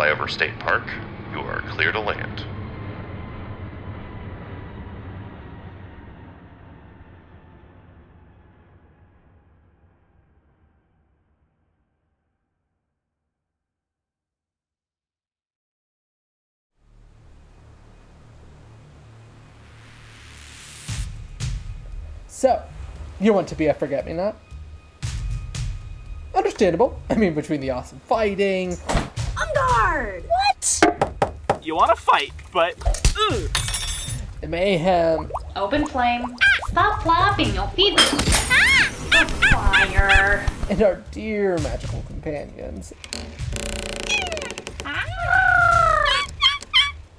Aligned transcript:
Flyover 0.00 0.30
State 0.30 0.58
Park, 0.58 0.84
you 1.30 1.40
are 1.40 1.60
clear 1.68 1.92
to 1.92 2.00
land. 2.00 2.42
So, 22.26 22.62
you 23.20 23.34
want 23.34 23.48
to 23.48 23.54
be 23.54 23.66
a 23.66 23.74
forget 23.74 24.06
me 24.06 24.14
not? 24.14 24.34
Understandable. 26.34 26.98
I 27.10 27.16
mean, 27.16 27.34
between 27.34 27.60
the 27.60 27.68
awesome 27.68 28.00
fighting, 28.06 28.78
On! 30.00 30.06
What? 30.06 31.60
You 31.62 31.74
want 31.74 31.90
to 31.94 32.02
fight, 32.02 32.32
but 32.52 32.74
ugh, 33.30 33.50
the 34.40 34.48
mayhem, 34.48 35.30
Open 35.56 35.84
flame. 35.86 36.34
Stop 36.68 37.02
flopping, 37.02 37.52
you'll 37.52 37.66
feed 37.68 37.94
me. 37.94 38.02
Fire. 39.50 40.46
and 40.70 40.82
our 40.82 41.02
dear 41.10 41.58
magical 41.58 42.02
companions, 42.06 42.94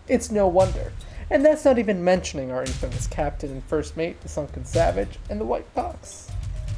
it's 0.07 0.31
no 0.31 0.47
wonder. 0.47 0.91
And 1.29 1.45
that's 1.45 1.63
not 1.63 1.77
even 1.77 2.03
mentioning 2.03 2.51
our 2.51 2.61
infamous 2.61 3.05
captain 3.07 3.51
and 3.51 3.63
first 3.65 3.95
mate, 3.95 4.19
the 4.21 4.27
Sunken 4.27 4.65
Savage, 4.65 5.19
and 5.29 5.39
the 5.39 5.45
White 5.45 5.67
Fox. 5.75 6.29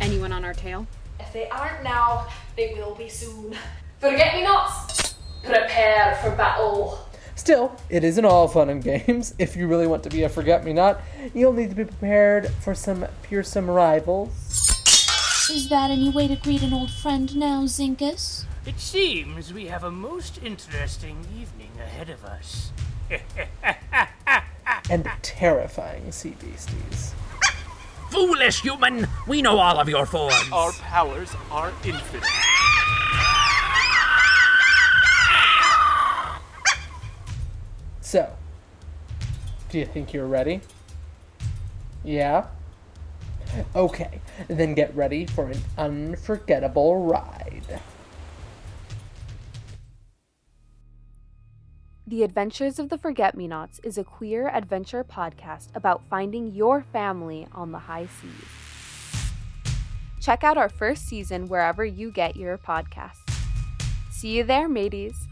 Anyone 0.01 0.31
on 0.33 0.43
our 0.43 0.53
tail? 0.53 0.85
If 1.19 1.31
they 1.31 1.47
aren't 1.49 1.83
now, 1.83 2.27
they 2.57 2.73
will 2.75 2.93
be 2.93 3.07
soon. 3.09 3.55
Forget 3.99 4.35
me 4.35 4.43
nots! 4.43 4.92
Prepare 5.43 6.17
for 6.21 6.31
battle. 6.31 6.99
Still, 7.35 7.75
it 7.89 8.03
isn't 8.03 8.25
all 8.25 8.47
fun 8.47 8.69
and 8.69 8.83
games. 8.83 9.33
If 9.37 9.55
you 9.55 9.67
really 9.67 9.87
want 9.87 10.03
to 10.03 10.09
be 10.09 10.23
a 10.23 10.29
forget 10.29 10.63
me 10.63 10.73
not, 10.73 11.01
you'll 11.33 11.53
need 11.53 11.69
to 11.69 11.75
be 11.75 11.85
prepared 11.85 12.49
for 12.61 12.73
some 12.73 13.05
fearsome 13.23 13.69
rivals. 13.69 14.31
Is 15.49 15.67
that 15.69 15.91
any 15.91 16.09
way 16.09 16.27
to 16.27 16.35
greet 16.35 16.63
an 16.63 16.73
old 16.73 16.91
friend 16.91 17.35
now, 17.35 17.63
Zinkus? 17.63 18.45
It 18.65 18.79
seems 18.79 19.53
we 19.53 19.65
have 19.67 19.83
a 19.83 19.91
most 19.91 20.39
interesting 20.41 21.25
evening 21.37 21.71
ahead 21.79 22.09
of 22.09 22.23
us. 22.23 22.71
and 24.89 25.09
terrifying 25.21 26.11
sea 26.11 26.35
beasties. 26.39 27.13
Foolish 28.09 28.61
human! 28.61 29.07
We 29.27 29.41
know 29.41 29.57
all 29.57 29.79
of 29.79 29.89
your 29.89 30.05
forms! 30.05 30.49
our 30.53 30.71
powers 30.73 31.31
are 31.51 31.73
infinite. 31.83 32.23
So, 38.13 38.29
do 39.69 39.79
you 39.79 39.87
think 39.87 40.13
you're 40.13 40.27
ready? 40.27 40.61
Yeah? 42.03 42.45
Okay, 43.75 44.21
then 44.47 44.75
get 44.75 44.95
ready 44.95 45.25
for 45.25 45.47
an 45.47 45.59
unforgettable 45.79 47.07
ride. 47.07 47.81
The 52.05 52.21
Adventures 52.21 52.77
of 52.77 52.89
the 52.89 52.99
Forget 52.99 53.35
Me 53.35 53.47
Nots 53.47 53.79
is 53.79 53.97
a 53.97 54.03
queer 54.03 54.47
adventure 54.47 55.03
podcast 55.03 55.69
about 55.73 56.03
finding 56.07 56.51
your 56.51 56.83
family 56.83 57.47
on 57.51 57.71
the 57.71 57.79
high 57.79 58.05
seas. 58.05 59.73
Check 60.21 60.43
out 60.43 60.55
our 60.55 60.69
first 60.69 61.07
season 61.07 61.47
wherever 61.47 61.83
you 61.83 62.11
get 62.11 62.35
your 62.35 62.59
podcasts. 62.59 63.27
See 64.11 64.37
you 64.37 64.43
there, 64.43 64.69
mateys. 64.69 65.27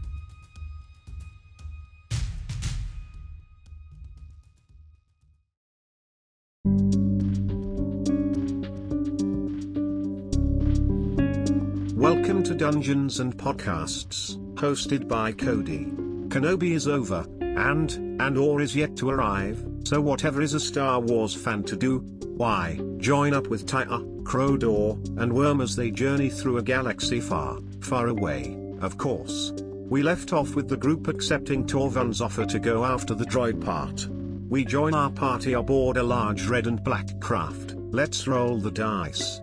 Welcome 12.14 12.42
to 12.42 12.54
Dungeons 12.54 13.20
and 13.20 13.34
Podcasts, 13.34 14.36
hosted 14.56 15.08
by 15.08 15.32
Cody. 15.32 15.86
Kenobi 16.28 16.72
is 16.72 16.86
over, 16.86 17.26
and, 17.40 18.20
Andor 18.20 18.60
is 18.60 18.76
yet 18.76 18.94
to 18.96 19.08
arrive, 19.08 19.64
so 19.84 19.98
whatever 19.98 20.42
is 20.42 20.52
a 20.52 20.60
Star 20.60 21.00
Wars 21.00 21.34
fan 21.34 21.62
to 21.64 21.74
do, 21.74 22.00
why, 22.36 22.78
join 22.98 23.32
up 23.32 23.46
with 23.46 23.64
Tyra, 23.64 24.04
Kroder, 24.24 25.18
and 25.22 25.32
Worm 25.32 25.62
as 25.62 25.74
they 25.74 25.90
journey 25.90 26.28
through 26.28 26.58
a 26.58 26.62
galaxy 26.62 27.18
far, 27.18 27.58
far 27.80 28.08
away, 28.08 28.58
of 28.82 28.98
course. 28.98 29.54
We 29.56 30.02
left 30.02 30.34
off 30.34 30.54
with 30.54 30.68
the 30.68 30.76
group 30.76 31.08
accepting 31.08 31.66
Torvun's 31.66 32.20
offer 32.20 32.44
to 32.44 32.58
go 32.58 32.84
after 32.84 33.14
the 33.14 33.24
droid 33.24 33.64
part. 33.64 34.06
We 34.50 34.66
join 34.66 34.92
our 34.92 35.10
party 35.10 35.54
aboard 35.54 35.96
a 35.96 36.02
large 36.02 36.46
red 36.46 36.66
and 36.66 36.84
black 36.84 37.18
craft, 37.20 37.74
let's 37.74 38.26
roll 38.26 38.58
the 38.58 38.70
dice. 38.70 39.40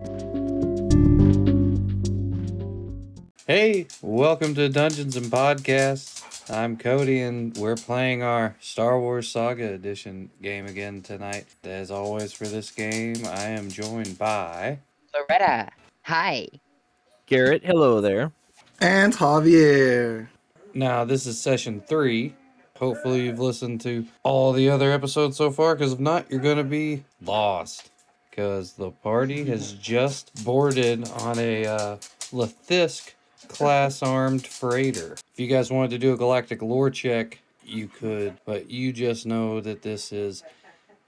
Hey, 3.52 3.88
welcome 4.00 4.54
to 4.54 4.68
Dungeons 4.68 5.16
and 5.16 5.26
Podcasts. 5.26 6.48
I'm 6.48 6.76
Cody, 6.76 7.20
and 7.22 7.52
we're 7.56 7.74
playing 7.74 8.22
our 8.22 8.54
Star 8.60 9.00
Wars 9.00 9.28
Saga 9.28 9.72
Edition 9.72 10.30
game 10.40 10.66
again 10.66 11.02
tonight. 11.02 11.46
As 11.64 11.90
always, 11.90 12.32
for 12.32 12.46
this 12.46 12.70
game, 12.70 13.16
I 13.26 13.46
am 13.46 13.68
joined 13.68 14.16
by. 14.16 14.78
Lauretta. 15.12 15.68
Hi. 16.02 16.46
Garret, 17.26 17.64
hello 17.64 18.00
there. 18.00 18.30
And 18.80 19.12
Javier. 19.14 20.28
Now, 20.72 21.04
this 21.04 21.26
is 21.26 21.40
session 21.40 21.80
three. 21.80 22.36
Hopefully, 22.76 23.22
you've 23.22 23.40
listened 23.40 23.80
to 23.80 24.06
all 24.22 24.52
the 24.52 24.70
other 24.70 24.92
episodes 24.92 25.36
so 25.36 25.50
far, 25.50 25.74
because 25.74 25.94
if 25.94 25.98
not, 25.98 26.30
you're 26.30 26.38
going 26.38 26.58
to 26.58 26.62
be 26.62 27.02
lost. 27.20 27.90
Because 28.30 28.74
the 28.74 28.92
party 28.92 29.44
has 29.46 29.72
just 29.72 30.44
boarded 30.44 31.08
on 31.08 31.36
a 31.40 31.66
uh, 31.66 31.96
Lethisk 32.32 33.14
class 33.50 34.02
armed 34.02 34.46
freighter. 34.46 35.16
If 35.32 35.40
you 35.40 35.46
guys 35.46 35.70
wanted 35.70 35.90
to 35.90 35.98
do 35.98 36.12
a 36.12 36.16
galactic 36.16 36.62
lore 36.62 36.90
check, 36.90 37.40
you 37.64 37.88
could, 37.88 38.38
but 38.44 38.70
you 38.70 38.92
just 38.92 39.26
know 39.26 39.60
that 39.60 39.82
this 39.82 40.12
is 40.12 40.42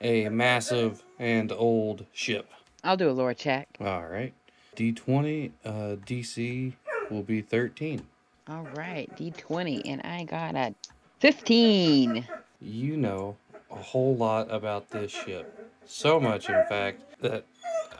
a 0.00 0.28
massive 0.28 1.02
and 1.18 1.52
old 1.52 2.04
ship. 2.12 2.50
I'll 2.84 2.96
do 2.96 3.08
a 3.08 3.12
lore 3.12 3.34
check. 3.34 3.68
All 3.80 4.06
right. 4.06 4.34
D20 4.76 5.52
uh, 5.64 5.70
DC 6.04 6.72
will 7.10 7.22
be 7.22 7.42
13. 7.42 8.02
All 8.48 8.66
right, 8.74 9.08
D20, 9.16 9.82
and 9.84 10.00
I 10.02 10.24
got 10.24 10.56
a 10.56 10.74
15. 11.20 12.26
You 12.60 12.96
know 12.96 13.36
a 13.70 13.76
whole 13.76 14.16
lot 14.16 14.50
about 14.50 14.90
this 14.90 15.12
ship. 15.12 15.70
So 15.84 16.18
much, 16.18 16.48
in 16.48 16.64
fact, 16.68 17.20
that 17.20 17.44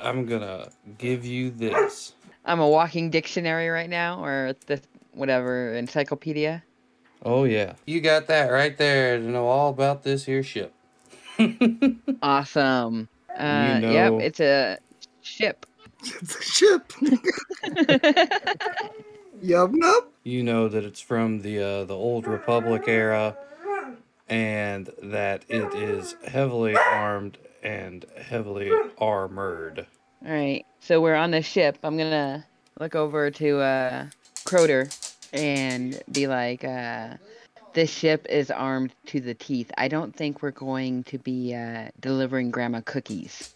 I'm 0.01 0.27
gonna 0.27 0.69
give 0.99 1.25
you 1.25 1.51
this. 1.51 2.15
I'm 2.45 2.61
a 2.61 2.69
walking 2.69 3.11
dictionary 3.11 3.69
right 3.69 3.91
now, 3.91 4.25
or 4.25 4.55
the 4.67 4.81
whatever 5.13 5.75
encyclopedia. 5.75 6.65
Oh, 7.25 7.45
yeah. 7.45 7.75
You 7.87 8.01
got 8.01 8.27
that 8.27 8.51
right 8.51 8.77
there 8.77 9.19
to 9.19 9.25
know 9.25 9.47
all 9.47 9.71
about 9.71 10.03
this 10.03 10.25
here 10.25 10.43
ship. 10.43 10.75
Awesome. 12.23 13.09
Uh, 13.37 13.81
You 13.83 13.91
Yep, 13.91 14.13
it's 14.21 14.41
a 14.41 14.79
ship. 15.23 15.67
It's 16.05 16.37
a 16.37 16.43
ship. 16.43 16.93
yup, 19.43 19.71
yup. 19.75 20.13
you 20.23 20.43
know 20.43 20.69
that 20.69 20.85
it's 20.85 21.01
from 21.01 21.41
the 21.41 21.59
uh, 21.59 21.85
the 21.85 21.97
old 21.97 22.27
republic 22.27 22.85
era 22.87 23.37
and 24.29 24.91
that 25.03 25.45
it 25.49 25.75
is 25.75 26.17
heavily 26.27 26.77
armed 26.77 27.39
and 27.63 28.05
heavily 28.21 28.71
armored 28.99 29.87
All 30.25 30.33
right, 30.33 30.65
so 30.82 31.00
we're 31.00 31.14
on 31.14 31.31
the 31.31 31.40
ship. 31.40 31.79
I'm 31.82 31.96
gonna 31.96 32.44
look 32.79 32.94
over 32.94 33.31
to 33.31 33.61
uh, 33.61 34.06
Kroder 34.44 34.94
and 35.32 36.02
be 36.12 36.26
like, 36.26 36.64
uh, 36.64 37.14
"This 37.73 37.90
ship 37.90 38.26
is 38.29 38.50
armed 38.50 38.93
to 39.06 39.20
the 39.20 39.34
teeth. 39.34 39.70
I 39.79 39.88
don't 39.88 40.14
think 40.14 40.43
we're 40.43 40.50
going 40.50 41.05
to 41.05 41.19
be 41.19 41.55
uh, 41.55 41.88
delivering 42.00 42.50
Grandma 42.50 42.82
cookies." 42.84 43.55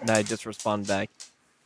And 0.00 0.10
I 0.10 0.22
just 0.22 0.46
respond 0.46 0.86
back, 0.86 1.10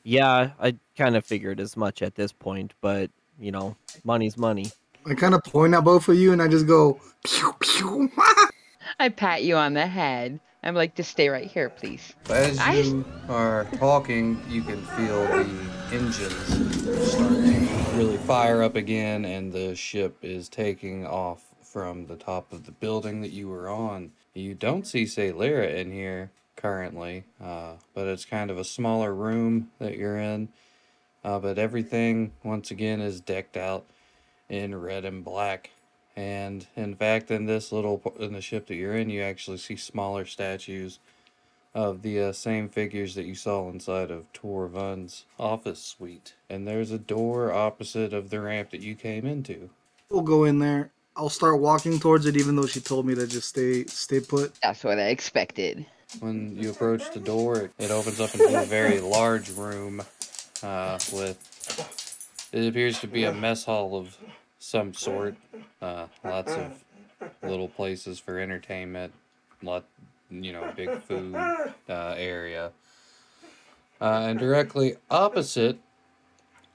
yeah, 0.09 0.51
I 0.59 0.75
kind 0.97 1.17
of 1.17 1.25
figured 1.27 1.61
as 1.61 1.77
much 1.77 2.01
at 2.03 2.15
this 2.15 2.33
point, 2.33 2.73
but, 2.81 3.11
you 3.39 3.53
know, 3.53 3.77
money's 4.05 4.39
money. 4.39 4.71
I 5.07 5.15
kind 5.15 5.35
of 5.35 5.45
point 5.45 5.75
at 5.75 5.85
both 5.85 6.09
of 6.09 6.17
you 6.17 6.33
and 6.33 6.41
I 6.41 6.49
just 6.49 6.67
go, 6.67 7.01
pew, 7.25 7.53
pew. 7.61 8.11
I 8.99 9.11
pat 9.11 9.43
you 9.45 9.57
on 9.57 9.75
the 9.75 9.87
head. 9.87 10.41
I'm 10.63 10.75
like, 10.75 10.95
"Just 10.95 11.11
stay 11.11 11.29
right 11.29 11.47
here, 11.47 11.69
please." 11.69 12.15
as 12.31 12.59
I- 12.59 12.75
you 12.75 13.05
are 13.29 13.65
talking 13.77 14.43
you 14.49 14.63
can 14.63 14.83
feel 14.85 15.23
the 15.25 15.69
engines 15.93 17.13
start 17.13 17.33
to 17.33 17.97
really 17.97 18.17
fire 18.19 18.63
up 18.63 18.77
again 18.77 19.25
and 19.25 19.53
the 19.53 19.75
ship 19.75 20.19
is 20.23 20.49
taking 20.49 21.07
off 21.07 21.43
from 21.63 22.07
the 22.07 22.17
top 22.17 22.53
of 22.53 22.67
the 22.67 22.73
building 22.73 23.21
that 23.23 23.31
you 23.31 23.49
were 23.49 23.69
on 23.69 24.11
you 24.35 24.55
don't 24.55 24.87
see 24.87 25.05
Sailera 25.05 25.75
in 25.75 25.91
here 25.93 26.31
currently 26.57 27.25
uh, 27.43 27.75
but 27.95 28.07
it's 28.07 28.25
kind 28.25 28.51
of 28.51 28.59
a 28.59 28.65
smaller 28.65 29.15
room 29.15 29.71
that 29.79 29.97
you're 29.97 30.19
in 30.19 30.49
uh, 31.25 31.39
but 31.39 31.59
everything 31.59 32.33
once 32.43 32.71
again 32.71 33.01
is 33.01 33.21
decked 33.21 33.57
out 33.57 33.85
in 34.49 34.75
red 34.75 35.05
and 35.05 35.25
black. 35.25 35.71
And 36.19 36.67
in 36.75 36.97
fact, 36.97 37.31
in 37.31 37.47
this 37.47 37.71
little 37.71 38.03
in 38.19 38.33
the 38.33 38.41
ship 38.41 38.67
that 38.67 38.75
you're 38.75 38.97
in, 38.97 39.09
you 39.09 39.23
actually 39.23 39.59
see 39.59 39.77
smaller 39.77 40.25
statues 40.25 40.99
of 41.75 42.03
the 42.03 42.21
uh, 42.21 42.33
same 42.33 42.69
figures 42.69 43.15
that 43.15 43.25
you 43.25 43.37
saw 43.37 43.71
inside 43.71 44.11
of 44.11 44.25
Torvun's 44.33 45.27
office 45.39 45.81
suite. 45.81 46.35
And 46.51 46.67
there's 46.67 46.91
a 46.91 46.99
door 46.99 47.53
opposite 47.53 48.13
of 48.13 48.31
the 48.31 48.41
ramp 48.41 48.71
that 48.71 48.81
you 48.81 48.97
came 48.97 49.27
into. 49.27 49.71
We'll 50.11 50.23
go 50.23 50.43
in 50.43 50.59
there. 50.59 50.91
I'll 51.15 51.29
start 51.29 51.61
walking 51.61 52.01
towards 52.01 52.27
it, 52.27 52.37
even 52.37 52.57
though 52.57 52.67
she 52.67 52.81
told 52.81 53.07
me 53.07 53.15
to 53.15 53.29
just 53.29 53.51
stay 53.51 53.85
stay 53.85 54.19
put. 54.19 54.55
That's 54.61 54.83
what 54.83 54.99
I 54.99 55.11
expected. 55.11 55.87
When 56.19 56.57
you 56.57 56.71
approach 56.71 57.13
the 57.13 57.21
door, 57.21 57.71
it 57.79 57.93
opens 57.93 58.19
up 58.19 58.35
into 58.35 58.61
a 58.61 58.65
very 58.65 58.99
large 59.19 59.51
room 59.51 60.03
uh, 60.65 60.99
with. 61.13 61.39
It 62.51 62.67
appears 62.67 62.99
to 63.03 63.07
be 63.07 63.23
a 63.23 63.33
mess 63.33 63.65
hall 63.65 63.95
of 63.95 64.19
some 64.59 64.93
sort. 64.95 65.37
Uh, 65.81 66.07
lots 66.25 66.53
of 66.53 66.85
little 67.43 67.69
places 67.69 68.19
for 68.19 68.39
entertainment. 68.39 69.13
Lot, 69.63 69.85
you 70.31 70.53
know, 70.53 70.73
big 70.77 71.03
food 71.03 71.35
uh, 71.89 72.15
area. 72.17 72.73
Uh, 74.01 74.27
and 74.29 74.39
directly 74.39 74.97
opposite 75.11 75.79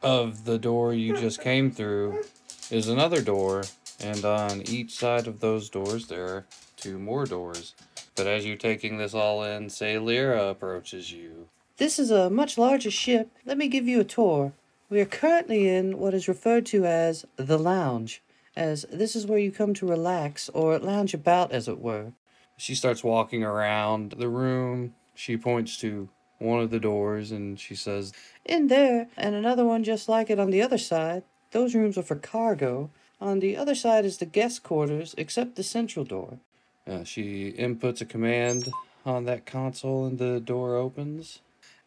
of 0.01 0.43
the 0.43 0.59
door 0.59 0.93
you 0.93 1.15
just 1.15 1.41
came 1.41 1.71
through 1.71 2.23
is 2.69 2.89
another 2.89 3.21
door, 3.21 3.63
and 4.01 4.25
on 4.25 4.61
each 4.63 4.95
side 4.95 5.27
of 5.27 5.39
those 5.39 5.69
doors 5.69 6.07
there 6.07 6.25
are 6.25 6.45
two 6.75 6.99
more 6.99 7.25
doors. 7.25 7.73
But 8.15 8.27
as 8.27 8.45
you're 8.45 8.57
taking 8.57 8.97
this 8.97 9.13
all 9.13 9.43
in, 9.43 9.69
say 9.69 9.97
Lyra 9.97 10.49
approaches 10.49 11.11
you. 11.11 11.47
This 11.77 11.97
is 11.97 12.11
a 12.11 12.29
much 12.29 12.57
larger 12.57 12.91
ship. 12.91 13.29
Let 13.45 13.57
me 13.57 13.67
give 13.67 13.87
you 13.87 14.01
a 14.01 14.03
tour. 14.03 14.53
We 14.93 15.01
are 15.01 15.05
currently 15.05 15.67
in 15.67 15.97
what 15.97 16.13
is 16.13 16.27
referred 16.27 16.67
to 16.67 16.85
as 16.85 17.25
the 17.35 17.57
lounge, 17.57 18.21
as 18.55 18.85
this 18.91 19.15
is 19.15 19.25
where 19.25 19.39
you 19.39 19.51
come 19.51 19.73
to 19.73 19.87
relax 19.87 20.49
or 20.49 20.77
lounge 20.77 21.15
about, 21.15 21.51
as 21.51 21.67
it 21.67 21.79
were. 21.79 22.13
She 22.57 22.75
starts 22.75 23.03
walking 23.03 23.43
around 23.43 24.11
the 24.19 24.29
room. 24.29 24.93
She 25.15 25.35
points 25.35 25.77
to 25.77 26.09
one 26.37 26.59
of 26.59 26.69
the 26.69 26.79
doors 26.79 27.31
and 27.31 27.59
she 27.59 27.73
says, 27.73 28.13
In 28.45 28.67
there, 28.67 29.07
and 29.17 29.33
another 29.33 29.65
one 29.65 29.83
just 29.83 30.07
like 30.07 30.29
it 30.29 30.39
on 30.39 30.51
the 30.51 30.61
other 30.61 30.77
side. 30.77 31.23
Those 31.49 31.73
rooms 31.73 31.97
are 31.97 32.03
for 32.03 32.15
cargo. 32.15 32.91
On 33.19 33.39
the 33.39 33.57
other 33.57 33.73
side 33.73 34.05
is 34.05 34.19
the 34.19 34.27
guest 34.27 34.61
quarters, 34.61 35.15
except 35.17 35.55
the 35.55 35.63
central 35.63 36.05
door. 36.05 36.37
uh, 36.85 37.03
she 37.03 37.51
inputs 37.57 37.99
a 38.01 38.05
command 38.05 38.69
on 39.07 39.25
that 39.25 39.47
console 39.47 40.05
and 40.05 40.19
the 40.19 40.39
door 40.39 40.75
opens. 40.75 41.39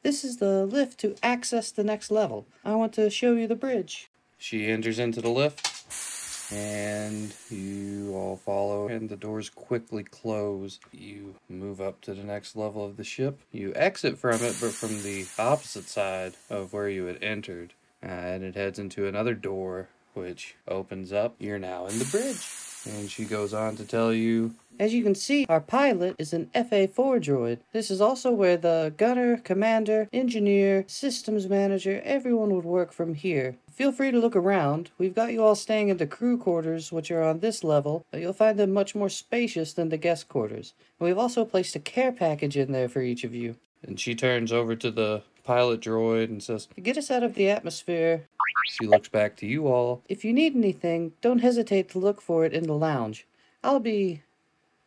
This 0.06 0.22
is 0.22 0.36
the 0.36 0.64
lift 0.64 1.00
to 1.00 1.16
access 1.20 1.72
the 1.72 1.82
next 1.82 2.12
level. 2.12 2.46
I 2.64 2.76
want 2.76 2.92
to 2.92 3.10
show 3.10 3.32
you 3.32 3.48
the 3.48 3.56
bridge. 3.56 4.08
She 4.38 4.68
enters 4.68 5.00
into 5.00 5.20
the 5.20 5.30
lift 5.30 6.52
and 6.52 7.34
you 7.50 8.14
all 8.14 8.36
follow 8.36 8.86
and 8.86 9.08
the 9.08 9.16
doors 9.16 9.50
quickly 9.50 10.04
close. 10.04 10.78
You 10.92 11.34
move 11.48 11.80
up 11.80 12.02
to 12.02 12.14
the 12.14 12.22
next 12.22 12.54
level 12.54 12.86
of 12.86 12.96
the 12.96 13.02
ship. 13.02 13.40
You 13.50 13.72
exit 13.74 14.16
from 14.16 14.36
it 14.36 14.56
but 14.60 14.70
from 14.70 15.02
the 15.02 15.26
opposite 15.40 15.88
side 15.88 16.34
of 16.48 16.72
where 16.72 16.88
you 16.88 17.06
had 17.06 17.20
entered. 17.20 17.72
Uh, 18.00 18.06
and 18.06 18.44
it 18.44 18.54
heads 18.54 18.78
into 18.78 19.08
another 19.08 19.34
door 19.34 19.88
which 20.14 20.54
opens 20.68 21.12
up. 21.12 21.34
You're 21.40 21.58
now 21.58 21.86
in 21.86 21.98
the 21.98 22.04
bridge. 22.04 22.46
And 22.86 23.10
she 23.10 23.24
goes 23.24 23.52
on 23.52 23.76
to 23.76 23.84
tell 23.84 24.12
you 24.12 24.54
As 24.78 24.92
you 24.94 25.02
can 25.02 25.14
see, 25.14 25.46
our 25.48 25.60
pilot 25.60 26.16
is 26.18 26.32
an 26.32 26.50
FA4 26.54 27.20
droid. 27.22 27.58
This 27.72 27.90
is 27.90 28.00
also 28.00 28.30
where 28.30 28.56
the 28.56 28.92
gunner, 28.96 29.38
commander, 29.38 30.08
engineer, 30.12 30.84
systems 30.86 31.48
manager, 31.48 32.02
everyone 32.04 32.54
would 32.54 32.64
work 32.64 32.92
from 32.92 33.14
here. 33.14 33.56
Feel 33.72 33.92
free 33.92 34.10
to 34.10 34.18
look 34.18 34.36
around. 34.36 34.90
We've 34.98 35.14
got 35.14 35.32
you 35.32 35.42
all 35.42 35.54
staying 35.54 35.88
in 35.88 35.96
the 35.98 36.06
crew 36.06 36.38
quarters, 36.38 36.92
which 36.92 37.10
are 37.10 37.22
on 37.22 37.40
this 37.40 37.62
level, 37.64 38.04
but 38.10 38.20
you'll 38.20 38.32
find 38.32 38.58
them 38.58 38.72
much 38.72 38.94
more 38.94 39.10
spacious 39.10 39.72
than 39.74 39.90
the 39.90 39.98
guest 39.98 40.28
quarters. 40.28 40.72
And 40.98 41.06
we've 41.06 41.18
also 41.18 41.44
placed 41.44 41.76
a 41.76 41.80
care 41.80 42.12
package 42.12 42.56
in 42.56 42.72
there 42.72 42.88
for 42.88 43.02
each 43.02 43.24
of 43.24 43.34
you. 43.34 43.56
and 43.82 44.00
she 44.00 44.14
turns 44.14 44.52
over 44.52 44.74
to 44.76 44.90
the 44.90 45.22
pilot 45.44 45.80
droid 45.80 46.24
and 46.24 46.42
says, 46.42 46.68
get 46.82 46.98
us 46.98 47.10
out 47.10 47.22
of 47.22 47.34
the 47.34 47.48
atmosphere, 47.48 48.26
She 48.64 48.86
looks 48.86 49.08
back 49.08 49.36
to 49.36 49.46
you 49.46 49.66
all. 49.68 50.02
if 50.08 50.24
you 50.24 50.32
need 50.32 50.54
anything, 50.56 51.12
don't 51.20 51.38
hesitate 51.40 51.88
to 51.90 51.98
look 51.98 52.20
for 52.20 52.44
it 52.44 52.52
in 52.52 52.64
the 52.64 52.74
lounge. 52.74 53.26
I'll 53.62 53.80
be 53.80 54.22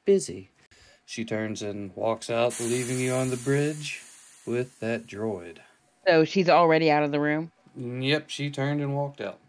busy. 0.06 0.50
She 1.06 1.25
turns 1.25 1.62
and 1.62 1.95
walks 1.95 2.30
out, 2.30 2.60
leaving 2.60 3.00
you 3.00 3.13
on 3.13 3.30
the 3.30 3.38
bridge 3.38 4.01
with 4.45 4.80
that 4.80 5.07
droid. 5.07 5.57
So 6.07 6.24
she's 6.25 6.50
already 6.50 6.92
out 6.92 7.04
of 7.04 7.12
the 7.12 7.19
room. 7.19 7.51
Mm, 7.80 8.06
yep, 8.06 8.30
she 8.30 8.50
turned 8.50 8.81
and 8.81 8.95
walked 8.95 9.21
out. 9.21 9.39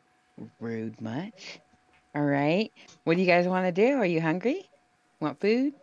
Rude 0.61 1.01
much. 1.01 1.59
All 2.15 2.23
right. 2.23 2.73
What 3.05 3.15
do 3.17 3.21
you 3.21 3.27
guys 3.27 3.47
want 3.47 3.67
to 3.67 3.73
do? 3.73 3.97
Are 3.99 4.07
you 4.07 4.21
hungry? 4.21 4.69
Want 5.21 5.41
food? 5.41 5.75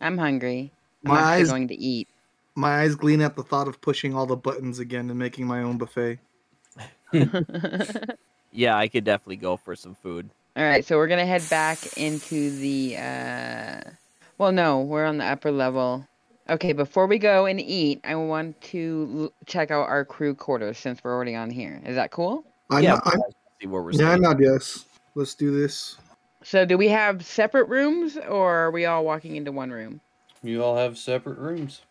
I'm 0.00 0.18
hungry. 0.18 0.70
I'm 1.04 1.12
My 1.12 1.20
eyes- 1.20 1.48
going 1.50 1.68
to 1.68 1.74
eat. 1.74 2.08
My 2.54 2.82
eyes 2.82 2.94
gleam 2.94 3.22
at 3.22 3.34
the 3.36 3.42
thought 3.42 3.68
of 3.68 3.80
pushing 3.80 4.14
all 4.14 4.26
the 4.26 4.36
buttons 4.36 4.78
again 4.78 5.08
and 5.08 5.18
making 5.18 5.46
my 5.46 5.62
own 5.62 5.78
buffet. 5.78 6.18
Yeah, 8.52 8.76
I 8.76 8.88
could 8.88 9.04
definitely 9.04 9.36
go 9.36 9.56
for 9.56 9.74
some 9.74 9.94
food. 9.94 10.28
All 10.56 10.62
right, 10.62 10.84
so 10.84 10.98
we're 10.98 11.06
gonna 11.08 11.24
head 11.26 11.48
back 11.48 11.96
into 11.96 12.54
the. 12.58 12.96
uh 12.98 13.80
Well, 14.38 14.52
no, 14.52 14.80
we're 14.82 15.06
on 15.06 15.18
the 15.18 15.24
upper 15.24 15.50
level. 15.50 16.06
Okay, 16.50 16.72
before 16.72 17.06
we 17.06 17.18
go 17.18 17.46
and 17.46 17.60
eat, 17.60 18.00
I 18.04 18.14
want 18.16 18.60
to 18.62 19.08
l- 19.16 19.32
check 19.46 19.70
out 19.70 19.88
our 19.88 20.04
crew 20.04 20.34
quarters 20.34 20.76
since 20.76 21.02
we're 21.02 21.14
already 21.14 21.34
on 21.34 21.50
here. 21.50 21.80
Is 21.86 21.94
that 21.94 22.10
cool? 22.10 22.44
I 22.68 22.80
yeah, 22.80 22.94
know, 22.94 23.00
I, 23.04 23.16
see 23.60 23.68
where 23.68 23.80
we're 23.80 23.92
yeah, 23.92 24.10
I 24.10 24.16
staying. 24.16 24.22
nod 24.22 24.40
yes. 24.40 24.84
Let's 25.14 25.34
do 25.34 25.58
this. 25.58 25.96
So, 26.42 26.66
do 26.66 26.76
we 26.76 26.88
have 26.88 27.24
separate 27.24 27.68
rooms, 27.68 28.18
or 28.18 28.54
are 28.54 28.70
we 28.70 28.84
all 28.84 29.04
walking 29.04 29.36
into 29.36 29.52
one 29.52 29.70
room? 29.70 30.00
You 30.42 30.62
all 30.62 30.76
have 30.76 30.98
separate 30.98 31.38
rooms. 31.38 31.82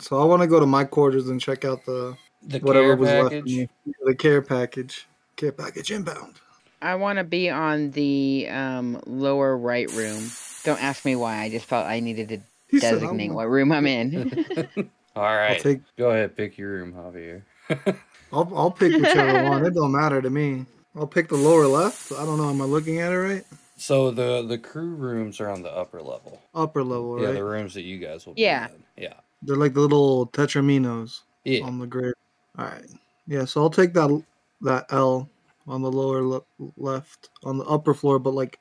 So 0.00 0.20
I 0.20 0.24
want 0.24 0.42
to 0.42 0.48
go 0.48 0.60
to 0.60 0.66
my 0.66 0.84
quarters 0.84 1.28
and 1.28 1.40
check 1.40 1.64
out 1.64 1.84
the, 1.84 2.16
The 2.46 2.58
whatever 2.60 2.88
care 2.88 2.96
was 2.96 3.08
left. 3.08 3.22
package. 3.30 3.38
of 3.40 3.44
me. 3.46 3.68
The 4.04 4.14
care 4.14 4.42
package. 4.42 5.06
Care 5.36 5.52
package 5.52 5.90
inbound. 5.90 6.34
I 6.82 6.94
want 6.94 7.18
to 7.18 7.24
be 7.24 7.50
on 7.50 7.90
the 7.90 8.48
um, 8.50 9.00
lower 9.06 9.56
right 9.56 9.90
room. 9.92 10.30
Don't 10.64 10.82
ask 10.82 11.04
me 11.04 11.16
why. 11.16 11.38
I 11.42 11.50
just 11.50 11.66
felt 11.66 11.86
I 11.86 12.00
needed 12.00 12.28
to 12.30 12.40
He 12.68 12.78
designate 12.80 13.26
"I'm- 13.28 13.34
what 13.34 13.48
room 13.48 13.72
I'm 13.72 13.86
in. 13.86 14.44
All 15.16 15.22
right. 15.22 15.58
take- 15.60 15.80
Go 15.96 16.10
ahead, 16.10 16.36
pick 16.36 16.56
your 16.58 16.70
room, 16.72 16.92
Javier. 16.92 17.42
I'll 18.32 18.50
I'll 18.56 18.70
pick 18.70 18.92
whichever 18.92 19.48
one. 19.48 19.64
It 19.64 19.74
don't 19.74 19.92
matter 19.92 20.20
to 20.22 20.30
me. 20.30 20.66
I'll 20.94 21.06
pick 21.06 21.28
the 21.28 21.36
lower 21.36 21.66
left. 21.66 22.12
I 22.12 22.24
don't 22.24 22.38
know. 22.38 22.50
Am 22.50 22.60
I 22.60 22.64
looking 22.64 22.98
at 23.00 23.12
it 23.12 23.16
right? 23.18 23.44
So 23.76 24.10
the 24.10 24.42
the 24.46 24.58
crew 24.58 24.94
rooms 24.94 25.40
are 25.40 25.48
on 25.50 25.62
the 25.62 25.70
upper 25.70 26.00
level. 26.02 26.40
Upper 26.54 26.82
level, 26.82 27.20
Yeah, 27.20 27.26
right? 27.28 27.34
the 27.34 27.44
rooms 27.44 27.74
that 27.74 27.82
you 27.82 27.98
guys 27.98 28.26
will 28.26 28.34
be 28.34 28.42
Yeah. 28.42 28.68
in. 28.68 28.82
Yeah. 29.04 29.14
They're 29.42 29.56
like 29.56 29.74
the 29.74 29.80
little 29.80 30.26
tetraminos 30.28 31.20
Yeah. 31.44 31.64
on 31.64 31.78
the 31.78 31.86
grid. 31.86 32.14
All 32.58 32.64
right. 32.66 32.84
Yeah. 33.26 33.44
So 33.44 33.60
I'll 33.62 33.70
take 33.70 33.92
that 33.94 34.22
that 34.62 34.86
L 34.90 35.28
on 35.66 35.82
the 35.82 35.90
lower 35.90 36.22
le- 36.22 36.42
left 36.76 37.30
on 37.44 37.58
the 37.58 37.64
upper 37.64 37.92
floor, 37.94 38.18
but 38.18 38.34
like 38.34 38.58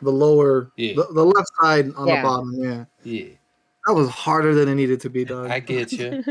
the 0.00 0.10
lower 0.10 0.72
Yeah. 0.76 0.94
the, 0.94 1.06
the 1.12 1.24
left 1.24 1.48
side 1.60 1.92
on 1.94 2.06
Yeah. 2.08 2.16
the 2.16 2.22
bottom. 2.26 2.52
Yeah. 2.54 2.84
Yeah. 3.04 3.28
That 3.86 3.94
was 3.94 4.08
harder 4.10 4.54
than 4.54 4.68
it 4.68 4.74
needed 4.74 5.00
to 5.02 5.10
be 5.10 5.24
done. 5.24 5.50
I 5.50 5.60
get 5.60 5.92
you. 5.92 6.22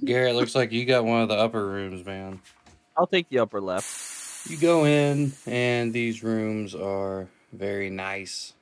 Garret, 0.04 0.34
looks 0.34 0.54
like 0.54 0.70
you 0.72 0.84
got 0.84 1.04
one 1.04 1.22
of 1.22 1.28
the 1.28 1.34
upper 1.34 1.66
rooms, 1.66 2.04
man. 2.04 2.40
I'll 2.96 3.06
take 3.06 3.28
the 3.30 3.38
upper 3.38 3.60
left. 3.60 4.50
You 4.50 4.58
go 4.58 4.84
in, 4.84 5.32
and 5.46 5.92
these 5.92 6.22
rooms 6.22 6.74
are 6.74 7.26
very 7.52 7.90
nice, 7.90 8.52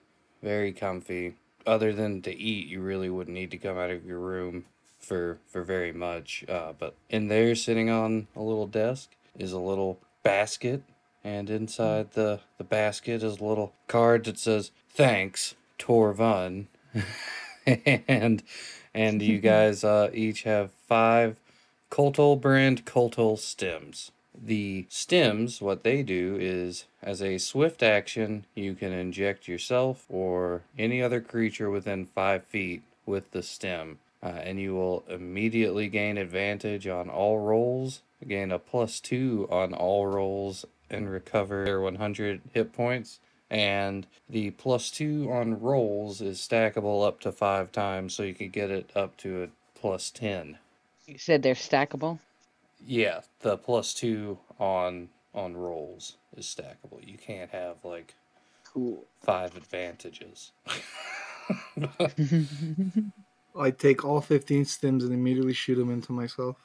very 0.42 0.72
comfy. 0.72 1.34
Other 1.66 1.92
than 1.92 2.22
to 2.22 2.34
eat, 2.34 2.68
you 2.68 2.80
really 2.80 3.10
wouldn't 3.10 3.34
need 3.34 3.50
to 3.52 3.58
come 3.58 3.76
out 3.76 3.90
of 3.90 4.04
your 4.06 4.20
room 4.20 4.64
for 5.04 5.38
for 5.46 5.62
very 5.62 5.92
much. 5.92 6.44
Uh, 6.48 6.72
but 6.78 6.94
in 7.10 7.28
there, 7.28 7.54
sitting 7.54 7.90
on 7.90 8.26
a 8.34 8.42
little 8.42 8.66
desk, 8.66 9.10
is 9.38 9.52
a 9.52 9.58
little 9.58 9.98
basket, 10.22 10.82
and 11.22 11.50
inside 11.50 12.12
the 12.12 12.40
the 12.58 12.64
basket 12.64 13.22
is 13.22 13.38
a 13.40 13.44
little 13.44 13.72
card 13.88 14.24
that 14.24 14.38
says 14.38 14.70
"Thanks, 14.90 15.54
Torvun," 15.78 16.66
and 17.66 18.42
and 18.94 19.22
you 19.22 19.38
guys 19.54 19.84
uh, 19.84 20.10
each 20.12 20.42
have 20.44 20.70
five 20.88 21.36
Coltol 21.90 22.40
brand 22.40 22.84
Coltol 22.84 23.38
stems. 23.38 24.10
The 24.36 24.86
stems, 24.88 25.62
what 25.62 25.84
they 25.84 26.02
do 26.02 26.36
is, 26.40 26.86
as 27.00 27.22
a 27.22 27.38
swift 27.38 27.84
action, 27.84 28.46
you 28.56 28.74
can 28.74 28.92
inject 28.92 29.46
yourself 29.46 30.06
or 30.08 30.62
any 30.76 31.00
other 31.00 31.20
creature 31.20 31.70
within 31.70 32.06
five 32.06 32.44
feet 32.44 32.82
with 33.06 33.30
the 33.30 33.44
stem, 33.44 33.98
uh, 34.24 34.28
and 34.28 34.58
you 34.58 34.74
will 34.74 35.04
immediately 35.08 35.88
gain 35.88 36.16
advantage 36.18 36.86
on 36.88 37.10
all 37.10 37.38
rolls, 37.38 38.00
gain 38.26 38.50
a 38.50 38.58
plus 38.58 39.00
two 39.00 39.46
on 39.50 39.74
all 39.74 40.06
rolls, 40.06 40.64
and 40.90 41.10
recover 41.10 41.64
their 41.66 41.80
100 41.80 42.40
hit 42.54 42.72
points. 42.72 43.20
And 43.50 44.06
the 44.28 44.50
plus 44.52 44.90
two 44.90 45.28
on 45.30 45.60
rolls 45.60 46.20
is 46.22 46.38
stackable 46.40 47.06
up 47.06 47.20
to 47.20 47.30
five 47.32 47.70
times, 47.72 48.14
so 48.14 48.22
you 48.22 48.34
can 48.34 48.48
get 48.48 48.70
it 48.70 48.90
up 48.96 49.16
to 49.18 49.44
a 49.44 49.48
plus 49.78 50.10
10. 50.10 50.58
you 51.06 51.18
said 51.18 51.42
they're 51.42 51.54
stackable. 51.54 52.18
Yeah, 52.86 53.20
the 53.40 53.56
plus 53.58 53.94
two 53.94 54.38
on 54.58 55.10
on 55.34 55.56
rolls 55.56 56.16
is 56.36 56.46
stackable. 56.46 57.06
You 57.06 57.18
can't 57.18 57.50
have 57.50 57.76
like 57.84 58.14
Cool. 58.72 59.04
five 59.20 59.56
advantages. 59.56 60.52
I 63.58 63.70
take 63.70 64.04
all 64.04 64.20
15 64.20 64.64
stems 64.64 65.04
and 65.04 65.12
immediately 65.12 65.52
shoot 65.52 65.76
them 65.76 65.90
into 65.90 66.12
myself. 66.12 66.56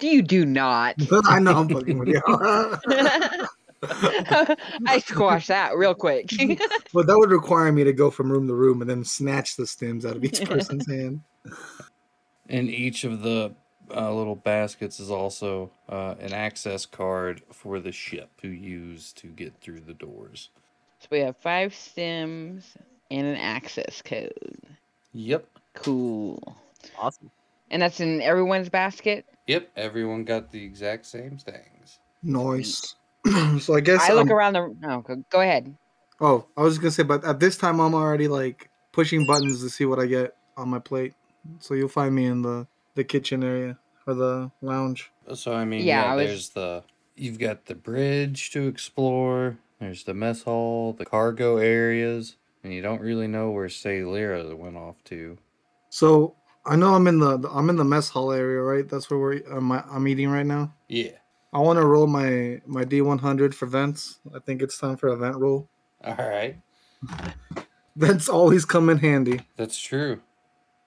Do 0.00 0.06
you 0.06 0.22
do 0.22 0.44
not. 0.46 0.96
I 1.26 1.40
know 1.40 1.60
I'm 1.60 1.68
fucking 1.68 1.98
with 1.98 2.08
you. 2.08 2.22
I 3.82 4.98
squash 5.04 5.48
that 5.48 5.76
real 5.76 5.94
quick. 5.94 6.28
but 6.94 7.06
that 7.06 7.18
would 7.18 7.30
require 7.30 7.70
me 7.72 7.84
to 7.84 7.92
go 7.92 8.10
from 8.10 8.30
room 8.30 8.46
to 8.48 8.54
room 8.54 8.80
and 8.80 8.88
then 8.90 9.04
snatch 9.04 9.56
the 9.56 9.66
stems 9.66 10.06
out 10.06 10.16
of 10.16 10.24
each 10.24 10.44
person's 10.44 10.86
hand. 10.86 11.20
In 12.48 12.68
each 12.68 13.04
of 13.04 13.22
the 13.22 13.54
uh, 13.94 14.12
little 14.12 14.36
baskets 14.36 14.98
is 14.98 15.10
also 15.10 15.70
uh, 15.88 16.14
an 16.20 16.32
access 16.32 16.86
card 16.86 17.42
for 17.52 17.78
the 17.80 17.92
ship 17.92 18.30
to 18.40 18.48
use 18.48 19.12
to 19.14 19.28
get 19.28 19.54
through 19.60 19.80
the 19.80 19.94
doors. 19.94 20.50
so 21.00 21.08
we 21.10 21.20
have 21.20 21.36
five 21.36 21.74
stems 21.74 22.76
and 23.10 23.26
an 23.26 23.36
access 23.36 24.02
code. 24.02 24.58
Yep. 25.12 25.46
Cool. 25.76 26.56
Awesome. 26.98 27.30
And 27.70 27.82
that's 27.82 28.00
in 28.00 28.20
everyone's 28.20 28.68
basket? 28.68 29.24
Yep. 29.46 29.70
Everyone 29.76 30.24
got 30.24 30.50
the 30.50 30.62
exact 30.64 31.06
same 31.06 31.38
things. 31.38 31.98
Nice. 32.22 32.94
so 33.60 33.74
I 33.74 33.80
guess 33.80 34.02
I 34.08 34.12
look 34.12 34.26
I'm- 34.28 34.32
around 34.36 34.52
the. 34.54 34.76
Oh, 34.88 35.00
go, 35.00 35.24
go 35.30 35.40
ahead. 35.40 35.74
Oh, 36.20 36.46
I 36.56 36.62
was 36.62 36.78
gonna 36.78 36.90
say, 36.90 37.02
but 37.02 37.24
at 37.24 37.40
this 37.40 37.56
time 37.58 37.78
I'm 37.80 37.94
already 37.94 38.26
like 38.28 38.70
pushing 38.92 39.26
buttons 39.26 39.62
to 39.62 39.68
see 39.68 39.84
what 39.84 39.98
I 39.98 40.06
get 40.06 40.34
on 40.56 40.68
my 40.70 40.78
plate. 40.78 41.12
So 41.60 41.74
you'll 41.74 41.88
find 41.88 42.14
me 42.14 42.24
in 42.26 42.42
the 42.42 42.66
the 42.94 43.04
kitchen 43.04 43.44
area 43.44 43.78
or 44.06 44.14
the 44.14 44.50
lounge. 44.62 45.10
So 45.34 45.52
I 45.52 45.64
mean, 45.66 45.84
Yeah, 45.84 46.04
yeah, 46.04 46.12
I 46.12 46.16
was- 46.16 46.26
there's 46.26 46.48
the 46.50 46.84
you've 47.16 47.38
got 47.38 47.66
the 47.66 47.74
bridge 47.74 48.50
to 48.52 48.66
explore. 48.66 49.58
There's 49.80 50.04
the 50.04 50.14
mess 50.14 50.42
hall, 50.44 50.94
the 50.94 51.04
cargo 51.04 51.58
areas, 51.58 52.36
and 52.64 52.72
you 52.72 52.80
don't 52.80 53.02
really 53.02 53.26
know 53.26 53.50
where 53.50 53.68
Say 53.68 54.02
Lyra 54.02 54.56
went 54.56 54.76
off 54.78 55.04
to. 55.04 55.36
So 55.90 56.34
I 56.64 56.76
know 56.76 56.94
I'm 56.94 57.06
in 57.06 57.18
the 57.18 57.48
I'm 57.50 57.70
in 57.70 57.76
the 57.76 57.84
mess 57.84 58.08
hall 58.08 58.32
area, 58.32 58.60
right? 58.60 58.88
That's 58.88 59.10
where 59.10 59.18
we're 59.18 59.42
uh, 59.50 59.56
I'm, 59.56 59.72
I'm 59.72 60.08
eating 60.08 60.28
right 60.30 60.46
now. 60.46 60.74
Yeah. 60.88 61.12
I 61.52 61.58
want 61.58 61.78
to 61.78 61.86
roll 61.86 62.06
my 62.06 62.60
my 62.66 62.84
D100 62.84 63.54
for 63.54 63.66
vents. 63.66 64.18
I 64.34 64.38
think 64.40 64.62
it's 64.62 64.78
time 64.78 64.96
for 64.96 65.08
a 65.08 65.16
vent 65.16 65.36
roll. 65.36 65.68
All 66.04 66.16
right. 66.16 66.56
Vents 67.96 68.28
always 68.28 68.66
come 68.66 68.90
in 68.90 68.98
handy. 68.98 69.40
That's 69.56 69.78
true. 69.78 70.20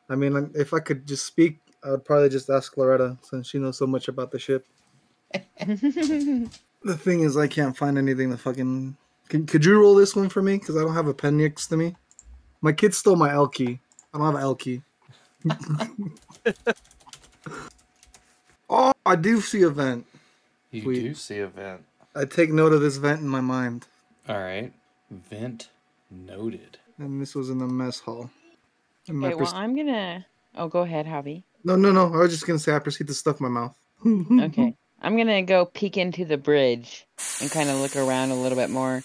I 0.10 0.16
mean, 0.16 0.52
if 0.54 0.76
I 0.76 0.80
could 0.80 1.08
just 1.08 1.26
speak, 1.26 1.60
I 1.84 1.90
would 1.90 2.06
probably 2.06 2.30
just 2.30 2.52
ask 2.52 2.76
Lauretta 2.76 3.18
since 3.26 3.48
she 3.48 3.58
knows 3.58 3.80
so 3.80 3.88
much 3.88 4.10
about 4.10 4.30
the 4.30 4.38
ship. 4.38 4.68
The 6.84 6.96
thing 6.96 7.22
is, 7.22 7.36
I 7.36 7.48
can't 7.48 7.76
find 7.76 7.98
anything 7.98 8.32
to 8.32 8.38
fucking. 8.38 8.96
Can, 9.28 9.46
could 9.46 9.66
you 9.66 9.80
roll 9.80 9.96
this 9.96 10.16
one 10.16 10.30
for 10.30 10.42
me? 10.42 10.58
Because 10.58 10.78
I 10.78 10.82
don't 10.82 10.94
have 10.94 11.08
a 11.08 11.14
pen 11.14 11.38
next 11.38 11.68
to 11.68 11.78
me. 11.78 11.96
My 12.62 12.72
kid 12.72 12.96
stole 12.96 13.18
my 13.18 13.34
L 13.34 13.48
key. 13.48 13.80
I 14.14 14.18
don't 14.18 14.26
have 14.26 14.36
an 14.36 14.42
L 14.42 14.56
key. 14.56 14.82
oh, 18.70 18.92
I 19.06 19.16
do 19.16 19.42
see 19.42 19.62
a 19.64 19.70
vent. 19.70 20.06
You 20.72 20.84
Sweet. 20.84 21.02
do 21.02 21.14
see 21.14 21.40
a 21.40 21.48
vent. 21.48 21.84
I 22.16 22.26
take 22.26 22.52
note 22.52 22.74
of 22.74 22.82
this 22.82 22.98
vent 22.98 23.22
in 23.22 23.28
my 23.28 23.42
mind. 23.42 23.88
All 24.28 24.38
right. 24.38 24.74
Vent 25.10 25.70
noted. 26.12 26.78
And 26.98 27.22
this 27.22 27.36
was 27.36 27.50
in 27.50 27.58
the 27.60 27.66
mess 27.68 28.00
hall. 28.00 28.30
And 29.08 29.18
my 29.20 29.28
Okay, 29.28 29.36
well, 29.36 29.52
I'm 29.54 29.76
gonna. 29.76 30.26
Oh, 30.56 30.68
go 30.68 30.82
ahead, 30.82 31.06
Javi. 31.06 31.44
no, 31.64 31.76
no, 31.76 31.92
no. 31.92 32.14
I 32.14 32.18
was 32.18 32.32
just 32.32 32.46
gonna 32.46 32.60
say 32.60 32.76
I 32.76 32.80
proceed 32.80 33.08
to 33.08 33.14
stuff 33.14 33.40
my 33.40 33.50
mouth. 33.50 33.76
Okay. 34.06 34.76
I'm 35.02 35.16
gonna 35.16 35.42
go 35.44 35.66
peek 35.66 35.96
into 35.98 36.26
the 36.26 36.38
bridge 36.38 37.06
and 37.42 37.50
kind 37.50 37.70
of 37.70 37.78
look 37.78 37.96
around 37.96 38.32
a 38.32 38.36
little 38.36 38.58
bit 38.58 38.70
more. 38.70 39.02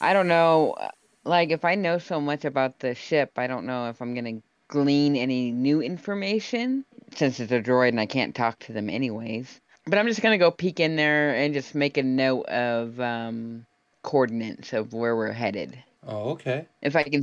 I 0.00 0.12
don't 0.12 0.28
know, 0.28 0.72
uh, 0.72 0.90
like 1.24 1.50
if 1.50 1.64
I 1.64 1.74
know 1.74 1.98
so 1.98 2.20
much 2.20 2.44
about 2.44 2.80
the 2.80 2.94
ship, 2.94 3.32
I 3.36 3.46
don't 3.46 3.64
know 3.66 3.88
if 3.88 4.00
I'm 4.02 4.14
gonna 4.14 4.40
glean 4.68 5.16
any 5.16 5.50
new 5.50 5.80
information 5.80 6.84
since 7.16 7.40
it's 7.40 7.52
a 7.52 7.60
droid 7.60 7.88
and 7.88 8.00
I 8.00 8.06
can't 8.06 8.34
talk 8.34 8.58
to 8.60 8.72
them 8.72 8.88
anyways. 8.88 9.60
But 9.86 9.98
I'm 9.98 10.06
just 10.06 10.20
gonna 10.20 10.38
go 10.38 10.50
peek 10.50 10.80
in 10.80 10.96
there 10.96 11.34
and 11.34 11.54
just 11.54 11.74
make 11.74 11.96
a 11.96 12.02
note 12.02 12.46
of 12.46 13.00
um, 13.00 13.64
coordinates 14.02 14.72
of 14.74 14.92
where 14.92 15.16
we're 15.16 15.32
headed. 15.32 15.82
Oh, 16.06 16.30
okay. 16.30 16.66
If 16.82 16.94
I 16.94 17.02
can. 17.04 17.22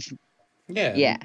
Yeah. 0.67 0.95
Yeah. 0.95 1.17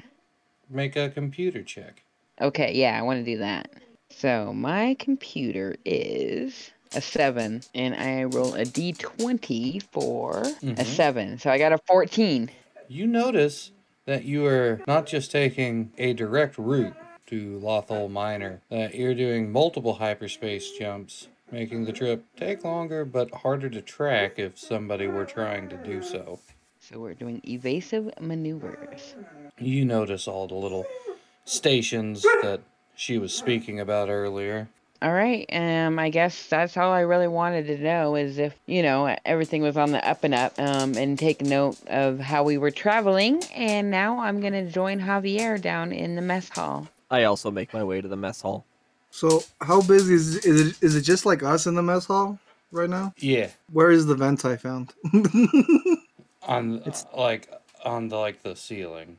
Make 0.69 0.95
a 0.95 1.09
computer 1.09 1.63
check. 1.63 2.03
Okay, 2.39 2.73
yeah, 2.73 2.97
I 2.97 3.01
want 3.01 3.19
to 3.19 3.31
do 3.31 3.39
that. 3.39 3.71
So 4.09 4.53
my 4.53 4.95
computer 4.99 5.75
is 5.85 6.71
a 6.93 7.01
seven, 7.01 7.61
and 7.73 7.95
I 7.95 8.23
roll 8.23 8.53
a 8.55 8.65
d20 8.65 9.81
for 9.91 10.43
a 10.45 10.51
Mhm. 10.61 10.85
seven. 10.85 11.39
So 11.39 11.49
I 11.49 11.57
got 11.57 11.71
a 11.71 11.77
14. 11.79 12.49
You 12.87 13.07
notice 13.07 13.71
that 14.05 14.25
you 14.25 14.45
are 14.45 14.81
not 14.87 15.05
just 15.05 15.31
taking 15.31 15.91
a 15.97 16.13
direct 16.13 16.57
route 16.57 16.95
to 17.27 17.59
Lothal 17.63 18.09
Minor, 18.09 18.61
that 18.69 18.95
you're 18.95 19.15
doing 19.15 19.51
multiple 19.51 19.93
hyperspace 19.93 20.71
jumps, 20.71 21.27
making 21.51 21.85
the 21.85 21.93
trip 21.93 22.25
take 22.35 22.63
longer 22.63 23.05
but 23.05 23.33
harder 23.33 23.69
to 23.69 23.81
track 23.81 24.37
if 24.37 24.57
somebody 24.57 25.07
were 25.07 25.25
trying 25.25 25.69
to 25.69 25.77
do 25.77 26.01
so. 26.01 26.39
So 26.79 26.99
we're 26.99 27.13
doing 27.13 27.41
evasive 27.47 28.11
maneuvers. 28.19 29.15
You 29.59 29.85
notice 29.85 30.27
all 30.27 30.47
the 30.47 30.55
little 30.55 30.85
stations 31.45 32.23
that 32.41 32.61
she 32.95 33.17
was 33.17 33.33
speaking 33.33 33.79
about 33.79 34.09
earlier. 34.09 34.67
All 35.01 35.11
right, 35.11 35.47
um, 35.51 35.97
I 35.97 36.09
guess 36.09 36.45
that's 36.45 36.77
all 36.77 36.91
I 36.91 36.99
really 36.99 37.27
wanted 37.27 37.65
to 37.67 37.77
know 37.79 38.15
is 38.15 38.37
if 38.37 38.53
you 38.67 38.83
know 38.83 39.15
everything 39.25 39.63
was 39.63 39.75
on 39.75 39.91
the 39.91 40.07
up 40.07 40.23
and 40.23 40.35
up, 40.35 40.53
um, 40.59 40.95
and 40.95 41.17
take 41.17 41.41
note 41.41 41.77
of 41.87 42.19
how 42.19 42.43
we 42.43 42.59
were 42.59 42.69
traveling. 42.69 43.43
And 43.55 43.89
now 43.89 44.19
I'm 44.19 44.41
gonna 44.41 44.65
join 44.69 44.99
Javier 44.99 45.59
down 45.59 45.91
in 45.91 46.15
the 46.15 46.21
mess 46.21 46.49
hall. 46.49 46.87
I 47.09 47.23
also 47.23 47.49
make 47.49 47.73
my 47.73 47.83
way 47.83 47.99
to 47.99 48.07
the 48.07 48.15
mess 48.15 48.41
hall. 48.41 48.63
So 49.09 49.43
how 49.59 49.81
busy 49.81 50.13
is 50.13 50.37
is 50.45 50.67
it? 50.67 50.83
Is 50.83 50.95
it 50.95 51.01
just 51.01 51.25
like 51.25 51.41
us 51.41 51.65
in 51.65 51.73
the 51.73 51.81
mess 51.81 52.05
hall 52.05 52.37
right 52.71 52.89
now? 52.89 53.13
Yeah. 53.17 53.49
Where 53.73 53.89
is 53.89 54.05
the 54.05 54.15
vent 54.15 54.45
I 54.45 54.55
found? 54.55 54.93
On 56.43 56.81
it's 56.85 57.05
like 57.15 57.51
on 57.83 58.07
the 58.07 58.17
like 58.17 58.41
the 58.43 58.55
ceiling 58.55 59.17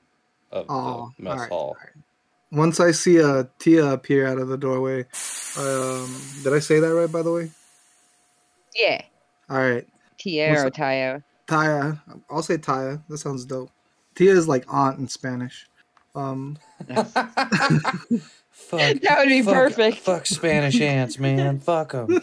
of 0.50 0.66
Oh, 0.68 1.12
the 1.18 1.24
mess 1.24 1.32
alright, 1.34 1.50
hall. 1.50 1.76
Once 2.52 2.78
I 2.80 2.90
see 2.92 3.16
a 3.16 3.48
Tia 3.58 3.86
appear 3.86 4.26
out 4.26 4.38
of 4.38 4.48
the 4.48 4.58
doorway, 4.58 5.00
um, 5.58 6.22
did 6.44 6.52
I 6.52 6.58
say 6.58 6.78
that 6.80 6.94
right? 6.94 7.10
By 7.10 7.22
the 7.22 7.32
way, 7.32 7.50
Yeah, 8.78 9.02
all 9.48 9.56
right. 9.58 9.86
Tia 10.18 10.50
What's 10.50 10.62
or? 10.64 10.70
Taya. 10.70 11.22
Taya. 11.48 12.00
I'll 12.30 12.42
say 12.42 12.58
Taya. 12.58 13.02
That 13.08 13.18
sounds 13.18 13.44
dope. 13.46 13.70
Tia 14.14 14.32
is 14.32 14.46
like 14.46 14.64
aunt 14.68 14.98
in 14.98 15.08
Spanish. 15.08 15.66
Um, 16.14 16.58
Fuck, 16.86 17.06
That 18.70 19.14
would 19.18 19.28
be 19.28 19.40
fuck- 19.42 19.54
perfect. 19.54 19.96
Fuck 19.98 20.26
Spanish 20.26 20.78
ants, 20.80 21.18
man. 21.18 21.58
Fuck 21.58 21.92
them. 21.92 22.06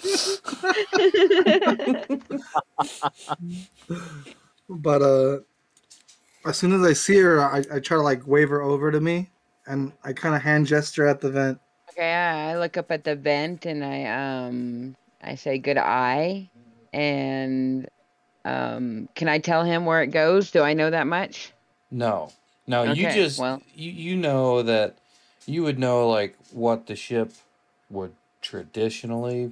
but 4.69 5.01
uh, 5.01 5.39
as 6.45 6.57
soon 6.57 6.73
as 6.73 6.83
I 6.83 6.93
see 6.93 7.17
her, 7.17 7.41
I, 7.41 7.63
I 7.73 7.79
try 7.79 7.97
to 7.97 8.03
like 8.03 8.27
wave 8.27 8.49
her 8.49 8.61
over 8.61 8.91
to 8.91 9.01
me, 9.01 9.31
and 9.69 9.93
I 10.03 10.11
kind 10.13 10.35
of 10.35 10.41
hand 10.41 10.67
gesture 10.67 11.07
at 11.07 11.21
the 11.21 11.29
vent. 11.29 11.59
Okay, 11.91 12.11
I 12.11 12.51
I 12.51 12.57
look 12.57 12.75
up 12.75 12.91
at 12.91 13.03
the 13.03 13.15
vent 13.15 13.65
and 13.65 13.85
I 13.85 14.05
um 14.05 14.95
I 15.23 15.35
say 15.35 15.57
good 15.57 15.77
eye, 15.77 16.49
and 16.91 17.87
um 18.43 19.07
can 19.15 19.29
I 19.29 19.37
tell 19.39 19.63
him 19.63 19.85
where 19.85 20.01
it 20.01 20.07
goes? 20.07 20.51
Do 20.51 20.61
I 20.61 20.73
know 20.73 20.89
that 20.89 21.07
much? 21.07 21.53
No, 21.91 22.31
no. 22.67 22.83
you 22.83 23.09
just 23.11 23.39
well- 23.39 23.61
you 23.75 23.91
you 23.91 24.17
know 24.17 24.61
that 24.63 24.95
you 25.45 25.63
would 25.63 25.79
know 25.79 26.09
like 26.09 26.35
what 26.51 26.87
the 26.87 26.95
ship 26.95 27.31
would 27.89 28.13
traditionally 28.41 29.51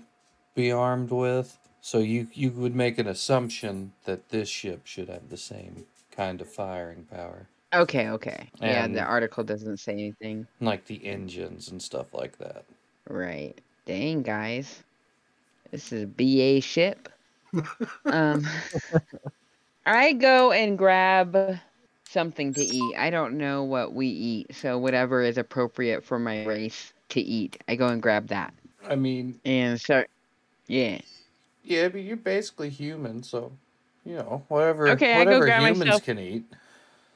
be 0.55 0.71
armed 0.71 1.11
with. 1.11 1.57
So 1.81 1.99
you 1.99 2.27
you 2.33 2.51
would 2.51 2.75
make 2.75 2.97
an 2.97 3.07
assumption 3.07 3.93
that 4.05 4.29
this 4.29 4.49
ship 4.49 4.81
should 4.85 5.09
have 5.09 5.29
the 5.29 5.37
same 5.37 5.85
kind 6.11 6.41
of 6.41 6.49
firing 6.49 7.03
power, 7.09 7.47
Okay, 7.73 8.09
okay. 8.09 8.49
yeah, 8.61 8.87
the 8.87 9.01
article 9.03 9.43
doesn't 9.43 9.77
say 9.77 9.91
anything. 9.93 10.47
like 10.61 10.85
the 10.85 11.05
engines 11.05 11.69
and 11.69 11.81
stuff 11.81 12.13
like 12.13 12.37
that. 12.37 12.63
Right. 13.09 13.53
Dang, 13.85 14.21
guys. 14.21 14.83
This 15.71 15.91
is 15.91 16.03
a 16.03 16.07
BA 16.07 16.61
ship. 16.61 17.09
um, 18.05 18.45
I 19.85 20.13
go 20.13 20.51
and 20.51 20.77
grab 20.77 21.57
something 22.09 22.53
to 22.53 22.61
eat. 22.61 22.95
I 22.97 23.09
don't 23.09 23.37
know 23.37 23.63
what 23.63 23.93
we 23.93 24.07
eat, 24.07 24.55
so 24.55 24.77
whatever 24.77 25.21
is 25.21 25.37
appropriate 25.37 26.03
for 26.03 26.19
my 26.19 26.45
race 26.45 26.93
to 27.09 27.21
eat, 27.21 27.61
I 27.67 27.75
go 27.75 27.87
and 27.87 28.01
grab 28.01 28.27
that. 28.27 28.53
I 28.87 28.95
mean, 28.95 29.39
And 29.45 29.79
start. 29.79 30.09
Yeah. 30.67 30.99
yeah, 31.63 31.87
but 31.89 32.01
you're 32.01 32.17
basically 32.17 32.69
human, 32.69 33.23
so 33.23 33.51
you 34.05 34.15
know 34.15 34.43
whatever 34.47 34.89
Okay, 34.89 35.13
I 35.13 35.23
go 35.23 35.31
whatever 35.31 35.45
grab 35.45 35.61
humans 35.61 35.79
myself- 35.79 36.03
can 36.03 36.19
eat, 36.19 36.45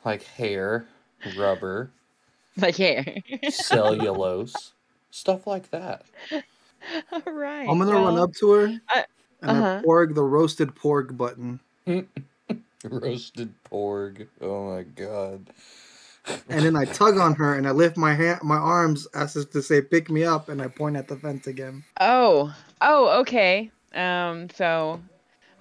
like 0.04 0.24
hair, 0.24 0.88
rubber, 1.38 1.92
Like 2.58 2.76
hair, 2.78 3.06
cellulose, 3.50 4.74
stuff 5.10 5.48
like 5.48 5.70
that. 5.72 6.04
All 7.12 7.22
right. 7.26 7.68
I'm 7.70 7.78
gonna 7.80 7.94
run 7.94 8.18
up 8.20 8.34
to 8.40 8.52
her 8.52 8.82
I- 8.90 9.06
and 9.42 9.52
I 9.52 9.60
uh-huh. 9.60 9.82
porg 9.86 10.16
the 10.16 10.24
roasted 10.24 10.76
pork 10.76 11.16
button. 11.16 11.60
Roasted 12.84 13.54
porg. 13.72 14.28
Oh 14.42 14.76
my 14.76 14.84
god. 14.84 15.48
and 16.50 16.66
then 16.66 16.76
I 16.76 16.86
tug 16.86 17.18
on 17.18 17.36
her 17.36 17.56
and 17.56 17.68
I 17.68 17.72
lift 17.72 17.96
my 17.96 18.14
hand, 18.14 18.42
my 18.44 18.58
arms 18.58 19.08
as 19.14 19.36
if 19.36 19.52
to 19.52 19.62
say, 19.62 19.82
"Pick 19.82 20.10
me 20.10 20.24
up," 20.24 20.50
and 20.50 20.62
I 20.62 20.68
point 20.68 20.96
at 20.96 21.08
the 21.08 21.16
fence 21.16 21.48
again. 21.48 21.84
Oh, 22.00 22.54
oh, 22.82 23.20
okay. 23.22 23.72
Um, 23.94 24.50
so 24.50 25.00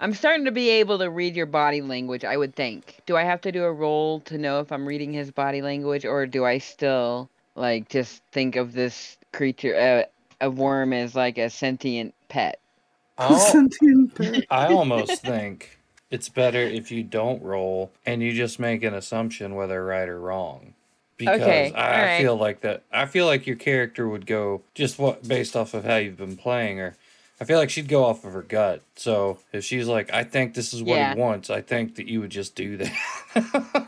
I'm 0.01 0.15
starting 0.15 0.45
to 0.45 0.51
be 0.51 0.69
able 0.69 0.97
to 0.97 1.09
read 1.11 1.35
your 1.35 1.45
body 1.45 1.81
language. 1.81 2.25
I 2.25 2.35
would 2.35 2.55
think. 2.55 2.97
Do 3.05 3.15
I 3.15 3.23
have 3.23 3.39
to 3.41 3.51
do 3.51 3.63
a 3.63 3.71
roll 3.71 4.19
to 4.21 4.37
know 4.37 4.59
if 4.59 4.71
I'm 4.71 4.87
reading 4.87 5.13
his 5.13 5.29
body 5.29 5.61
language, 5.61 6.05
or 6.05 6.25
do 6.25 6.43
I 6.43 6.57
still 6.57 7.29
like 7.55 7.87
just 7.87 8.23
think 8.31 8.55
of 8.55 8.73
this 8.73 9.17
creature, 9.31 9.75
uh, 9.75 10.45
a 10.45 10.49
worm, 10.49 10.91
as 10.91 11.13
like 11.13 11.37
a 11.37 11.51
sentient 11.51 12.15
pet? 12.29 12.59
I'll- 13.19 13.69
I 14.49 14.67
almost 14.67 15.21
think 15.21 15.77
it's 16.09 16.29
better 16.29 16.61
if 16.61 16.91
you 16.91 17.03
don't 17.03 17.41
roll 17.43 17.91
and 18.05 18.23
you 18.23 18.33
just 18.33 18.59
make 18.59 18.83
an 18.83 18.95
assumption 18.95 19.53
whether 19.53 19.85
right 19.85 20.09
or 20.09 20.19
wrong. 20.19 20.73
Because 21.17 21.41
Okay, 21.41 21.71
I, 21.73 21.77
I 21.77 21.93
alright. 21.97 22.17
feel 22.17 22.35
like 22.35 22.61
that 22.61 22.81
I 22.91 23.05
feel 23.05 23.27
like 23.27 23.45
your 23.45 23.55
character 23.55 24.09
would 24.09 24.25
go 24.25 24.63
just 24.73 24.97
what 24.97 25.27
based 25.27 25.55
off 25.55 25.75
of 25.75 25.85
how 25.85 25.97
you've 25.97 26.17
been 26.17 26.35
playing 26.35 26.79
her. 26.79 26.95
I 27.41 27.43
feel 27.43 27.57
like 27.57 27.69
she'd 27.71 27.87
go 27.89 28.05
off 28.05 28.23
of 28.23 28.33
her 28.33 28.43
gut. 28.43 28.83
So 28.95 29.39
if 29.51 29.65
she's 29.65 29.87
like, 29.87 30.13
I 30.13 30.23
think 30.23 30.53
this 30.53 30.73
is 30.73 30.83
what 30.83 30.95
Yeah. 30.95 31.15
he 31.15 31.19
wants, 31.19 31.49
I 31.49 31.61
think 31.61 31.95
that 31.95 32.07
you 32.07 32.21
would 32.21 32.29
just 32.29 32.55
do 32.55 32.77
that. 32.77 33.87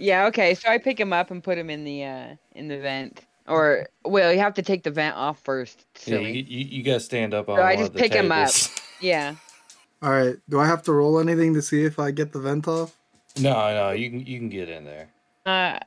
Yeah. 0.00 0.26
Okay. 0.26 0.54
So 0.54 0.68
I 0.68 0.78
pick 0.78 0.98
him 1.00 1.12
up 1.12 1.32
and 1.32 1.42
put 1.42 1.58
him 1.58 1.68
in 1.70 1.82
the 1.84 2.04
uh 2.04 2.26
in 2.54 2.68
the 2.68 2.78
vent. 2.78 3.26
Or 3.48 3.88
well, 4.04 4.32
you 4.32 4.38
have 4.38 4.54
to 4.54 4.62
take 4.62 4.84
the 4.84 4.92
vent 4.92 5.16
off 5.16 5.40
first. 5.42 5.86
yeah, 6.06 6.18
you, 6.18 6.44
you, 6.46 6.64
you 6.66 6.82
gotta 6.84 7.00
stand 7.00 7.34
up 7.34 7.48
on 7.48 7.56
so 7.58 7.62
I 7.62 7.74
just 7.74 7.88
of 7.88 7.94
the 7.94 7.98
pick 8.00 8.14
him 8.14 8.30
up. 8.30 8.50
Yeah. 9.00 9.34
All 10.02 10.10
right. 10.10 10.36
Do 10.48 10.60
I 10.60 10.66
have 10.66 10.82
to 10.84 10.92
roll 10.92 11.18
anything 11.18 11.52
to 11.54 11.62
see 11.62 11.84
if 11.84 11.98
I 11.98 12.10
get 12.12 12.32
the 12.32 12.38
vent 12.40 12.68
off? 12.68 12.96
No, 13.40 13.52
no, 13.74 13.90
you 13.90 14.08
can 14.10 14.20
you 14.24 14.38
can 14.38 14.48
get 14.48 14.68
in 14.68 14.84
there. 14.84 15.08
Uh, 15.44 15.78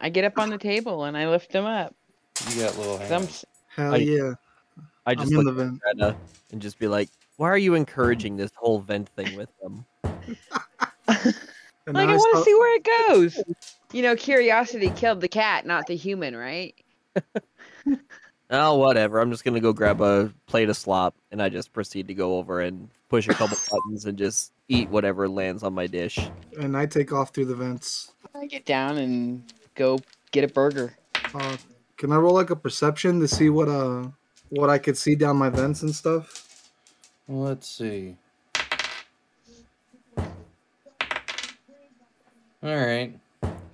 I 0.00 0.08
get 0.08 0.24
up 0.24 0.38
on 0.38 0.48
the 0.50 0.58
table 0.58 1.04
and 1.04 1.16
I 1.16 1.28
lift 1.28 1.52
him 1.52 1.66
up. 1.66 1.94
You 2.50 2.62
got 2.62 2.78
little 2.78 2.96
Some 2.98 3.08
hands. 3.22 3.44
Hell 3.76 3.94
I- 3.94 3.98
yeah. 3.98 4.32
I 5.10 5.14
just 5.14 5.32
in 5.32 5.38
look 5.38 5.46
the 5.54 5.62
at 5.62 5.68
vent. 5.68 5.80
Greta 5.80 6.16
and 6.52 6.60
just 6.62 6.78
be 6.78 6.88
like, 6.88 7.08
"Why 7.36 7.48
are 7.48 7.58
you 7.58 7.74
encouraging 7.74 8.36
this 8.36 8.50
whole 8.56 8.78
vent 8.80 9.08
thing 9.10 9.36
with 9.36 9.48
them?" 9.62 9.84
Like 11.86 12.06
now 12.06 12.12
I 12.12 12.16
want 12.16 12.22
to 12.22 12.30
start- 12.30 12.44
see 12.44 12.54
where 12.54 12.76
it 12.76 12.84
goes. 13.08 13.44
You 13.92 14.02
know, 14.02 14.14
curiosity 14.14 14.90
killed 14.90 15.20
the 15.20 15.28
cat, 15.28 15.66
not 15.66 15.86
the 15.88 15.96
human, 15.96 16.36
right? 16.36 16.74
Oh, 18.52 18.78
whatever. 18.78 19.20
I'm 19.20 19.30
just 19.30 19.44
gonna 19.44 19.60
go 19.60 19.72
grab 19.72 20.00
a 20.00 20.32
plate 20.46 20.68
of 20.68 20.76
slop, 20.76 21.14
and 21.30 21.40
I 21.40 21.48
just 21.48 21.72
proceed 21.72 22.08
to 22.08 22.14
go 22.14 22.36
over 22.36 22.60
and 22.60 22.88
push 23.08 23.28
a 23.28 23.32
couple 23.34 23.56
buttons 23.70 24.06
and 24.06 24.18
just 24.18 24.52
eat 24.68 24.88
whatever 24.90 25.28
lands 25.28 25.62
on 25.62 25.72
my 25.72 25.86
dish. 25.86 26.18
and 26.58 26.76
I 26.76 26.86
take 26.86 27.12
off 27.12 27.30
through 27.32 27.44
the 27.44 27.54
vents. 27.54 28.12
I 28.34 28.46
get 28.46 28.64
down 28.66 28.98
and 28.98 29.52
go 29.76 30.00
get 30.32 30.42
a 30.42 30.48
burger. 30.52 30.96
Uh, 31.32 31.56
can 31.96 32.10
I 32.10 32.16
roll 32.16 32.34
like 32.34 32.50
a 32.50 32.56
perception 32.56 33.20
to 33.20 33.28
see 33.28 33.50
what 33.50 33.68
uh 33.68 34.08
what 34.50 34.68
I 34.68 34.78
could 34.78 34.98
see 34.98 35.14
down 35.14 35.36
my 35.36 35.48
vents 35.48 35.82
and 35.82 35.94
stuff? 35.94 36.46
Let's 37.28 37.68
see. 37.68 38.16
All 42.62 42.76
right. 42.76 43.14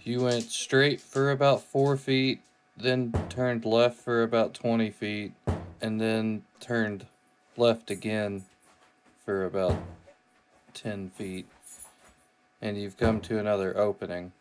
You 0.02 0.20
went 0.20 0.44
straight 0.44 1.00
for 1.00 1.32
about 1.32 1.62
four 1.62 1.96
feet, 1.96 2.40
then 2.76 3.12
turned 3.28 3.64
left 3.64 3.98
for 3.98 4.22
about 4.22 4.54
20 4.54 4.90
feet, 4.90 5.32
and 5.80 6.00
then 6.00 6.44
turned 6.60 7.06
left 7.56 7.90
again 7.90 8.44
for 9.24 9.44
about 9.44 9.76
10 10.74 11.10
feet. 11.10 11.46
And 12.62 12.78
you've 12.78 12.96
come 12.96 13.20
to 13.22 13.38
another 13.38 13.76
opening. 13.76 14.32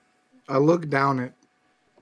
I 0.47 0.57
look 0.57 0.89
down 0.89 1.19
it. 1.19 1.33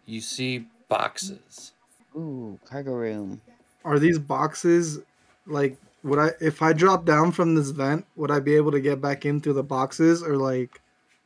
You 0.06 0.20
see 0.20 0.66
boxes. 0.90 1.72
Ooh, 2.16 2.60
cargo 2.66 2.92
room. 2.94 3.42
Are 3.84 4.00
these 4.00 4.20
boxes 4.20 5.00
like 5.46 5.78
would 6.04 6.20
I 6.20 6.32
if 6.42 6.62
I 6.62 6.74
drop 6.74 7.06
down 7.06 7.32
from 7.32 7.56
this 7.56 7.70
vent, 7.70 8.06
would 8.16 8.32
I 8.32 8.40
be 8.40 8.56
able 8.56 8.72
to 8.72 8.80
get 8.82 9.02
back 9.02 9.26
in 9.26 9.40
through 9.42 9.54
the 9.54 9.64
boxes 9.64 10.22
or 10.24 10.38
like 10.38 10.82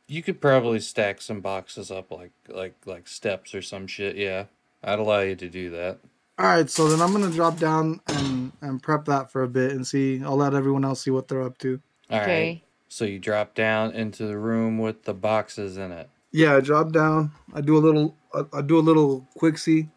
You 0.06 0.22
could 0.22 0.40
probably 0.40 0.80
stack 0.80 1.20
some 1.20 1.40
boxes 1.40 1.90
up 1.90 2.10
like 2.10 2.32
like 2.48 2.74
like 2.86 3.06
steps 3.08 3.54
or 3.54 3.62
some 3.62 3.86
shit. 3.86 4.16
Yeah, 4.16 4.44
I'd 4.82 4.98
allow 4.98 5.20
you 5.20 5.36
to 5.36 5.48
do 5.48 5.70
that. 5.70 5.98
All 6.38 6.46
right, 6.46 6.70
so 6.70 6.88
then 6.88 7.00
I'm 7.00 7.12
gonna 7.12 7.30
drop 7.34 7.58
down 7.58 8.00
and 8.06 8.52
and 8.62 8.82
prep 8.82 9.04
that 9.06 9.30
for 9.32 9.42
a 9.42 9.48
bit 9.48 9.72
and 9.72 9.86
see. 9.86 10.22
I'll 10.22 10.36
let 10.36 10.54
everyone 10.54 10.84
else 10.84 11.02
see 11.02 11.10
what 11.10 11.26
they're 11.28 11.42
up 11.42 11.58
to. 11.58 11.80
All 12.10 12.18
right. 12.18 12.24
Okay. 12.24 12.62
So 12.88 13.04
you 13.04 13.18
drop 13.18 13.54
down 13.54 13.92
into 13.92 14.26
the 14.26 14.38
room 14.38 14.78
with 14.78 15.02
the 15.02 15.12
boxes 15.12 15.76
in 15.76 15.92
it. 15.92 16.08
Yeah, 16.30 16.56
I 16.56 16.60
drop 16.60 16.92
down. 16.92 17.32
I 17.52 17.60
do 17.60 17.76
a 17.76 17.80
little. 17.80 18.14
I, 18.32 18.44
I 18.58 18.62
do 18.62 18.78
a 18.78 18.80
little 18.80 19.26
quick 19.36 19.58
see, 19.58 19.88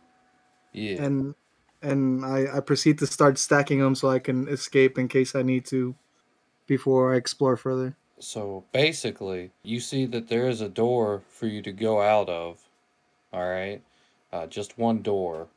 Yeah. 0.73 1.03
and 1.03 1.35
and 1.81 2.25
I 2.25 2.57
I 2.57 2.59
proceed 2.59 2.99
to 2.99 3.07
start 3.07 3.37
stacking 3.37 3.79
them 3.79 3.95
so 3.95 4.09
I 4.09 4.19
can 4.19 4.47
escape 4.47 4.97
in 4.97 5.07
case 5.07 5.35
I 5.35 5.41
need 5.41 5.65
to, 5.65 5.95
before 6.67 7.13
I 7.13 7.17
explore 7.17 7.57
further. 7.57 7.95
So 8.19 8.63
basically, 8.71 9.51
you 9.63 9.79
see 9.79 10.05
that 10.07 10.27
there 10.27 10.47
is 10.47 10.61
a 10.61 10.69
door 10.69 11.23
for 11.29 11.47
you 11.47 11.61
to 11.63 11.71
go 11.71 12.01
out 12.01 12.29
of. 12.29 12.59
All 13.33 13.49
right. 13.49 13.81
Uh, 14.31 14.45
just 14.47 14.77
one 14.77 15.01
door. 15.01 15.47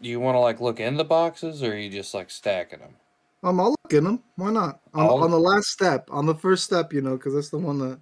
Do 0.00 0.08
you 0.08 0.20
want 0.20 0.34
to 0.34 0.40
like 0.40 0.60
look 0.60 0.80
in 0.80 0.96
the 0.96 1.04
boxes, 1.04 1.62
or 1.62 1.72
are 1.72 1.76
you 1.76 1.90
just 1.90 2.14
like 2.14 2.30
stacking 2.30 2.80
them? 2.80 2.94
Um, 3.42 3.60
I'll 3.60 3.70
look 3.70 3.92
in 3.92 4.04
them. 4.04 4.22
Why 4.36 4.50
not? 4.50 4.80
On, 4.94 5.06
on 5.06 5.30
the 5.30 5.38
last 5.38 5.66
step, 5.68 6.08
on 6.10 6.26
the 6.26 6.34
first 6.34 6.64
step, 6.64 6.92
you 6.92 7.02
know, 7.02 7.16
because 7.16 7.34
that's 7.34 7.50
the 7.50 7.58
one 7.58 7.78
that 7.78 8.00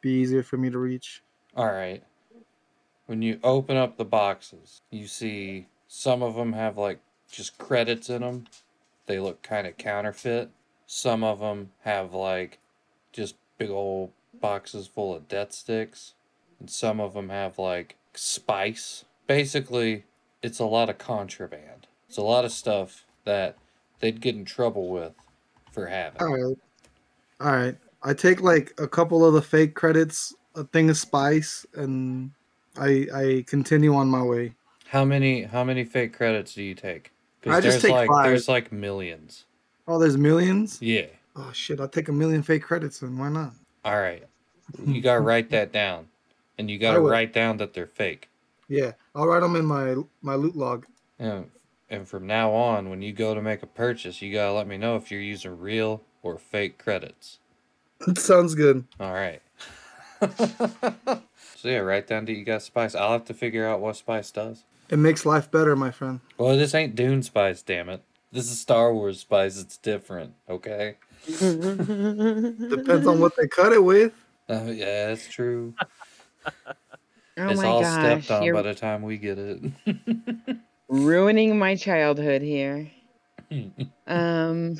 be 0.00 0.10
easier 0.10 0.42
for 0.42 0.56
me 0.56 0.70
to 0.70 0.78
reach. 0.78 1.22
All 1.56 1.70
right. 1.70 2.02
When 3.06 3.22
you 3.22 3.38
open 3.42 3.76
up 3.76 3.96
the 3.96 4.04
boxes, 4.04 4.82
you 4.90 5.06
see 5.06 5.66
some 5.92 6.22
of 6.22 6.36
them 6.36 6.52
have 6.52 6.78
like 6.78 7.00
just 7.28 7.58
credits 7.58 8.08
in 8.08 8.22
them. 8.22 8.46
They 9.06 9.18
look 9.18 9.42
kind 9.42 9.66
of 9.66 9.76
counterfeit. 9.76 10.48
Some 10.86 11.24
of 11.24 11.40
them 11.40 11.72
have 11.80 12.14
like 12.14 12.60
just 13.12 13.34
big 13.58 13.70
old 13.70 14.12
boxes 14.40 14.86
full 14.86 15.12
of 15.12 15.26
death 15.26 15.50
sticks. 15.50 16.14
And 16.60 16.70
some 16.70 17.00
of 17.00 17.12
them 17.12 17.28
have 17.28 17.58
like 17.58 17.96
spice. 18.14 19.04
Basically, 19.26 20.04
it's 20.42 20.60
a 20.60 20.64
lot 20.64 20.90
of 20.90 20.98
contraband. 20.98 21.88
It's 22.08 22.18
a 22.18 22.22
lot 22.22 22.44
of 22.44 22.52
stuff 22.52 23.04
that 23.24 23.58
they'd 23.98 24.20
get 24.20 24.36
in 24.36 24.44
trouble 24.44 24.90
with 24.90 25.14
for 25.72 25.88
having. 25.88 26.22
All 26.22 26.32
right, 26.32 26.56
all 27.40 27.52
right. 27.52 27.76
I 28.04 28.14
take 28.14 28.40
like 28.40 28.72
a 28.78 28.86
couple 28.86 29.24
of 29.24 29.34
the 29.34 29.42
fake 29.42 29.74
credits, 29.74 30.36
a 30.54 30.62
thing 30.62 30.88
of 30.88 30.96
spice, 30.96 31.66
and 31.74 32.30
I 32.76 33.08
I 33.12 33.44
continue 33.48 33.92
on 33.96 34.08
my 34.08 34.22
way. 34.22 34.54
How 34.90 35.04
many 35.04 35.44
how 35.44 35.62
many 35.62 35.84
fake 35.84 36.12
credits 36.12 36.54
do 36.54 36.64
you 36.64 36.74
take? 36.74 37.12
I 37.46 37.60
Because 37.60 37.62
just 37.62 37.80
there's 37.80 37.82
take 37.82 37.92
like 37.92 38.08
five. 38.08 38.26
there's 38.26 38.48
like 38.48 38.72
millions. 38.72 39.44
Oh, 39.86 40.00
there's 40.00 40.16
millions. 40.16 40.82
Yeah. 40.82 41.06
Oh 41.36 41.52
shit! 41.52 41.78
I'll 41.78 41.86
take 41.88 42.08
a 42.08 42.12
million 42.12 42.42
fake 42.42 42.64
credits, 42.64 43.00
and 43.02 43.16
why 43.16 43.28
not? 43.28 43.52
All 43.84 44.00
right. 44.00 44.24
You 44.84 45.00
got 45.00 45.14
to 45.14 45.20
write 45.30 45.48
that 45.50 45.72
down. 45.72 46.08
And 46.58 46.68
you 46.68 46.78
gotta 46.78 47.00
will. 47.00 47.08
write 47.08 47.32
down 47.32 47.56
that 47.58 47.72
they're 47.72 47.86
fake. 47.86 48.28
Yeah, 48.68 48.92
I'll 49.14 49.26
write 49.28 49.40
them 49.40 49.54
in 49.54 49.64
my 49.64 49.94
my 50.22 50.34
loot 50.34 50.56
log. 50.56 50.86
And, 51.20 51.50
and 51.88 52.06
from 52.06 52.26
now 52.26 52.52
on, 52.52 52.90
when 52.90 53.00
you 53.00 53.12
go 53.12 53.32
to 53.34 53.40
make 53.40 53.62
a 53.62 53.66
purchase, 53.66 54.20
you 54.20 54.32
got 54.32 54.46
to 54.46 54.52
let 54.52 54.66
me 54.66 54.76
know 54.76 54.96
if 54.96 55.10
you're 55.10 55.20
using 55.20 55.58
real 55.58 56.02
or 56.22 56.36
fake 56.36 56.78
credits. 56.78 57.38
Sounds 58.16 58.54
good. 58.54 58.84
All 58.98 59.12
right. 59.12 59.40
so 60.36 61.20
yeah, 61.68 61.78
write 61.78 62.06
down 62.08 62.24
that 62.26 62.32
you 62.32 62.44
got 62.44 62.62
spice. 62.62 62.94
I'll 62.94 63.12
have 63.12 63.24
to 63.26 63.34
figure 63.34 63.66
out 63.66 63.80
what 63.80 63.96
spice 63.96 64.30
does. 64.30 64.64
It 64.90 64.98
makes 64.98 65.24
life 65.24 65.50
better, 65.50 65.76
my 65.76 65.90
friend. 65.90 66.20
Well, 66.36 66.56
this 66.56 66.74
ain't 66.74 66.96
Dune 66.96 67.22
spice, 67.22 67.62
damn 67.62 67.88
it. 67.88 68.02
This 68.32 68.50
is 68.50 68.60
Star 68.60 68.92
Wars 68.92 69.20
spice. 69.20 69.58
It's 69.60 69.76
different, 69.76 70.34
okay? 70.48 70.96
Depends 71.26 73.06
on 73.06 73.20
what 73.20 73.32
they 73.36 73.46
cut 73.48 73.72
it 73.72 73.82
with. 73.82 74.12
Uh, 74.48 74.64
yeah, 74.66 75.06
that's 75.08 75.28
true. 75.28 75.74
Oh 77.38 77.48
it's 77.48 77.62
my 77.62 77.68
all 77.68 77.80
gosh, 77.80 77.92
stepped 78.24 78.30
on 78.30 78.44
you're 78.44 78.54
by 78.54 78.60
the 78.62 78.74
time 78.74 79.00
we 79.00 79.16
get 79.16 79.38
it. 79.38 79.62
ruining 80.88 81.58
my 81.58 81.74
childhood 81.74 82.42
here. 82.42 82.90
um, 84.06 84.76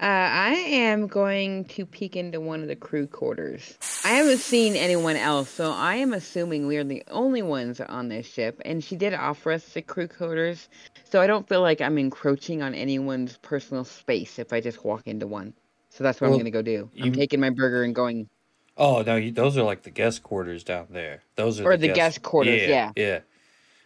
uh, 0.00 0.04
I 0.04 0.50
am 0.52 1.06
going 1.06 1.64
to 1.66 1.86
peek 1.86 2.16
into 2.16 2.40
one 2.40 2.60
of 2.62 2.68
the 2.68 2.76
crew 2.76 3.06
quarters. 3.06 3.78
I 4.04 4.10
haven't 4.10 4.38
seen 4.38 4.76
anyone 4.76 5.16
else, 5.16 5.48
so 5.48 5.72
I 5.72 5.94
am 5.96 6.12
assuming 6.12 6.66
we 6.66 6.76
are 6.76 6.84
the 6.84 7.02
only 7.10 7.42
ones 7.42 7.80
on 7.80 8.08
this 8.08 8.26
ship. 8.26 8.60
And 8.64 8.84
she 8.84 8.96
did 8.96 9.14
offer 9.14 9.52
us 9.52 9.64
the 9.72 9.80
crew 9.82 10.06
quarters, 10.06 10.68
so 11.04 11.20
I 11.20 11.26
don't 11.26 11.48
feel 11.48 11.62
like 11.62 11.80
I'm 11.80 11.96
encroaching 11.96 12.62
on 12.62 12.74
anyone's 12.74 13.38
personal 13.38 13.84
space 13.84 14.38
if 14.38 14.52
I 14.52 14.60
just 14.60 14.84
walk 14.84 15.06
into 15.06 15.26
one. 15.26 15.54
So 15.88 16.04
that's 16.04 16.20
what 16.20 16.28
Well, 16.28 16.34
I'm 16.38 16.40
gonna 16.40 16.50
go 16.50 16.62
do. 16.62 16.90
I'm 16.98 17.06
you- 17.06 17.12
taking 17.12 17.40
my 17.40 17.50
burger 17.50 17.82
and 17.82 17.94
going. 17.94 18.28
Oh 18.76 19.00
no, 19.00 19.16
you, 19.16 19.32
those 19.32 19.56
are 19.56 19.62
like 19.62 19.84
the 19.84 19.90
guest 19.90 20.22
quarters 20.22 20.62
down 20.62 20.88
there. 20.90 21.22
Those 21.36 21.58
are 21.58 21.64
Or 21.64 21.78
the 21.78 21.88
guest 21.88 22.22
quarters, 22.22 22.68
yeah. 22.68 22.92
yeah, 22.94 23.20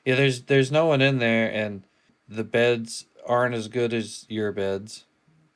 yeah. 0.04 0.14
There's 0.16 0.42
there's 0.42 0.72
no 0.72 0.86
one 0.86 1.00
in 1.00 1.18
there, 1.18 1.48
and 1.48 1.84
the 2.28 2.42
beds 2.42 3.06
aren't 3.24 3.54
as 3.54 3.68
good 3.68 3.94
as 3.94 4.26
your 4.28 4.50
beds. 4.50 5.04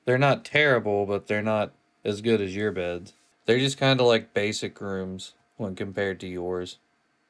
They're 0.05 0.19
not 0.19 0.45
terrible, 0.45 1.07
but 1.07 1.27
they're 1.27 1.43
not 1.43 1.73
as 2.05 2.21
good 2.21 2.40
as 2.40 2.55
your 2.55 2.73
beds. 2.73 3.14
They're 3.47 3.59
just 3.59 3.79
kind 3.79 4.01
of 4.01 4.07
like 4.07 4.35
basic 4.35 4.81
rooms 4.81 5.33
when 5.57 5.75
compared 5.75 6.21
to 6.21 6.27
yours. 6.27 6.79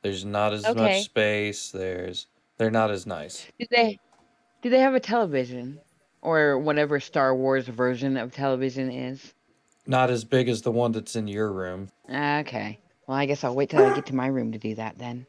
There's 0.02 0.24
not 0.24 0.52
as 0.52 0.66
Okay. 0.66 0.74
much 0.74 1.02
space. 1.04 1.70
There's 1.70 2.26
they're 2.58 2.70
not 2.70 2.90
as 2.90 3.06
nice. 3.06 3.46
Do 3.58 3.66
they 3.70 3.98
do 4.62 4.70
they 4.70 4.80
have 4.80 4.94
a 4.94 5.00
television 5.00 5.80
or 6.22 6.58
whatever 6.58 7.00
Star 7.00 7.34
Wars 7.34 7.68
version 7.68 8.16
of 8.16 8.32
television 8.32 8.90
is? 8.90 9.34
Not 9.86 10.10
as 10.10 10.24
big 10.24 10.48
as 10.48 10.62
the 10.62 10.72
one 10.72 10.92
that's 10.92 11.16
in 11.16 11.28
your 11.28 11.52
room. 11.52 11.88
Okay. 12.08 12.80
Well, 13.06 13.16
I 13.16 13.26
guess 13.26 13.44
I'll 13.44 13.54
wait 13.54 13.70
till 13.70 13.82
I 13.82 13.94
get 13.94 14.06
to 14.06 14.14
my 14.14 14.26
room 14.26 14.52
to 14.52 14.58
do 14.58 14.74
that 14.76 14.98
then. 14.98 15.26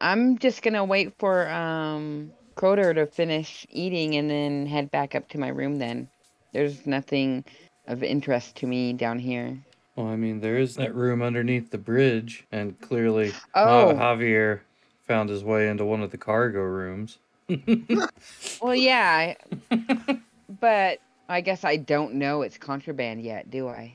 I'm 0.00 0.38
just 0.38 0.62
gonna 0.62 0.84
wait 0.84 1.14
for 1.18 1.48
um 1.48 2.32
Kroder 2.56 2.94
to 2.94 3.06
finish 3.06 3.66
eating 3.70 4.16
and 4.16 4.30
then 4.30 4.66
head 4.66 4.90
back 4.90 5.14
up 5.14 5.28
to 5.30 5.38
my 5.38 5.48
room 5.48 5.78
then. 5.78 6.08
There's 6.56 6.86
nothing 6.86 7.44
of 7.86 8.02
interest 8.02 8.56
to 8.56 8.66
me 8.66 8.94
down 8.94 9.18
here. 9.18 9.58
Well, 9.94 10.06
I 10.06 10.16
mean, 10.16 10.40
there 10.40 10.56
is 10.56 10.74
that 10.76 10.94
room 10.94 11.20
underneath 11.20 11.70
the 11.70 11.76
bridge, 11.76 12.46
and 12.50 12.80
clearly 12.80 13.34
Oh. 13.54 13.92
Javier 13.94 14.60
found 15.06 15.28
his 15.28 15.44
way 15.44 15.68
into 15.68 15.84
one 15.84 16.00
of 16.02 16.10
the 16.12 16.16
cargo 16.16 16.60
rooms. 16.62 17.18
Well, 18.62 18.74
yeah, 18.74 19.34
I- 19.70 20.18
but 20.58 21.00
I 21.28 21.42
guess 21.42 21.62
I 21.62 21.76
don't 21.76 22.14
know 22.14 22.40
it's 22.40 22.56
contraband 22.56 23.20
yet, 23.20 23.50
do 23.50 23.68
I? 23.68 23.94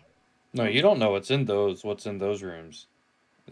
No, 0.54 0.66
you 0.66 0.84
don't 0.84 1.00
know 1.00 1.10
what's 1.10 1.32
in 1.32 1.46
those. 1.46 1.84
What's 1.84 2.06
in 2.06 2.20
those 2.20 2.44
rooms? 2.44 2.86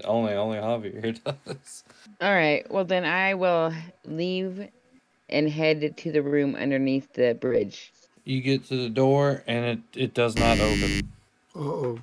Only, 0.04 0.34
only 0.34 0.58
Javier 0.60 1.18
does. 1.48 1.84
All 2.22 2.32
right. 2.36 2.70
Well, 2.70 2.86
then 2.86 3.06
I 3.06 3.34
will 3.34 3.74
leave 4.06 4.68
and 5.30 5.50
head 5.50 5.98
to 5.98 6.12
the 6.12 6.22
room 6.22 6.54
underneath 6.56 7.12
the 7.14 7.34
bridge. 7.34 7.92
You 8.30 8.42
get 8.42 8.66
to 8.66 8.76
the 8.76 8.92
door, 8.92 9.42
and 9.48 9.66
it 9.66 9.80
it 10.00 10.14
does 10.14 10.36
not 10.36 10.60
open. 10.60 11.12
Uh 11.56 11.60
oh. 11.60 12.00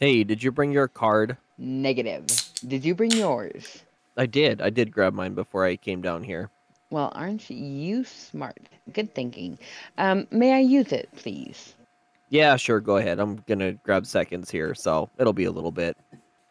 Hey, 0.00 0.24
did 0.24 0.42
you 0.42 0.50
bring 0.50 0.72
your 0.72 0.88
card? 0.88 1.36
Negative. 1.58 2.24
Did 2.66 2.86
you 2.86 2.94
bring 2.94 3.10
yours? 3.10 3.82
I 4.16 4.24
did. 4.24 4.62
I 4.62 4.70
did 4.70 4.90
grab 4.90 5.12
mine 5.12 5.34
before 5.34 5.66
I 5.66 5.76
came 5.76 6.00
down 6.00 6.24
here. 6.24 6.48
Well, 6.88 7.12
aren't 7.14 7.50
you 7.50 8.04
smart? 8.04 8.70
Good 8.94 9.14
thinking. 9.14 9.58
Um, 9.98 10.26
may 10.30 10.54
I 10.54 10.60
use 10.60 10.90
it, 10.90 11.10
please? 11.16 11.74
Yeah, 12.30 12.56
sure. 12.56 12.80
Go 12.80 12.96
ahead. 12.96 13.18
I'm 13.18 13.44
gonna 13.46 13.72
grab 13.72 14.06
seconds 14.06 14.50
here, 14.50 14.74
so 14.74 15.10
it'll 15.18 15.34
be 15.34 15.44
a 15.44 15.52
little 15.52 15.70
bit. 15.70 15.98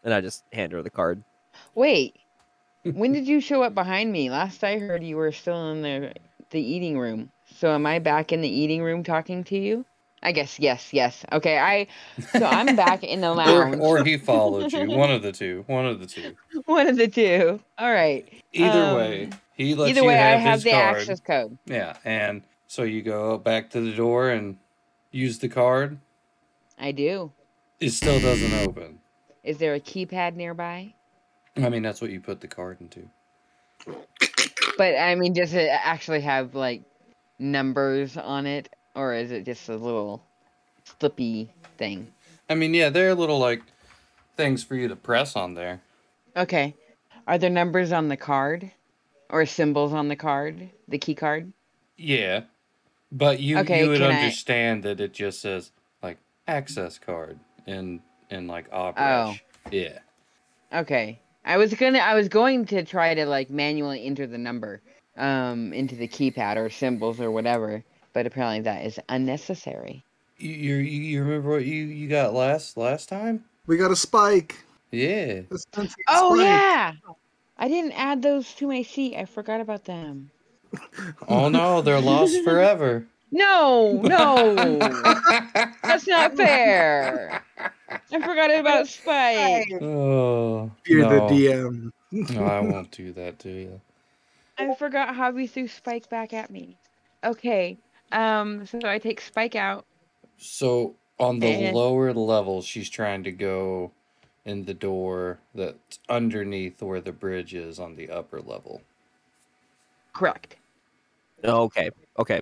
And 0.04 0.14
I 0.14 0.22
just 0.22 0.44
hand 0.54 0.74
her 0.74 0.84
the 0.84 0.92
card. 0.92 1.24
Wait. 1.74 2.18
when 2.84 3.14
did 3.14 3.28
you 3.28 3.42
show 3.42 3.64
up 3.64 3.74
behind 3.74 4.12
me? 4.12 4.30
Last 4.30 4.64
I 4.64 4.78
heard, 4.78 5.02
you 5.02 5.16
were 5.18 5.32
still 5.32 5.72
in 5.72 5.82
the 5.82 6.14
the 6.52 6.62
eating 6.62 7.00
room. 7.00 7.32
So 7.56 7.74
am 7.74 7.86
I 7.86 8.00
back 8.00 8.32
in 8.32 8.42
the 8.42 8.50
eating 8.50 8.82
room 8.84 9.04
talking 9.04 9.44
to 9.46 9.58
you? 9.58 9.86
I 10.24 10.32
guess 10.32 10.60
yes, 10.60 10.94
yes. 10.94 11.24
Okay, 11.32 11.58
I. 11.60 11.88
So 12.38 12.46
I'm 12.46 12.76
back 12.76 13.04
in 13.04 13.22
the 13.22 13.30
Or, 13.32 13.36
lounge. 13.36 13.78
or 13.80 14.04
he 14.04 14.18
followed 14.18 14.74
you. 14.74 14.90
One 14.90 15.12
of 15.12 15.22
the 15.22 15.32
two. 15.32 15.64
One 15.68 15.86
of 15.86 16.00
the 16.00 16.08
two. 16.08 16.36
One 16.66 16.88
of 16.88 16.98
the 16.98 17.08
two. 17.08 17.60
All 17.78 17.92
right. 17.92 18.28
Either 18.52 18.84
Um, 18.84 18.96
way, 18.98 19.30
he 19.54 19.76
lets 19.76 19.92
Either 19.92 20.02
you 20.02 20.08
way, 20.08 20.16
have, 20.16 20.38
I 20.40 20.42
have 20.42 20.64
the 20.64 20.72
card. 20.72 20.98
access 20.98 21.20
code. 21.20 21.58
Yeah, 21.68 21.98
and 22.04 22.42
so 22.68 22.84
you 22.84 23.04
go 23.04 23.38
back 23.38 23.70
to 23.72 23.82
the 23.82 23.96
door 23.96 24.30
and 24.32 24.58
use 25.12 25.38
the 25.40 25.50
card. 25.50 26.00
I 26.80 26.92
do. 26.92 27.32
It 27.80 27.92
still 27.92 28.20
doesn't 28.20 28.54
open. 28.68 29.00
Is 29.44 29.60
there 29.60 29.76
a 29.76 29.80
keypad 29.80 30.36
nearby? 30.36 30.94
I 31.56 31.70
mean, 31.70 31.84
that's 31.84 32.02
what 32.02 32.10
you 32.12 32.20
put 32.20 32.42
the 32.42 32.48
card 32.48 32.82
into. 32.82 33.08
But 34.78 34.96
I 34.98 35.16
mean, 35.16 35.34
does 35.34 35.54
it 35.54 35.70
actually 35.72 36.22
have 36.22 36.54
like 36.56 36.82
numbers 37.40 38.18
on 38.18 38.46
it, 38.46 38.70
or 38.96 39.14
is 39.14 39.32
it 39.32 39.46
just 39.46 39.70
a 39.70 39.76
little 39.76 40.24
slippy 41.00 41.52
thing? 41.78 42.08
I 42.50 42.56
mean, 42.56 42.74
yeah, 42.74 42.90
there 42.90 43.10
are 43.10 43.16
little 43.16 43.40
like 43.40 43.62
things 44.36 44.64
for 44.64 44.76
you 44.76 44.88
to 44.88 44.96
press 44.96 45.36
on 45.36 45.54
there. 45.54 45.82
Okay. 46.36 46.76
Are 47.28 47.38
there 47.38 47.50
numbers 47.50 47.92
on 47.92 48.08
the 48.08 48.18
card, 48.18 48.72
or 49.30 49.46
symbols 49.46 49.92
on 49.94 50.08
the 50.08 50.16
card, 50.16 50.70
the 50.88 50.98
key 50.98 51.16
card? 51.16 51.52
Yeah, 51.98 52.42
but 53.12 53.40
you 53.40 53.58
Okay, 53.60 53.84
you 53.84 53.90
would 53.90 54.00
can 54.00 54.12
I- 54.12 54.16
understand 54.22 54.84
that 54.84 55.00
it 55.02 55.14
just 55.14 55.42
says 55.42 55.72
like 56.02 56.18
access 56.48 56.98
card 57.00 57.40
in 57.66 58.02
in 58.30 58.48
like 58.48 58.66
Oh. 58.72 59.36
Yeah. 59.72 60.00
Okay. 60.74 61.20
I 61.44 61.58
was 61.58 61.74
gonna. 61.74 62.00
I 62.00 62.14
was 62.14 62.28
going 62.30 62.66
to 62.68 62.84
try 62.84 63.14
to 63.14 63.26
like 63.26 63.50
manually 63.50 64.06
enter 64.06 64.28
the 64.28 64.38
number, 64.38 64.82
um, 65.18 65.74
into 65.74 65.96
the 65.96 66.08
keypad 66.08 66.58
or 66.58 66.70
symbols 66.70 67.20
or 67.20 67.32
whatever, 67.32 67.84
but 68.14 68.26
apparently 68.26 68.62
that 68.62 68.86
is 68.86 69.00
unnecessary. 69.10 70.04
You 70.38 70.52
you 70.52 70.76
you 70.76 71.02
you 71.02 71.24
remember 71.24 71.50
what 71.50 71.66
you 71.66 71.86
you 71.86 72.08
got 72.08 72.34
last 72.34 72.78
last 72.78 73.10
time? 73.10 73.44
We 73.66 73.78
got 73.78 73.92
a 73.92 73.96
spike. 73.96 74.56
Yeah. 74.92 75.42
A 75.52 75.88
Oh 76.08 76.36
spike. 76.36 76.46
yeah. 76.46 76.94
I 77.58 77.68
didn't 77.68 77.94
add 77.94 78.22
those 78.22 78.54
to 78.56 78.68
my 78.68 78.84
sheet. 78.84 79.16
I 79.18 79.26
forgot 79.26 79.62
about 79.62 79.86
them. 79.86 80.30
Oh 81.28 81.50
no, 81.50 81.82
they're 81.82 82.00
lost 82.02 82.42
forever. 82.44 83.08
No, 83.32 84.00
no, 84.04 84.56
that's 85.84 86.08
not 86.08 86.36
fair. 86.38 87.44
I 87.90 88.00
forgot 88.22 88.54
about 88.58 88.88
Spike. 88.88 89.68
Oh. 89.82 90.72
You're 90.86 91.02
no. 91.10 91.28
the 91.28 91.34
DM. 91.34 91.92
no, 92.12 92.44
I 92.46 92.60
won't 92.62 92.90
do 92.92 93.12
that 93.14 93.38
to 93.40 93.50
you. 93.50 93.82
I 94.58 94.74
forgot 94.76 95.16
how 95.16 95.32
we 95.32 95.48
threw 95.48 95.68
Spike 95.68 96.10
back 96.10 96.34
at 96.34 96.50
me. 96.50 96.78
Okay, 97.24 97.78
um, 98.12 98.66
so 98.66 98.80
I 98.86 99.00
take 99.00 99.22
Spike 99.22 99.56
out. 99.56 99.86
So 100.38 100.96
on 101.20 101.40
the 101.40 101.48
And- 101.48 101.76
lower 101.76 102.14
level, 102.14 102.62
she's 102.62 102.90
trying 102.90 103.24
to 103.24 103.32
go 103.32 103.92
in 104.46 104.66
the 104.66 104.74
door 104.74 105.40
that's 105.54 106.00
underneath 106.10 106.82
where 106.82 107.02
the 107.02 107.12
bridge 107.12 107.54
is 107.54 107.80
on 107.80 107.96
the 107.96 108.10
upper 108.10 108.40
level. 108.42 108.82
Correct. 110.14 110.56
Okay. 111.44 111.90
Okay. 112.18 112.42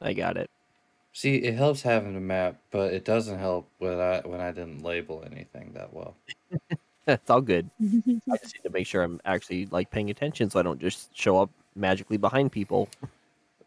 I 0.00 0.12
got 0.12 0.36
it. 0.36 0.50
See, 1.12 1.36
it 1.36 1.54
helps 1.54 1.82
having 1.82 2.14
a 2.16 2.20
map, 2.20 2.56
but 2.70 2.92
it 2.92 3.04
doesn't 3.04 3.38
help 3.38 3.68
when 3.78 3.98
I 3.98 4.20
when 4.20 4.40
I 4.40 4.52
didn't 4.52 4.82
label 4.82 5.24
anything 5.24 5.72
that 5.72 5.92
well. 5.92 6.14
It's 7.06 7.30
all 7.30 7.40
good. 7.40 7.70
I 7.82 8.36
just 8.38 8.54
need 8.54 8.62
to 8.64 8.70
make 8.70 8.86
sure 8.86 9.02
I'm 9.02 9.20
actually 9.24 9.66
like 9.66 9.90
paying 9.90 10.10
attention 10.10 10.50
so 10.50 10.58
I 10.58 10.62
don't 10.62 10.80
just 10.80 11.16
show 11.16 11.38
up 11.38 11.50
magically 11.74 12.16
behind 12.16 12.52
people. 12.52 12.88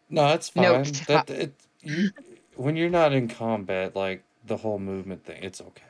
No, 0.10 0.28
that's 0.28 0.50
fine. 0.50 0.64
Note. 0.64 1.02
That 1.08 1.30
it, 1.30 1.54
you, 1.82 2.10
when 2.56 2.76
you're 2.76 2.90
not 2.90 3.14
in 3.14 3.28
combat, 3.28 3.96
like 3.96 4.24
the 4.48 4.58
whole 4.58 4.80
movement 4.80 5.24
thing, 5.24 5.42
it's 5.42 5.62
okay. 5.62 5.84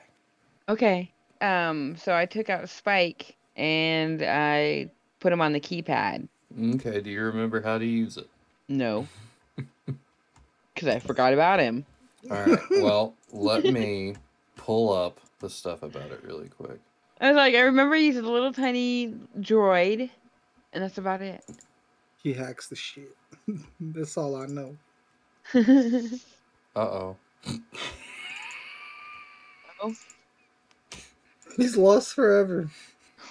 Okay. 0.67 1.11
Um, 1.41 1.95
so 1.97 2.13
I 2.13 2.25
took 2.25 2.49
out 2.49 2.69
Spike 2.69 3.35
and 3.55 4.21
I 4.21 4.91
put 5.19 5.33
him 5.33 5.41
on 5.41 5.53
the 5.53 5.59
keypad. 5.59 6.27
Okay, 6.75 7.01
do 7.01 7.09
you 7.09 7.21
remember 7.21 7.61
how 7.61 7.77
to 7.77 7.85
use 7.85 8.17
it? 8.17 8.29
No. 8.67 9.07
Because 10.75 10.95
I 10.95 10.99
forgot 10.99 11.33
about 11.33 11.59
him. 11.59 11.85
All 12.31 12.41
right. 12.41 12.59
Well, 12.71 13.13
let 13.33 13.65
me 13.73 14.15
pull 14.55 14.93
up 14.93 15.19
the 15.39 15.49
stuff 15.49 15.83
about 15.83 16.09
it 16.11 16.23
really 16.23 16.47
quick. 16.47 16.79
I 17.21 17.27
was 17.29 17.35
like, 17.35 17.55
I 17.55 17.61
remember 17.61 17.95
he's 17.95 18.17
a 18.17 18.21
little 18.21 18.53
tiny 18.53 19.13
droid, 19.39 20.09
and 20.73 20.83
that's 20.83 20.97
about 20.97 21.21
it. 21.21 21.43
He 22.21 22.33
hacks 22.33 22.67
the 22.67 22.75
shit. 22.75 23.15
That's 23.79 24.17
all 24.17 24.35
I 24.35 24.45
know. 24.47 24.75
Uh 26.75 26.81
oh. 26.81 27.17
oh. 29.81 29.93
He's 31.57 31.75
lost 31.75 32.13
forever. 32.13 32.69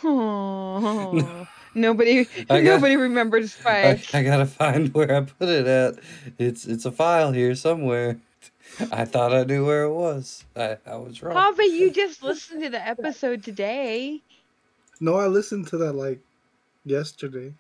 Aw. 0.05 1.46
nobody, 1.74 2.27
I 2.51 2.61
got- 2.61 2.64
nobody 2.64 2.96
remembered 2.96 3.51
I, 3.64 4.03
I 4.12 4.22
gotta 4.24 4.44
find 4.44 4.92
where 4.92 5.14
I 5.16 5.20
put 5.20 5.48
it 5.48 5.66
at. 5.68 5.94
It's 6.37 6.66
it's 6.66 6.85
a 6.85 6.90
file 6.90 7.31
here 7.31 7.55
somewhere. 7.55 8.18
I 8.93 9.05
thought 9.05 9.33
I 9.35 9.45
knew 9.45 9.64
where 9.67 9.85
it 9.85 9.93
was. 9.93 10.45
I, 10.57 10.77
I 10.87 10.97
was 10.97 11.23
wrong. 11.23 11.35
Papa, 11.35 11.64
you 11.64 11.91
just 11.91 12.23
listened 12.23 12.62
to 12.62 12.71
the 12.71 12.87
episode 12.87 13.43
today. 13.43 14.21
No, 15.01 15.17
I 15.17 15.27
listened 15.27 15.67
to 15.69 15.77
that 15.79 15.93
like 15.95 16.21
yesterday. 16.85 17.53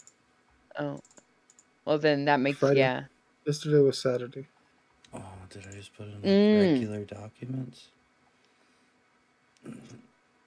Oh, 0.78 1.00
well 1.84 1.98
then 1.98 2.24
that 2.26 2.40
makes 2.40 2.58
Friday. 2.58 2.80
yeah. 2.80 3.04
Yesterday 3.46 3.78
was 3.80 3.98
Saturday. 3.98 4.46
Oh, 5.14 5.22
did 5.50 5.66
I 5.66 5.72
just 5.72 5.96
put 5.96 6.06
in 6.08 6.20
Mm. 6.22 6.74
regular 6.74 7.04
documents? 7.04 7.88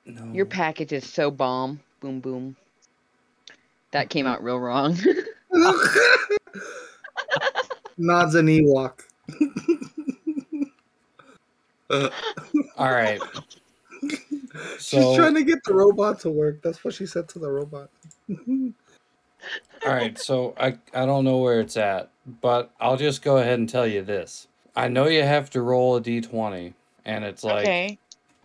No. 0.05 0.33
Your 0.33 0.45
package 0.45 0.93
is 0.93 1.09
so 1.09 1.31
bomb. 1.31 1.79
Boom 1.99 2.19
boom. 2.19 2.55
That 3.91 4.09
came 4.09 4.25
out 4.27 4.43
real 4.43 4.59
wrong. 4.59 4.97
Nods 7.97 8.35
an 8.35 8.47
Ewok. 8.47 9.01
All 12.77 12.91
right. 12.91 13.21
She's 14.79 15.15
trying 15.15 15.35
to 15.35 15.43
get 15.43 15.59
the 15.65 15.73
robot 15.73 16.19
to 16.21 16.29
work. 16.29 16.61
That's 16.61 16.83
what 16.83 16.93
she 16.93 17.05
said 17.05 17.29
to 17.29 17.39
the 17.39 17.49
robot. 17.49 17.89
all 18.29 18.73
right. 19.85 20.17
So 20.17 20.55
I 20.59 20.77
I 20.93 21.05
don't 21.05 21.23
know 21.23 21.37
where 21.37 21.59
it's 21.61 21.77
at, 21.77 22.09
but 22.41 22.71
I'll 22.79 22.97
just 22.97 23.21
go 23.21 23.37
ahead 23.37 23.59
and 23.59 23.69
tell 23.69 23.87
you 23.87 24.01
this. 24.01 24.47
I 24.75 24.87
know 24.87 25.07
you 25.07 25.23
have 25.23 25.49
to 25.51 25.61
roll 25.61 25.97
a 25.97 26.01
d20, 26.01 26.73
and 27.05 27.23
it's 27.23 27.43
like 27.43 27.63
okay. 27.63 27.97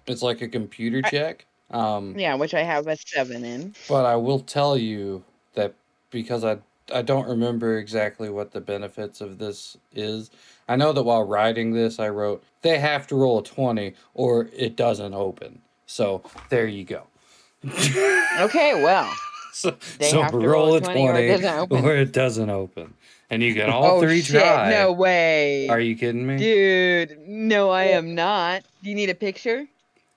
It's 0.07 0.23
like 0.23 0.43
a 0.43 0.49
computer 0.49 1.03
check. 1.03 1.47
Um, 1.71 2.17
Yeah, 2.17 2.35
which 2.37 2.55
I 2.55 2.63
have 2.63 2.87
a 2.87 2.97
seven 2.97 3.45
in. 3.45 3.75
But 3.89 4.07
I 4.07 4.15
will 4.17 4.39
tell 4.41 4.77
you 4.77 5.25
that 5.55 5.75
because 6.11 6.45
I 6.45 6.59
I 6.93 7.03
don't 7.03 7.29
remember 7.29 7.79
exactly 7.79 8.31
what 8.31 8.53
the 8.53 8.61
benefits 8.61 9.21
of 9.21 9.39
this 9.39 9.77
is. 9.93 10.31
I 10.69 10.77
know 10.77 10.93
that 10.93 11.03
while 11.03 11.25
writing 11.25 11.73
this, 11.73 11.99
I 11.99 12.09
wrote 12.09 12.45
they 12.63 12.79
have 12.79 13.07
to 13.09 13.17
roll 13.17 13.39
a 13.39 13.43
twenty 13.45 13.95
or 14.15 14.49
it 14.53 14.77
doesn't 14.77 15.15
open. 15.15 15.61
So 15.87 16.23
there 16.49 16.67
you 16.67 16.85
go. 16.85 17.03
Okay, 18.41 18.83
well. 18.83 19.13
So, 19.53 19.75
They 19.99 20.11
so 20.11 20.21
have 20.21 20.33
to 20.33 20.39
roll, 20.39 20.75
a 20.75 20.83
20 20.83 21.01
or 21.01 21.17
it 21.17 21.29
doesn't 21.29 21.59
open. 21.59 21.83
or 21.83 21.97
it 21.97 22.13
doesn't 22.13 22.51
open, 22.51 22.93
and 23.31 23.43
you 23.43 23.55
get 23.55 23.71
all 23.71 23.97
oh, 23.97 24.01
three 24.03 24.21
shit, 24.21 24.43
try. 24.43 24.69
No 24.69 24.93
way. 24.93 25.67
Are 25.71 25.81
you 25.81 25.97
kidding 25.97 26.27
me? 26.27 26.37
Dude, 26.37 27.19
no, 27.27 27.71
I 27.71 27.85
am 27.85 28.15
not. 28.15 28.65
Do 28.83 28.91
you 28.91 28.95
need 28.95 29.09
a 29.09 29.15
picture? 29.15 29.67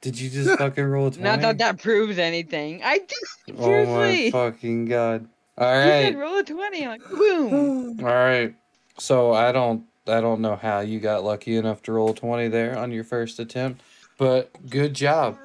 Did 0.02 0.20
you 0.20 0.30
just 0.30 0.58
fucking 0.60 0.84
roll 0.84 1.08
a 1.08 1.12
twenty? 1.12 1.24
Not 1.30 1.40
that 1.40 1.58
that 1.60 1.82
proves 1.82 2.18
anything. 2.20 2.82
I 2.84 2.98
did. 2.98 3.56
Oh 3.58 3.86
my 3.86 4.30
fucking 4.30 4.88
god! 4.88 5.30
All 5.60 5.74
You 5.74 5.90
right. 5.90 6.18
roll 6.18 6.38
a 6.38 6.44
20. 6.44 6.88
Like, 6.88 7.10
boom. 7.10 7.98
All 8.00 8.06
right. 8.06 8.56
So 8.98 9.34
I 9.34 9.52
don't 9.52 9.84
I 10.08 10.22
don't 10.22 10.42
know 10.42 10.56
how 10.56 10.80
you 10.80 11.00
got 11.00 11.24
lucky 11.24 11.56
enough 11.56 11.84
to 11.84 11.92
roll 11.92 12.14
20 12.14 12.48
there 12.48 12.78
on 12.78 12.92
your 12.92 13.04
first 13.04 13.40
attempt, 13.40 13.82
but 14.18 14.52
good 14.70 14.94
job. 14.94 15.38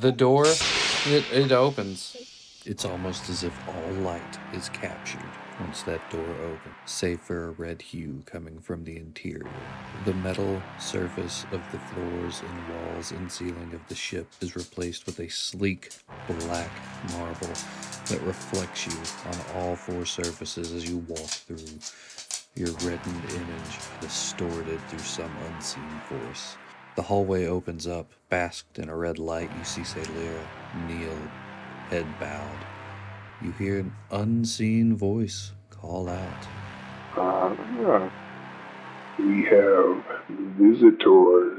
The 0.00 0.12
door 0.12 0.46
it, 0.46 1.24
it 1.32 1.52
opens. 1.52 2.16
It's 2.64 2.84
almost 2.84 3.28
as 3.28 3.42
if 3.42 3.52
all 3.68 3.92
light 4.02 4.38
is 4.52 4.68
captured 4.68 5.20
once 5.60 5.82
that 5.82 6.00
door 6.10 6.34
opens, 6.42 6.74
save 6.86 7.20
for 7.20 7.48
a 7.48 7.50
red 7.52 7.82
hue 7.82 8.22
coming 8.26 8.58
from 8.58 8.84
the 8.84 8.96
interior. 8.96 9.50
The 10.04 10.14
metal 10.14 10.62
surface 10.78 11.44
of 11.52 11.62
the 11.72 11.78
floors 11.78 12.42
and 12.42 12.86
walls 12.86 13.12
and 13.12 13.30
ceiling 13.30 13.72
of 13.74 13.86
the 13.88 13.94
ship 13.94 14.28
is 14.40 14.56
replaced 14.56 15.06
with 15.06 15.20
a 15.20 15.28
sleek 15.28 15.90
black 16.26 16.70
marble 17.12 17.54
that 18.06 18.20
reflects 18.22 18.86
you 18.86 18.98
on 19.30 19.56
all 19.56 19.76
four 19.76 20.04
surfaces 20.06 20.72
as 20.72 20.88
you 20.88 20.98
walk 20.98 21.18
through. 21.18 21.78
Your 22.56 22.72
reddened 22.78 23.30
image 23.30 23.78
distorted 24.00 24.80
through 24.88 24.98
some 25.00 25.30
unseen 25.54 26.00
force. 26.08 26.56
The 26.96 27.02
hallway 27.02 27.46
opens 27.46 27.86
up, 27.86 28.10
basked 28.28 28.78
in 28.78 28.88
a 28.88 28.96
red 28.96 29.18
light. 29.18 29.50
You 29.56 29.64
see 29.64 29.82
Celera 29.82 30.42
kneel, 30.88 31.16
head 31.88 32.06
bowed. 32.18 32.66
You 33.42 33.52
hear 33.52 33.80
an 33.80 33.92
unseen 34.10 34.96
voice 34.96 35.52
call 35.70 36.10
out. 36.10 36.46
Ah, 37.16 38.10
we 39.18 39.44
have 39.44 40.04
visitors. 40.58 41.58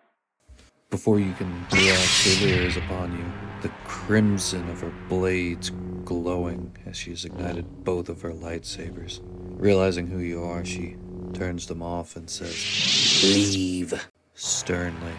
Before 0.92 1.20
you 1.20 1.34
can 1.34 1.52
react, 1.72 2.02
Celera 2.02 2.66
is 2.66 2.78
upon 2.78 3.18
you, 3.18 3.26
the 3.62 3.74
crimson 3.86 4.70
of 4.70 4.82
her 4.82 4.94
blades 5.10 5.72
glowing 6.06 6.76
as 6.86 6.98
she 6.98 7.10
has 7.12 7.26
ignited 7.26 7.84
both 7.84 8.10
of 8.10 8.22
her 8.22 8.32
lightsabers. 8.32 9.22
Realizing 9.58 10.06
who 10.06 10.20
you 10.20 10.44
are, 10.44 10.64
she 10.64 10.98
turns 11.34 11.66
them 11.66 11.82
off 11.82 12.16
and 12.16 12.30
says, 12.30 13.24
Leave, 13.24 14.08
sternly. 14.36 15.14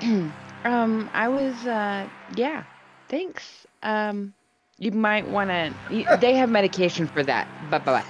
um, 0.64 1.10
I 1.12 1.28
was, 1.28 1.66
uh, 1.66 2.08
yeah, 2.36 2.64
thanks. 3.08 3.66
Um, 3.82 4.34
you 4.80 4.90
might 4.92 5.28
want 5.28 5.50
to, 5.50 6.16
they 6.20 6.34
have 6.34 6.48
medication 6.48 7.06
for 7.06 7.22
that. 7.22 7.46
Bye 7.70 7.78
bye. 7.78 8.04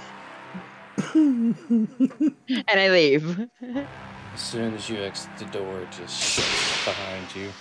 and 1.13 2.35
I 2.67 2.89
leave. 2.89 3.47
As 4.33 4.39
soon 4.39 4.73
as 4.73 4.89
you 4.89 4.97
exit 4.97 5.29
the 5.37 5.45
door, 5.45 5.81
it 5.81 5.91
just 5.91 6.17
shuts 6.17 6.85
behind 6.85 7.35
you. 7.35 7.51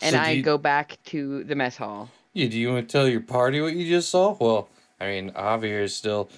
And 0.00 0.14
So 0.14 0.18
I 0.18 0.30
you- 0.30 0.42
go 0.42 0.58
back 0.58 0.98
to 1.06 1.44
the 1.44 1.54
mess 1.54 1.76
hall. 1.76 2.10
Yeah, 2.32 2.48
do 2.48 2.58
you 2.58 2.72
want 2.72 2.88
to 2.88 2.92
tell 2.92 3.06
your 3.06 3.20
party 3.20 3.60
what 3.60 3.74
you 3.74 3.86
just 3.86 4.08
saw? 4.08 4.34
Well, 4.40 4.70
I 4.98 5.06
mean, 5.08 5.32
Javier 5.32 5.82
is 5.82 5.94
still 5.94 6.30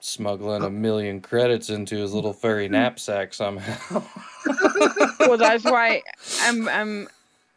smuggling 0.00 0.62
a 0.62 0.66
oh. 0.66 0.70
million 0.70 1.20
credits 1.20 1.70
into 1.70 1.96
his 1.98 2.12
little 2.12 2.32
furry 2.32 2.68
knapsack 2.68 3.32
somehow. 3.32 4.02
well, 5.20 5.38
that's 5.38 5.62
why 5.70 6.02
I'm, 6.40 6.68
I'm 6.68 7.08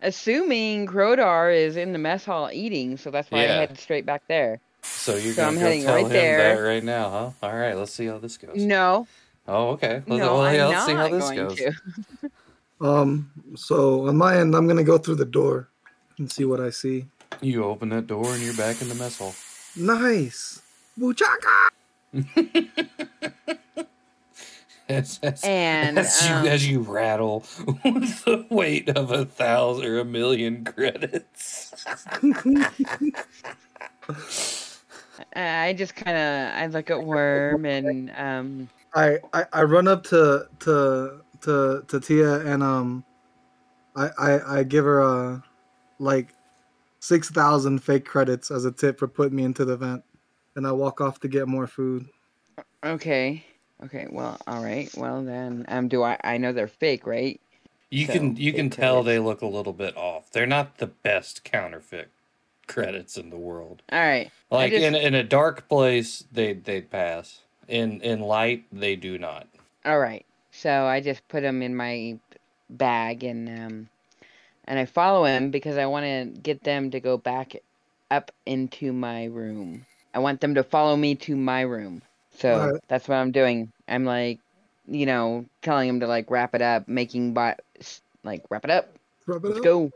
assuming 0.01 0.87
Kroder 0.87 1.55
is 1.55 1.75
in 1.77 1.91
the 1.93 1.99
mess 1.99 2.25
hall 2.25 2.49
eating, 2.51 2.97
so 2.97 3.11
that's 3.11 3.29
why 3.31 3.43
Yeah. 3.45 3.53
I 3.53 3.55
headed 3.57 3.77
straight 3.79 4.05
back 4.05 4.23
there. 4.27 4.59
So 4.83 5.15
you're 5.15 5.33
So 5.33 5.41
gonna 5.43 5.47
I'm 5.49 5.53
go 5.55 5.59
heading 5.61 5.83
tell 5.83 5.95
right 5.95 6.05
him 6.05 6.09
there. 6.11 6.55
that 6.55 6.61
right 6.61 6.83
now, 6.83 7.09
huh? 7.09 7.29
All 7.47 7.55
right, 7.57 7.73
let's 7.75 7.91
see 7.93 8.05
how 8.05 8.17
this 8.19 8.37
goes. 8.37 8.55
No, 8.55 9.07
Oh, 9.47 9.69
okay. 9.69 9.95
Let's, 10.07 10.07
no, 10.07 10.33
well, 10.35 10.41
I'm 10.41 10.55
yeah, 10.55 10.69
not 10.69 10.71
let's 10.71 10.85
see 10.87 10.93
how 10.95 11.09
this 11.09 11.23
going 11.25 11.37
goes. 11.47 11.57
to. 11.57 11.73
Um. 12.81 13.31
So 13.55 14.07
on 14.09 14.17
my 14.17 14.37
end, 14.37 14.53
I'm 14.53 14.67
gonna 14.67 14.83
go 14.83 14.97
through 14.97 15.15
the 15.15 15.23
door 15.25 15.69
and 16.17 16.29
see 16.29 16.43
what 16.43 16.59
I 16.59 16.71
see. 16.71 17.05
You 17.41 17.63
open 17.63 17.87
that 17.89 18.05
door 18.07 18.33
and 18.33 18.41
you're 18.43 18.53
back 18.53 18.81
in 18.81 18.89
the 18.89 18.95
mess 18.95 19.17
hall. 19.17 19.33
Nice. 19.77 20.61
Buchaka. 20.99 21.69
As, 24.87 25.19
as, 25.23 25.43
And, 25.43 25.97
as 25.97 26.27
you 26.27 26.35
um, 26.35 26.45
as 26.45 26.69
you 26.69 26.79
rattle 26.81 27.43
with 27.83 28.23
the 28.25 28.45
weight 28.51 28.87
of 28.89 29.09
a 29.09 29.25
thousand 29.25 29.85
or 29.85 29.97
a 29.97 30.05
million 30.05 30.63
credits. 30.63 31.85
I 35.35 35.73
just 35.73 35.95
kind 35.95 36.15
of 36.15 36.53
I 36.55 36.67
look 36.67 36.91
at 36.91 37.03
Worm 37.03 37.65
and 37.65 38.11
um 38.15 38.69
I, 38.93 39.17
I 39.33 39.45
I 39.51 39.63
run 39.63 39.87
up 39.87 40.03
to 40.05 40.47
to 40.59 41.21
to 41.41 41.83
to 41.87 41.99
Tia 41.99 42.45
and 42.45 42.61
um, 42.61 43.03
I 43.95 44.09
I, 44.19 44.59
I 44.59 44.63
give 44.63 44.85
her 44.85 45.01
uh 45.01 45.39
like 45.97 46.29
six 46.99 47.31
thousand 47.31 47.79
fake 47.83 48.05
credits 48.05 48.51
as 48.51 48.65
a 48.65 48.71
tip 48.71 48.99
for 48.99 49.07
putting 49.07 49.35
me 49.35 49.45
into 49.45 49.65
the 49.65 49.73
event, 49.73 50.03
and 50.55 50.67
I 50.67 50.71
walk 50.73 51.01
off 51.01 51.19
to 51.21 51.27
get 51.27 51.47
more 51.47 51.65
food. 51.65 52.07
okay 52.83 53.43
okay 53.83 54.07
well 54.09 54.37
all 54.47 54.63
right 54.63 54.89
well 54.95 55.23
then 55.23 55.65
um 55.67 55.87
do 55.87 56.03
I 56.03 56.17
I 56.23 56.37
know 56.37 56.53
they're 56.53 56.67
fake 56.67 57.05
right 57.05 57.39
You 57.89 58.05
So, 58.07 58.13
can 58.13 58.35
you 58.37 58.53
can 58.53 58.69
tell 58.69 59.03
credits. 59.03 59.05
they 59.07 59.19
look 59.19 59.41
a 59.41 59.45
little 59.47 59.73
bit 59.73 59.95
off. 59.95 60.31
They're 60.31 60.47
not 60.47 60.77
the 60.79 60.87
best 60.87 61.43
counterfeit 61.43 62.09
credits 62.67 63.17
in 63.17 63.29
the 63.29 63.37
world. 63.37 63.81
all 63.91 63.99
right 63.99 64.31
Like 64.49 64.71
just- 64.71 64.83
in 64.85 64.95
in 64.95 65.13
a 65.13 65.23
dark 65.23 65.67
place, 65.69 66.23
they 66.31 66.53
they'd 66.53 66.89
pass. 66.89 67.41
In 67.67 68.01
in 68.01 68.19
light, 68.21 68.65
they 68.71 68.95
do 68.95 69.17
not. 69.17 69.47
all 69.85 69.99
right 69.99 70.25
so 70.51 70.85
I 70.85 71.01
just 71.01 71.27
put 71.27 71.41
them 71.41 71.61
in 71.61 71.75
my 71.75 72.17
bag 72.69 73.23
and 73.23 73.47
um 73.49 73.89
and 74.67 74.79
I 74.79 74.85
follow 74.85 75.25
him 75.25 75.51
because 75.51 75.77
I 75.77 75.85
want 75.85 76.05
to 76.05 76.39
get 76.41 76.63
them 76.63 76.89
to 76.91 76.99
go 76.99 77.17
back 77.17 77.55
up 78.09 78.31
into 78.45 78.93
my 78.93 79.25
room 79.25 79.85
I 80.13 80.19
want 80.19 80.41
them 80.41 80.55
to 80.55 80.63
follow 80.63 80.95
me 80.95 81.13
to 81.15 81.35
my 81.35 81.61
room 81.61 82.01
so 82.37 82.53
Alright. 82.53 82.81
that's 82.87 83.07
what 83.07 83.15
I'm 83.15 83.31
doing 83.31 83.71
I'm 83.87 84.05
like 84.05 84.39
you 84.87 85.05
know 85.05 85.45
telling 85.61 85.89
him 85.89 85.99
to 86.01 86.07
like 86.07 86.29
wrap 86.29 86.53
it 86.55 86.61
up 86.61 86.87
making 86.87 87.33
but 87.33 87.59
like 88.23 88.43
wrap 88.49 88.65
it 88.65 88.71
up 88.71 88.95
Wrap 89.25 89.43
it 89.43 89.47
let's 89.47 89.57
up. 89.59 89.63
go 89.63 89.91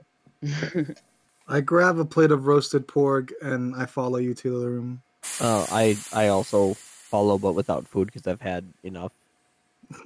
I 1.48 1.62
grab 1.62 1.98
a 2.00 2.06
plate 2.06 2.32
of 2.32 2.46
roasted 2.48 2.88
pork 2.88 3.32
and 3.42 3.76
I 3.76 3.86
follow 3.88 4.18
you 4.18 4.34
to 4.36 4.60
the 4.60 4.68
room. 4.70 5.02
Uh, 5.42 5.66
I 5.72 5.98
I 6.14 6.28
also 6.28 6.76
follow, 6.76 7.38
but 7.40 7.54
without 7.54 7.88
food 7.88 8.06
because 8.06 8.28
I've 8.28 8.42
had 8.42 8.66
enough. 8.84 9.12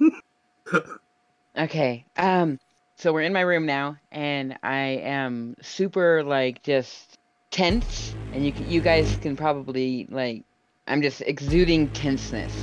Okay. 1.56 2.04
Um 2.16 2.58
so 2.96 3.12
we're 3.12 3.22
in 3.22 3.32
my 3.32 3.42
room 3.42 3.66
now 3.66 3.96
and 4.10 4.56
I 4.62 5.00
am 5.02 5.54
super 5.62 6.24
like 6.24 6.62
just 6.62 7.18
tense 7.50 8.14
and 8.32 8.44
you 8.44 8.52
you 8.66 8.80
guys 8.80 9.16
can 9.22 9.36
probably 9.36 10.08
like 10.10 10.44
I'm 10.86 11.02
just 11.02 11.20
exuding 11.22 11.88
tenseness. 11.90 12.54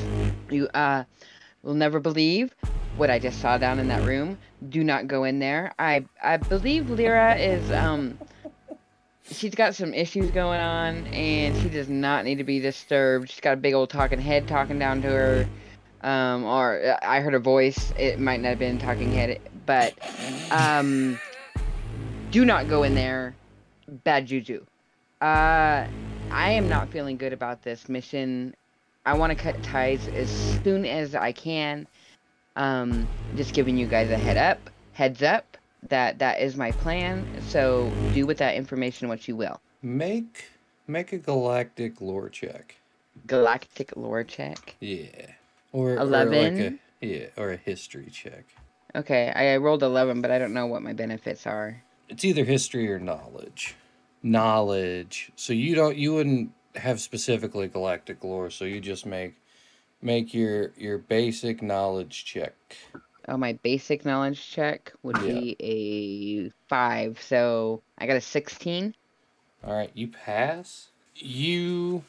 You 0.49 0.67
uh 0.69 1.03
will 1.63 1.73
never 1.73 1.99
believe 1.99 2.55
what 2.97 3.09
I 3.09 3.19
just 3.19 3.39
saw 3.41 3.57
down 3.57 3.79
in 3.79 3.87
that 3.87 4.03
room. 4.03 4.37
Do 4.69 4.83
not 4.83 5.07
go 5.07 5.23
in 5.23 5.39
there. 5.39 5.73
I 5.79 6.05
I 6.21 6.37
believe 6.37 6.89
Lyra 6.89 7.35
is 7.35 7.71
um 7.71 8.17
she's 9.31 9.55
got 9.55 9.75
some 9.75 9.93
issues 9.93 10.29
going 10.31 10.59
on 10.59 11.07
and 11.07 11.55
she 11.61 11.69
does 11.69 11.89
not 11.89 12.25
need 12.25 12.35
to 12.35 12.43
be 12.43 12.59
disturbed. 12.59 13.29
She's 13.29 13.39
got 13.39 13.53
a 13.53 13.57
big 13.57 13.73
old 13.73 13.89
talking 13.89 14.19
head 14.19 14.47
talking 14.47 14.77
down 14.77 15.01
to 15.01 15.07
her 15.07 15.47
um, 16.03 16.43
or 16.43 16.97
I 17.01 17.19
heard 17.21 17.33
a 17.33 17.39
voice. 17.39 17.93
It 17.97 18.19
might 18.19 18.41
not 18.41 18.49
have 18.49 18.59
been 18.59 18.79
talking 18.79 19.11
head, 19.11 19.39
but 19.65 19.93
um, 20.49 21.19
do 22.31 22.43
not 22.43 22.67
go 22.67 22.83
in 22.83 22.95
there. 22.95 23.35
Bad 24.03 24.27
juju. 24.27 24.65
Uh, 25.19 25.85
I 26.31 26.51
am 26.51 26.69
not 26.69 26.89
feeling 26.89 27.17
good 27.17 27.33
about 27.33 27.61
this 27.61 27.89
mission. 27.89 28.55
I 29.05 29.13
want 29.17 29.31
to 29.31 29.35
cut 29.35 29.61
ties 29.63 30.07
as 30.09 30.29
soon 30.63 30.85
as 30.85 31.15
I 31.15 31.31
can. 31.31 31.87
Um, 32.55 33.07
just 33.35 33.53
giving 33.53 33.77
you 33.77 33.87
guys 33.87 34.09
a 34.11 34.17
head 34.17 34.37
up, 34.37 34.69
heads 34.93 35.23
up 35.23 35.57
that 35.89 36.19
that 36.19 36.39
is 36.41 36.55
my 36.55 36.71
plan. 36.71 37.25
So 37.47 37.91
do 38.13 38.25
with 38.25 38.37
that 38.37 38.55
information 38.55 39.07
what 39.07 39.27
you 39.27 39.35
will. 39.35 39.59
Make 39.81 40.45
make 40.87 41.11
a 41.13 41.17
galactic 41.17 42.01
lore 42.01 42.29
check. 42.29 42.75
Galactic 43.27 43.95
lore 43.95 44.23
check. 44.23 44.75
Yeah. 44.79 45.07
Or 45.71 45.91
or 45.91 45.95
like 45.95 46.27
a 46.27 46.31
Eleven. 46.31 46.79
yeah, 47.01 47.25
or 47.37 47.51
a 47.51 47.57
history 47.57 48.09
check. 48.11 48.45
Okay, 48.95 49.31
I 49.33 49.53
I 49.53 49.57
rolled 49.57 49.83
11, 49.83 50.21
but 50.21 50.31
I 50.31 50.37
don't 50.39 50.53
know 50.53 50.65
what 50.67 50.81
my 50.81 50.93
benefits 50.93 51.47
are. 51.47 51.81
it's 52.09 52.25
either 52.25 52.43
history 52.43 52.91
or 52.91 52.99
knowledge. 52.99 53.75
Knowledge. 54.23 55.31
So 55.35 55.53
you 55.53 55.75
don't 55.75 55.97
you 55.97 56.13
wouldn't 56.13 56.51
have 56.75 57.01
specifically 57.01 57.67
galactic 57.67 58.23
lore, 58.23 58.49
so 58.49 58.65
you 58.65 58.79
just 58.79 59.05
make 59.05 59.35
make 60.01 60.33
your 60.33 60.71
your 60.77 60.97
basic 60.97 61.61
knowledge 61.61 62.25
check. 62.25 62.53
Oh, 63.27 63.37
my 63.37 63.53
basic 63.53 64.03
knowledge 64.05 64.49
check 64.49 64.91
would 65.03 65.17
Yeah. 65.17 65.33
be 65.33 65.55
a 65.59 66.51
five, 66.67 67.21
so 67.21 67.81
I 67.97 68.07
got 68.07 68.17
a 68.17 68.21
sixteen. 68.21 68.95
All 69.63 69.73
right, 69.73 69.91
you 69.93 70.07
pass. 70.07 70.87
You 71.15 72.03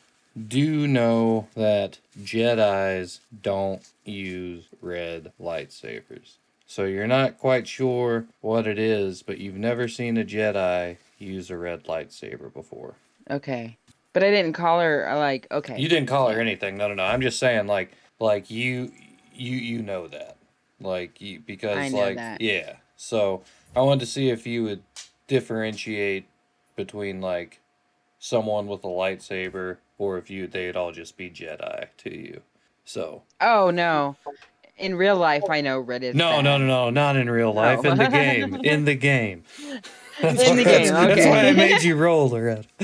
do 0.49 0.87
know 0.89 1.49
that 1.55 1.99
Jedi's 2.19 3.21
don't 3.43 3.83
use 4.05 4.65
red 4.81 5.33
lightsabers. 5.41 6.37
So 6.67 6.85
you're 6.85 7.07
not 7.07 7.39
quite 7.39 7.69
sure 7.69 8.25
what 8.41 8.67
it 8.67 8.79
is, 8.79 9.23
but 9.23 9.37
you've 9.37 9.57
never 9.57 9.89
seen 9.89 10.17
a 10.17 10.25
Jedi 10.25 10.97
use 11.23 11.51
a 11.51 11.57
red 11.57 11.85
lightsaber 11.85 12.53
before. 12.53 12.97
Okay, 13.31 13.79
but 14.13 14.23
I 14.23 14.31
didn't 14.31 14.53
call 14.55 14.81
her 14.81 15.09
uh, 15.09 15.19
like 15.19 15.47
okay. 15.51 15.79
You 15.79 15.89
didn't 15.89 16.09
call 16.09 16.29
her 16.29 16.41
anything. 16.41 16.77
No, 16.77 16.89
no, 16.89 16.95
no. 16.95 17.05
I'm 17.05 17.21
just 17.21 17.39
saying 17.39 17.67
like 17.67 17.93
like 18.19 18.51
you 18.51 18.93
you 19.33 19.57
you 19.57 19.83
know 19.83 20.09
that. 20.09 20.37
Like 20.81 21.21
you 21.21 21.41
because 21.41 21.93
like 21.93 22.17
that. 22.17 22.41
yeah. 22.41 22.77
So 22.97 23.43
I 23.75 23.81
wanted 23.81 24.01
to 24.01 24.07
see 24.07 24.31
if 24.31 24.47
you 24.47 24.65
would 24.65 24.83
differentiate 25.27 26.27
between 26.77 27.21
like 27.21 27.61
someone 28.19 28.67
with 28.67 28.85
a 28.85 28.89
lightsaber 28.89 29.79
or 29.99 30.19
if 30.19 30.31
you 30.31 30.47
they'd 30.47 30.77
all 30.77 30.93
just 30.93 31.17
be 31.17 31.31
Jedi 31.31 31.87
to 31.99 32.17
you. 32.17 32.43
So 32.85 33.23
Oh 33.41 33.71
no, 33.71 34.17
in 34.79 34.95
real 34.97 35.17
life 35.17 35.43
I 35.49 35.61
know 35.61 35.79
red 35.81 36.03
is. 36.03 36.15
no, 36.15 36.31
bad. 36.33 36.45
no, 36.45 36.59
no, 36.59 36.67
no, 36.67 36.91
not 36.91 37.17
in 37.17 37.29
real 37.31 37.53
life. 37.53 37.85
In 37.85 37.97
the 37.99 38.09
game, 38.09 38.55
in 38.65 38.85
the 38.85 38.95
game. 38.95 39.45
In 40.21 40.37
the 40.37 40.65
game, 40.65 40.93
That's 40.93 41.13
okay. 41.21 41.31
why 41.31 41.47
I 41.49 41.53
made 41.53 41.83
you 41.83 41.97
roll, 41.97 42.31
Lauretta. 42.31 42.65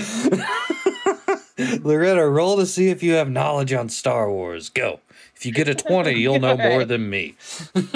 Lauretta, 1.57 2.33
roll 2.33 2.57
to 2.57 2.67
see 2.67 2.89
if 2.89 3.03
you 3.03 3.13
have 3.15 3.31
knowledge 3.31 3.73
on 3.73 3.89
Star 3.89 4.31
Wars. 4.31 4.69
Go. 4.71 5.01
If 5.37 5.45
you 5.47 5.53
get 5.53 5.69
a 5.69 5.75
twenty, 5.75 6.13
you'll 6.21 6.41
know 6.41 6.57
more 6.57 6.85
than 6.85 7.09
me. 7.11 7.37
Don't 7.75 7.93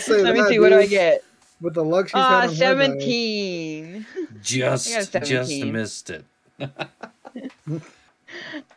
say 0.00 0.22
that. 0.22 0.24
Let 0.24 0.24
that. 0.24 0.34
me 0.34 0.42
see 0.48 0.58
what 0.58 0.68
do 0.70 0.78
I 0.78 0.86
get. 0.86 1.24
With 1.60 1.74
the 1.74 1.84
luck 1.84 2.08
she's 2.08 2.14
Ah, 2.16 2.40
had 2.42 2.50
on 2.50 2.56
seventeen. 2.56 4.06
Just, 4.42 4.88
I 4.94 5.04
got 5.04 5.22
a 5.22 5.26
just 5.26 5.64
missed 5.64 6.10
it. 6.10 6.24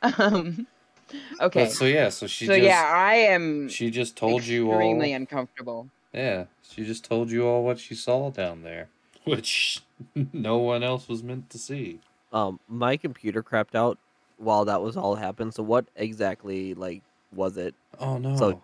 Um. 0.02 0.68
Okay. 1.42 1.66
But 1.66 1.72
so 1.72 1.86
yeah, 1.86 2.10
so 2.10 2.28
she 2.28 2.48
so 2.48 2.54
just 2.54 2.66
yeah, 2.66 2.92
I 2.94 3.16
am 3.16 3.70
she 3.70 3.90
just 3.92 4.16
told 4.18 4.44
you 4.44 4.70
all. 4.70 4.78
extremely 4.78 5.14
uncomfortable. 5.14 5.88
Yeah, 6.14 6.46
she 6.64 6.84
just 6.84 7.06
told 7.06 7.30
you 7.30 7.46
all 7.46 7.64
what 7.64 7.80
she 7.80 7.94
saw 7.96 8.32
down 8.32 8.64
there, 8.64 8.90
which 9.26 9.82
no 10.34 10.58
one 10.58 10.84
else 10.84 11.08
was 11.08 11.22
meant 11.24 11.50
to 11.52 11.58
see. 11.58 12.00
Um, 12.34 12.60
my 12.68 12.98
computer 12.98 13.44
crapped 13.44 13.76
out 13.76 13.98
while 14.38 14.66
that 14.66 14.82
was 14.82 14.98
all 14.98 15.16
happened. 15.16 15.54
So 15.54 15.64
what 15.64 15.86
exactly 15.96 16.74
like 16.74 17.04
was 17.34 17.58
it? 17.58 17.76
Oh 18.00 18.18
no. 18.18 18.36
So 18.36 18.62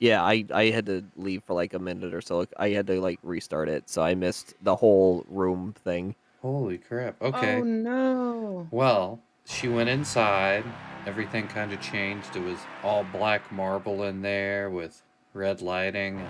yeah, 0.00 0.22
I 0.22 0.44
I 0.52 0.66
had 0.66 0.86
to 0.86 1.04
leave 1.16 1.42
for 1.44 1.54
like 1.54 1.74
a 1.74 1.78
minute 1.78 2.14
or 2.14 2.20
so. 2.20 2.46
I 2.56 2.70
had 2.70 2.86
to 2.88 3.00
like 3.00 3.18
restart 3.22 3.68
it, 3.68 3.88
so 3.88 4.02
I 4.02 4.14
missed 4.14 4.54
the 4.62 4.76
whole 4.76 5.24
room 5.28 5.74
thing. 5.84 6.14
Holy 6.40 6.78
crap. 6.78 7.20
Okay. 7.20 7.60
Oh 7.60 7.64
no. 7.64 8.68
Well, 8.70 9.18
she 9.48 9.66
went 9.66 9.88
inside. 9.88 10.64
Everything 11.06 11.48
kind 11.48 11.72
of 11.72 11.80
changed. 11.80 12.36
It 12.36 12.42
was 12.42 12.58
all 12.82 13.04
black 13.04 13.50
marble 13.50 14.04
in 14.04 14.20
there 14.20 14.68
with 14.68 15.02
red 15.32 15.62
lighting, 15.62 16.18
and 16.18 16.28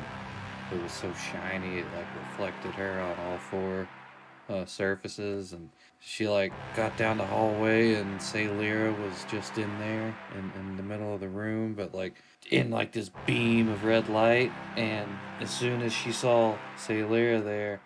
it 0.73 0.83
was 0.83 0.93
so 0.93 1.13
shiny 1.15 1.81
it 1.81 1.87
like 1.97 2.07
reflected 2.31 2.73
her 2.75 3.01
on 3.01 3.27
all 3.27 3.39
four 3.39 3.89
uh, 4.49 4.65
surfaces. 4.67 5.53
And 5.53 5.71
she 5.99 6.29
like 6.29 6.53
got 6.77 6.97
down 6.97 7.19
the 7.19 7.27
hallway, 7.27 7.95
and 7.95 8.21
Sailira 8.21 8.97
was 9.03 9.25
just 9.29 9.59
in 9.59 9.79
there 9.81 10.15
in, 10.37 10.53
in 10.61 10.77
the 10.77 10.83
middle 10.85 11.13
of 11.13 11.21
the 11.21 11.29
room, 11.29 11.75
but 11.75 11.93
like 11.93 12.15
in 12.51 12.71
like 12.71 12.93
this 12.93 13.11
beam 13.27 13.69
of 13.69 13.85
red 13.85 14.09
light. 14.09 14.53
And 14.77 15.09
as 15.41 15.51
soon 15.51 15.83
as 15.83 15.93
she 15.93 16.13
saw 16.13 16.57
Sailira 16.77 17.43
there, 17.43 17.81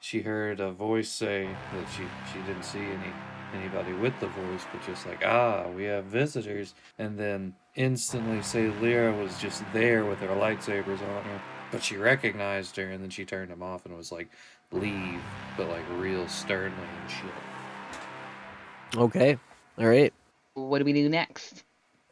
she 0.00 0.22
heard 0.22 0.58
a 0.58 0.72
voice 0.72 1.08
say 1.08 1.48
that 1.72 1.86
she 1.96 2.02
she 2.32 2.40
didn't 2.46 2.64
see 2.64 2.80
any 2.80 3.12
anybody 3.54 3.92
with 3.92 4.18
the 4.20 4.28
voice, 4.28 4.64
but 4.72 4.84
just 4.86 5.06
like 5.06 5.24
ah, 5.24 5.68
we 5.68 5.84
have 5.84 6.04
visitors, 6.06 6.74
and 6.98 7.18
then 7.18 7.54
instantly 7.74 8.42
say 8.42 8.68
Lyra 8.80 9.12
was 9.16 9.38
just 9.38 9.62
there 9.72 10.04
with 10.04 10.18
her 10.20 10.28
lightsabers 10.28 11.00
on 11.00 11.24
her, 11.24 11.42
but 11.70 11.82
she 11.82 11.96
recognized 11.96 12.76
her, 12.76 12.90
and 12.90 13.02
then 13.02 13.10
she 13.10 13.24
turned 13.24 13.50
them 13.50 13.62
off 13.62 13.86
and 13.86 13.96
was 13.96 14.12
like 14.12 14.28
leave, 14.72 15.20
but 15.56 15.68
like 15.68 15.84
real 15.98 16.26
sternly 16.28 16.76
and 17.02 17.10
shit. 17.10 18.98
Okay, 19.00 19.38
all 19.78 19.86
right. 19.86 20.12
What 20.54 20.78
do 20.78 20.84
we 20.84 20.92
do 20.92 21.08
next? 21.08 21.64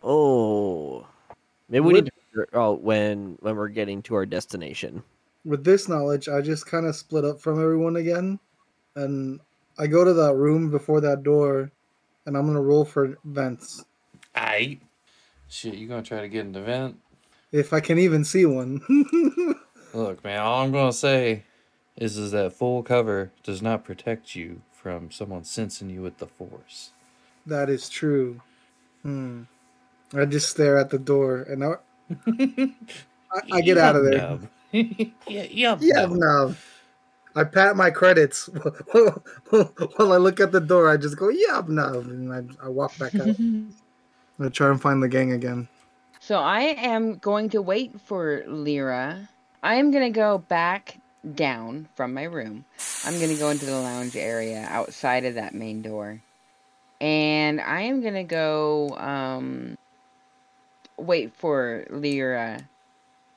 Oh, 0.03 1.07
maybe 1.68 1.81
we 1.81 1.92
Would- 1.92 2.05
need 2.05 2.11
to 2.11 2.20
figure 2.29 2.48
out 2.59 2.81
when 2.83 3.37
when 3.40 3.57
we're 3.57 3.68
getting 3.68 4.03
to 4.03 4.14
our 4.14 4.24
destination. 4.26 5.03
With 5.44 5.64
this 5.64 5.88
knowledge, 5.88 6.29
I 6.29 6.42
just 6.42 6.66
kind 6.66 6.85
of 6.87 6.94
split 6.94 7.24
up 7.24 7.40
from 7.40 7.61
everyone 7.62 7.96
again, 7.96 8.38
and 8.94 9.40
I 9.81 9.87
go 9.87 10.05
to 10.05 10.12
that 10.12 10.35
room 10.35 10.71
before 10.71 11.01
that 11.01 11.23
door, 11.23 11.73
and 12.27 12.37
I'm 12.37 12.47
gonna 12.47 12.61
roll 12.61 12.85
for 12.85 13.19
vents 13.25 13.85
Aight. 14.37 14.81
Shit, 15.49 15.75
you 15.75 15.88
gonna 15.88 16.03
try 16.03 16.21
to 16.21 16.29
get 16.29 16.47
an 16.47 16.55
event? 16.55 16.97
if 17.53 17.73
I 17.73 17.81
can 17.81 17.99
even 17.99 18.25
see 18.25 18.47
one. 18.47 18.81
Look, 19.95 20.23
man, 20.23 20.40
all 20.40 20.62
I'm 20.62 20.73
gonna 20.73 20.93
say 20.93 21.45
is 21.97 22.16
is 22.16 22.31
that 22.31 22.53
full 22.53 22.83
cover 22.83 23.33
does 23.43 23.61
not 23.61 23.85
protect 23.85 24.37
you 24.37 24.62
from 24.73 25.11
someone 25.11 25.45
sensing 25.45 25.90
you 25.90 26.03
with 26.03 26.19
the 26.19 26.27
force. 26.27 26.90
that 27.47 27.69
is 27.69 27.88
true. 27.88 28.40
Hmm. 29.03 29.43
I 30.14 30.25
just 30.25 30.51
stare 30.51 30.77
at 30.77 30.90
the 30.90 30.99
door, 30.99 31.43
and 31.43 31.64
I, 31.64 31.75
I, 33.33 33.40
I 33.53 33.61
get 33.61 33.79
out 33.79 33.97
of 33.97 34.05
there. 34.05 34.19
Nub. 34.19 34.49
yeah, 34.73 35.47
yeah, 35.51 35.77
Yeah, 35.81 36.07
no. 36.11 36.55
I 37.37 37.45
pat 37.45 37.77
my 37.77 37.90
credits 37.90 38.49
while 38.93 40.12
I 40.12 40.16
look 40.16 40.40
at 40.40 40.53
the 40.53 40.61
door. 40.61 40.88
I 40.90 40.97
just 40.97 41.16
go, 41.16 41.29
"Yeah, 41.29 41.62
no," 41.66 42.01
and 42.01 42.33
I, 42.33 42.66
I 42.66 42.69
walk 42.69 42.99
back 42.99 43.19
out. 43.21 43.37
I 44.40 44.49
try 44.49 44.71
and 44.71 44.81
find 44.81 45.03
the 45.03 45.09
gang 45.09 45.33
again. 45.33 45.69
So 46.21 46.38
I 46.38 46.61
am 46.79 47.19
going 47.19 47.51
to 47.51 47.62
wait 47.62 48.01
for 48.01 48.43
Lyra. 48.47 49.29
I 49.62 49.75
am 49.75 49.90
gonna 49.90 50.11
go 50.11 50.38
back 50.38 50.99
down 51.35 51.88
from 51.95 52.14
my 52.14 52.25
room. 52.25 52.64
I'm 53.05 53.21
gonna 53.21 53.37
go 53.37 53.51
into 53.51 53.66
the 53.66 53.79
lounge 53.79 54.16
area 54.16 54.66
outside 54.71 55.25
of 55.25 55.35
that 55.35 55.55
main 55.55 55.83
door. 55.83 56.21
And 57.01 57.61
I 57.61 57.83
am 57.83 58.03
gonna 58.03 58.25
go 58.25 58.97
um 58.99 59.77
wait 60.97 61.35
for 61.35 61.87
Lyra 61.90 62.61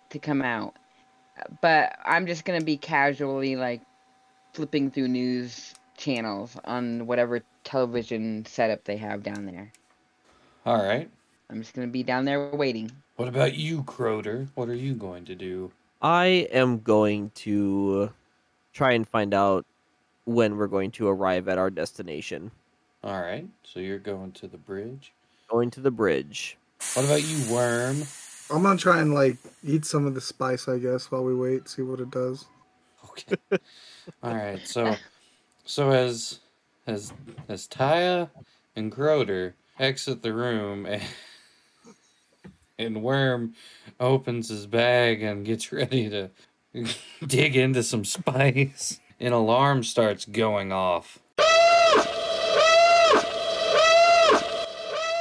to 0.09 0.19
come 0.19 0.41
out. 0.41 0.75
But 1.61 1.97
I'm 2.05 2.27
just 2.27 2.45
gonna 2.45 2.61
be 2.61 2.77
casually 2.77 3.55
like 3.55 3.81
flipping 4.53 4.91
through 4.91 5.07
news 5.07 5.73
channels 5.97 6.57
on 6.65 7.05
whatever 7.07 7.41
television 7.63 8.45
setup 8.45 8.83
they 8.83 8.97
have 8.97 9.23
down 9.23 9.45
there. 9.45 9.71
All 10.65 10.83
right. 10.83 11.09
I'm 11.49 11.61
just 11.61 11.73
gonna 11.73 11.87
be 11.87 12.03
down 12.03 12.25
there 12.25 12.49
waiting. 12.49 12.91
What 13.15 13.27
about 13.27 13.53
you, 13.53 13.83
Kroder? 13.83 14.47
What 14.55 14.69
are 14.69 14.75
you 14.75 14.95
going 14.95 15.25
to 15.25 15.35
do? 15.35 15.71
I 16.01 16.47
am 16.51 16.79
going 16.79 17.31
to 17.35 18.11
try 18.73 18.93
and 18.93 19.07
find 19.07 19.33
out 19.33 19.65
when 20.25 20.57
we're 20.57 20.67
going 20.67 20.91
to 20.91 21.07
arrive 21.07 21.47
at 21.47 21.57
our 21.57 21.69
destination. 21.69 22.51
All 23.03 23.21
right. 23.21 23.47
So 23.63 23.79
you're 23.79 23.99
going 23.99 24.31
to 24.33 24.47
the 24.47 24.57
bridge. 24.57 25.13
Going 25.47 25.69
to 25.71 25.79
the 25.79 25.91
bridge. 25.91 26.57
What 26.95 27.05
about 27.05 27.23
you, 27.23 27.53
Worm? 27.53 28.03
I'm 28.51 28.63
gonna 28.63 28.77
try 28.77 28.99
and 28.99 29.13
like 29.13 29.37
eat 29.63 29.85
some 29.85 30.05
of 30.05 30.15
the 30.15 30.21
spice, 30.21 30.67
I 30.67 30.77
guess, 30.77 31.11
while 31.11 31.23
we 31.23 31.35
wait, 31.35 31.69
see 31.69 31.81
what 31.81 31.99
it 31.99 32.11
does. 32.11 32.45
Okay. 33.09 33.35
All 34.23 34.35
right. 34.35 34.65
So, 34.67 34.95
so 35.65 35.91
as 35.91 36.39
as 36.87 37.13
as 37.47 37.67
Tia 37.67 38.29
and 38.75 38.91
Kroder 38.91 39.53
exit 39.79 40.21
the 40.21 40.33
room, 40.33 40.85
and, 40.85 41.01
and 42.79 43.03
Worm 43.03 43.53
opens 43.99 44.49
his 44.49 44.67
bag 44.67 45.21
and 45.23 45.45
gets 45.45 45.71
ready 45.71 46.09
to 46.09 46.29
dig 47.25 47.55
into 47.55 47.83
some 47.83 48.05
spice, 48.05 48.99
an 49.19 49.31
alarm 49.31 49.83
starts 49.83 50.25
going 50.25 50.71
off. 50.71 51.19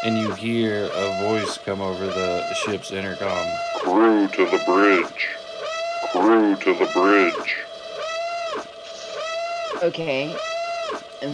And 0.04 0.18
you 0.18 0.32
hear 0.34 0.90
a 0.92 1.20
voice 1.22 1.58
come 1.58 1.80
over 1.80 2.04
the 2.06 2.54
ship's 2.54 2.90
intercom. 2.90 3.46
Crew 3.76 4.26
to 4.26 4.44
the 4.46 4.60
bridge. 4.66 5.28
Crew 6.10 6.56
to 6.56 6.74
the 6.74 6.90
bridge. 6.92 7.56
Okay. 9.80 10.36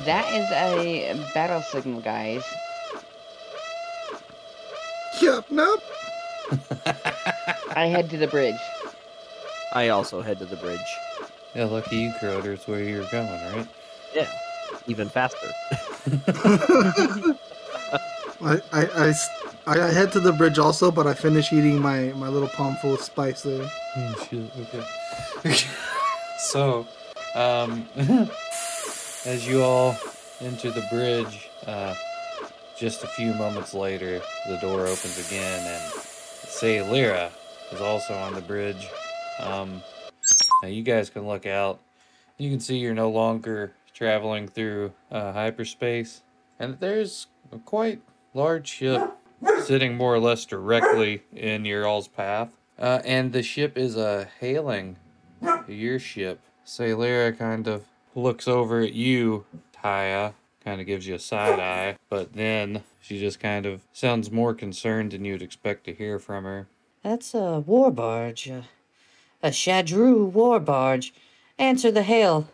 That 0.05 0.35
is 0.35 0.51
a 0.53 1.33
battle 1.33 1.63
signal, 1.63 2.03
guys. 2.03 2.45
Yep, 5.23 5.47
nope. 5.51 5.83
I 7.75 7.87
head 7.87 8.11
to 8.11 8.19
the 8.19 8.27
bridge. 8.27 8.61
I 9.73 9.89
also 9.89 10.21
head 10.21 10.39
to 10.41 10.45
the 10.45 10.57
bridge. 10.57 10.79
Yeah, 11.55 11.65
lucky 11.65 11.97
you, 11.97 12.13
Kroder. 12.21 12.53
It's 12.55 12.69
where 12.69 12.83
you're 12.83 13.09
going, 13.11 13.29
right? 13.29 13.67
Yeah, 14.15 14.29
even 14.87 15.09
faster. 15.09 15.49
I, 18.43 18.61
I, 18.73 18.87
I 18.97 19.15
I- 19.67 19.93
head 19.93 20.13
to 20.13 20.21
the 20.21 20.33
bridge 20.33 20.59
also, 20.59 20.91
but 20.91 21.07
I 21.07 21.15
finish 21.15 21.53
eating 21.53 21.81
my, 21.81 22.13
my 22.17 22.29
little 22.29 22.49
palm 22.49 22.77
full 22.77 22.95
of 22.95 23.01
spice 23.01 23.43
there. 23.43 23.69
Shit, 24.29 24.51
okay. 24.61 25.55
so, 26.39 26.87
um, 27.35 27.87
as 29.27 29.47
you 29.47 29.63
all 29.63 29.97
enter 30.41 30.71
the 30.71 30.87
bridge, 30.91 31.51
uh, 31.67 31.95
just 32.79 33.03
a 33.03 33.09
few 33.09 33.35
moments 33.35 33.75
later, 33.75 34.23
the 34.47 34.57
door 34.59 34.87
opens 34.87 35.19
again, 35.27 35.67
and 35.67 35.93
say 36.03 36.81
Lyra 36.81 37.31
is 37.73 37.81
also 37.81 38.15
on 38.15 38.35
the 38.35 38.41
bridge. 38.41 38.89
Um, 39.41 39.83
now 40.63 40.69
you 40.69 40.83
guys 40.83 41.11
can 41.11 41.27
look 41.27 41.45
out. 41.45 41.81
You 42.39 42.51
can 42.51 42.61
see 42.61 42.79
you're 42.79 42.95
no 42.95 43.11
longer 43.11 43.73
traveling 43.93 44.47
through 44.47 44.93
uh, 45.11 45.33
hyperspace, 45.33 46.23
and 46.61 46.79
there's 46.79 47.27
quite 47.65 48.01
large 48.39 48.69
ship 48.69 49.11
sitting 49.65 49.97
more 49.97 50.15
or 50.15 50.21
less 50.21 50.45
directly 50.45 51.23
in 51.35 51.65
your 51.65 51.87
all's 51.89 52.07
path. 52.07 52.51
Uh, 52.79 53.01
and 53.05 53.33
the 53.33 53.43
ship 53.43 53.77
is 53.77 53.97
uh, 53.97 54.27
hailing 54.39 54.97
your 55.67 55.99
ship. 55.99 56.39
Sailera 56.65 57.37
kind 57.37 57.67
of 57.67 57.85
looks 58.15 58.47
over 58.47 58.81
at 58.81 58.93
you, 58.93 59.45
Tia, 59.73 60.35
kind 60.65 60.81
of 60.81 60.87
gives 60.87 61.09
you 61.09 61.17
a 61.17 61.19
side 61.19 61.59
eye, 61.59 61.97
but 62.09 62.35
then 62.35 62.85
she 63.01 63.19
just 63.19 63.41
kind 63.41 63.67
of 63.67 63.83
sounds 63.93 64.31
more 64.31 64.55
concerned 64.55 65.11
than 65.11 65.25
you'd 65.25 65.43
expect 65.43 65.83
to 65.85 65.93
hear 65.95 66.21
from 66.21 66.45
her. 66.45 66.69
That's 67.03 67.35
a 67.35 67.59
war 67.59 67.91
barge. 67.91 68.49
uh, 68.49 68.63
A 69.43 69.49
Shadru 69.51 70.31
war 70.31 70.61
barge. 70.61 71.13
Answer 71.59 71.91
the 71.91 72.05
hail. 72.05 72.47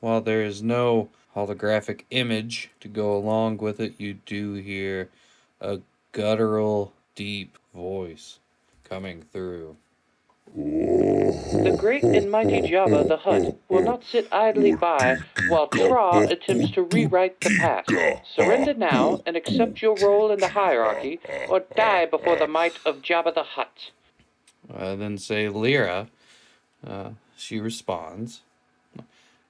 While 0.00 0.20
there 0.20 0.42
is 0.42 0.62
no 0.62 1.08
holographic 1.34 2.02
image 2.10 2.68
to 2.80 2.88
go 2.88 3.16
along 3.16 3.56
with 3.58 3.80
it, 3.80 3.94
you 3.98 4.14
do 4.26 4.54
hear 4.54 5.08
a 5.62 5.80
guttural, 6.10 6.92
deep 7.14 7.56
voice 7.74 8.38
coming 8.84 9.22
through. 9.32 9.76
The 10.54 11.74
great 11.78 12.02
and 12.02 12.30
mighty 12.30 12.60
Jabba 12.60 13.08
the 13.08 13.16
Hutt 13.16 13.56
will 13.70 13.82
not 13.82 14.04
sit 14.04 14.28
idly 14.30 14.74
by 14.74 15.16
while 15.48 15.68
Tra 15.68 16.26
attempts 16.28 16.72
to 16.72 16.82
rewrite 16.82 17.40
the 17.40 17.56
past. 17.58 17.90
Surrender 18.34 18.74
now 18.74 19.22
and 19.24 19.34
accept 19.34 19.80
your 19.80 19.96
role 19.96 20.30
in 20.30 20.40
the 20.40 20.48
hierarchy, 20.48 21.20
or 21.48 21.60
die 21.74 22.04
before 22.04 22.36
the 22.36 22.46
might 22.48 22.76
of 22.84 23.00
Jabba 23.00 23.34
the 23.34 23.44
Hutt. 23.44 23.92
Uh, 24.72 24.94
then 24.96 25.16
say 25.16 25.48
Lyra. 25.48 26.08
Uh, 26.86 27.10
she 27.36 27.58
responds. 27.58 28.42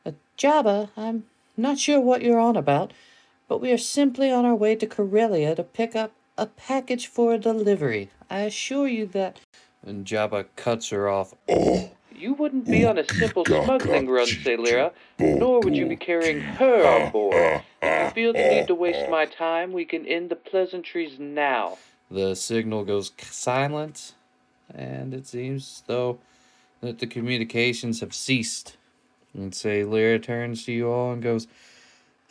Uh, 0.07 0.13
Jabba, 0.39 0.91
I'm 0.97 1.25
not 1.57 1.79
sure 1.79 2.01
what 2.01 2.23
you're 2.23 2.39
on 2.39 2.57
about, 2.57 2.93
but 3.53 3.61
we 3.61 3.71
are 3.71 3.77
simply 3.77 4.31
on 4.31 4.47
our 4.47 4.55
way 4.55 4.75
to 4.75 4.87
Corellia 4.87 5.55
to 5.55 5.63
pick 5.63 5.95
up 5.95 6.13
a 6.39 6.47
package 6.47 7.07
for 7.07 7.35
a 7.35 7.39
delivery. 7.39 8.09
I 8.31 8.45
assure 8.45 8.89
you 8.89 9.05
that. 9.09 9.41
And 9.85 10.07
Jabba 10.07 10.47
cuts 10.57 10.89
her 10.89 11.07
off. 11.07 11.35
You 11.47 12.33
wouldn't 12.33 12.65
be 12.65 12.87
on 12.87 12.97
a 12.97 13.07
simple 13.07 13.45
smuggling 13.45 14.09
run, 14.09 14.27
Celera, 14.27 14.93
nor 15.19 15.61
would 15.61 15.77
you 15.77 15.85
be 15.85 15.97
carrying 15.97 16.41
her 16.41 16.87
on 16.87 17.13
board. 17.13 17.61
If 17.83 18.07
you 18.07 18.11
feel 18.15 18.33
the 18.33 18.49
need 18.49 18.69
to 18.69 18.75
waste 18.75 19.11
my 19.11 19.27
time, 19.27 19.75
we 19.75 19.85
can 19.85 20.07
end 20.07 20.31
the 20.31 20.37
pleasantries 20.37 21.19
now. 21.19 21.77
The 22.11 22.35
signal 22.35 22.87
goes 22.87 23.13
c- 23.19 23.27
silent, 23.31 24.15
and 24.75 25.13
it 25.13 25.27
seems 25.27 25.83
though 25.87 26.21
that 26.81 27.01
the 27.01 27.07
communications 27.07 28.01
have 28.01 28.15
ceased. 28.15 28.79
And 29.35 29.55
say 29.55 29.85
Lyra 29.85 30.19
turns 30.21 30.65
to 30.65 30.73
you 30.73 30.91
all 30.91 31.13
and 31.13 31.23
goes, 31.23 31.49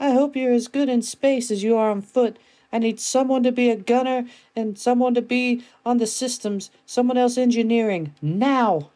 I 0.01 0.13
hope 0.13 0.35
you're 0.35 0.51
as 0.51 0.67
good 0.67 0.89
in 0.89 1.03
space 1.03 1.51
as 1.51 1.61
you 1.61 1.77
are 1.77 1.91
on 1.91 2.01
foot. 2.01 2.37
I 2.73 2.79
need 2.79 2.99
someone 2.99 3.43
to 3.43 3.51
be 3.51 3.69
a 3.69 3.75
gunner 3.75 4.25
and 4.55 4.75
someone 4.77 5.13
to 5.13 5.21
be 5.21 5.63
on 5.85 5.99
the 5.99 6.07
systems, 6.07 6.71
someone 6.87 7.19
else 7.19 7.37
engineering. 7.37 8.15
Now! 8.19 8.89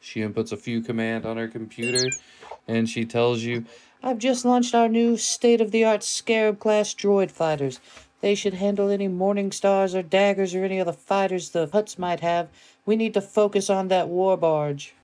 She 0.00 0.20
inputs 0.20 0.50
a 0.50 0.56
few 0.56 0.80
command 0.80 1.26
on 1.26 1.36
her 1.36 1.46
computer, 1.46 2.08
and 2.66 2.88
she 2.88 3.04
tells 3.04 3.42
you, 3.42 3.66
I've 4.02 4.16
just 4.16 4.46
launched 4.46 4.74
our 4.74 4.88
new 4.88 5.18
state 5.18 5.60
of 5.60 5.72
the 5.72 5.84
art 5.84 6.02
Scarab 6.02 6.58
class 6.58 6.94
droid 6.94 7.30
fighters. 7.30 7.78
They 8.22 8.34
should 8.34 8.54
handle 8.54 8.88
any 8.88 9.08
Morning 9.08 9.52
Stars 9.52 9.94
or 9.94 10.02
Daggers 10.02 10.54
or 10.54 10.64
any 10.64 10.80
other 10.80 10.94
fighters 10.94 11.50
the 11.50 11.68
Hutts 11.68 11.98
might 11.98 12.20
have. 12.20 12.48
We 12.86 12.96
need 12.96 13.12
to 13.12 13.20
focus 13.20 13.68
on 13.68 13.88
that 13.88 14.08
war 14.08 14.38
barge. 14.38 14.94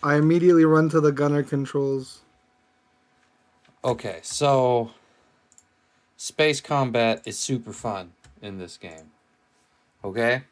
I 0.00 0.14
immediately 0.14 0.64
run 0.64 0.88
to 0.90 1.00
the 1.00 1.10
gunner 1.10 1.42
controls. 1.42 2.20
Okay, 3.86 4.18
so 4.22 4.90
space 6.16 6.60
combat 6.60 7.22
is 7.24 7.38
super 7.38 7.72
fun 7.72 8.10
in 8.42 8.58
this 8.58 8.76
game. 8.76 9.12
Okay? 10.02 10.42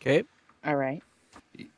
Okay. 0.00 0.22
All 0.64 0.76
right. 0.76 1.02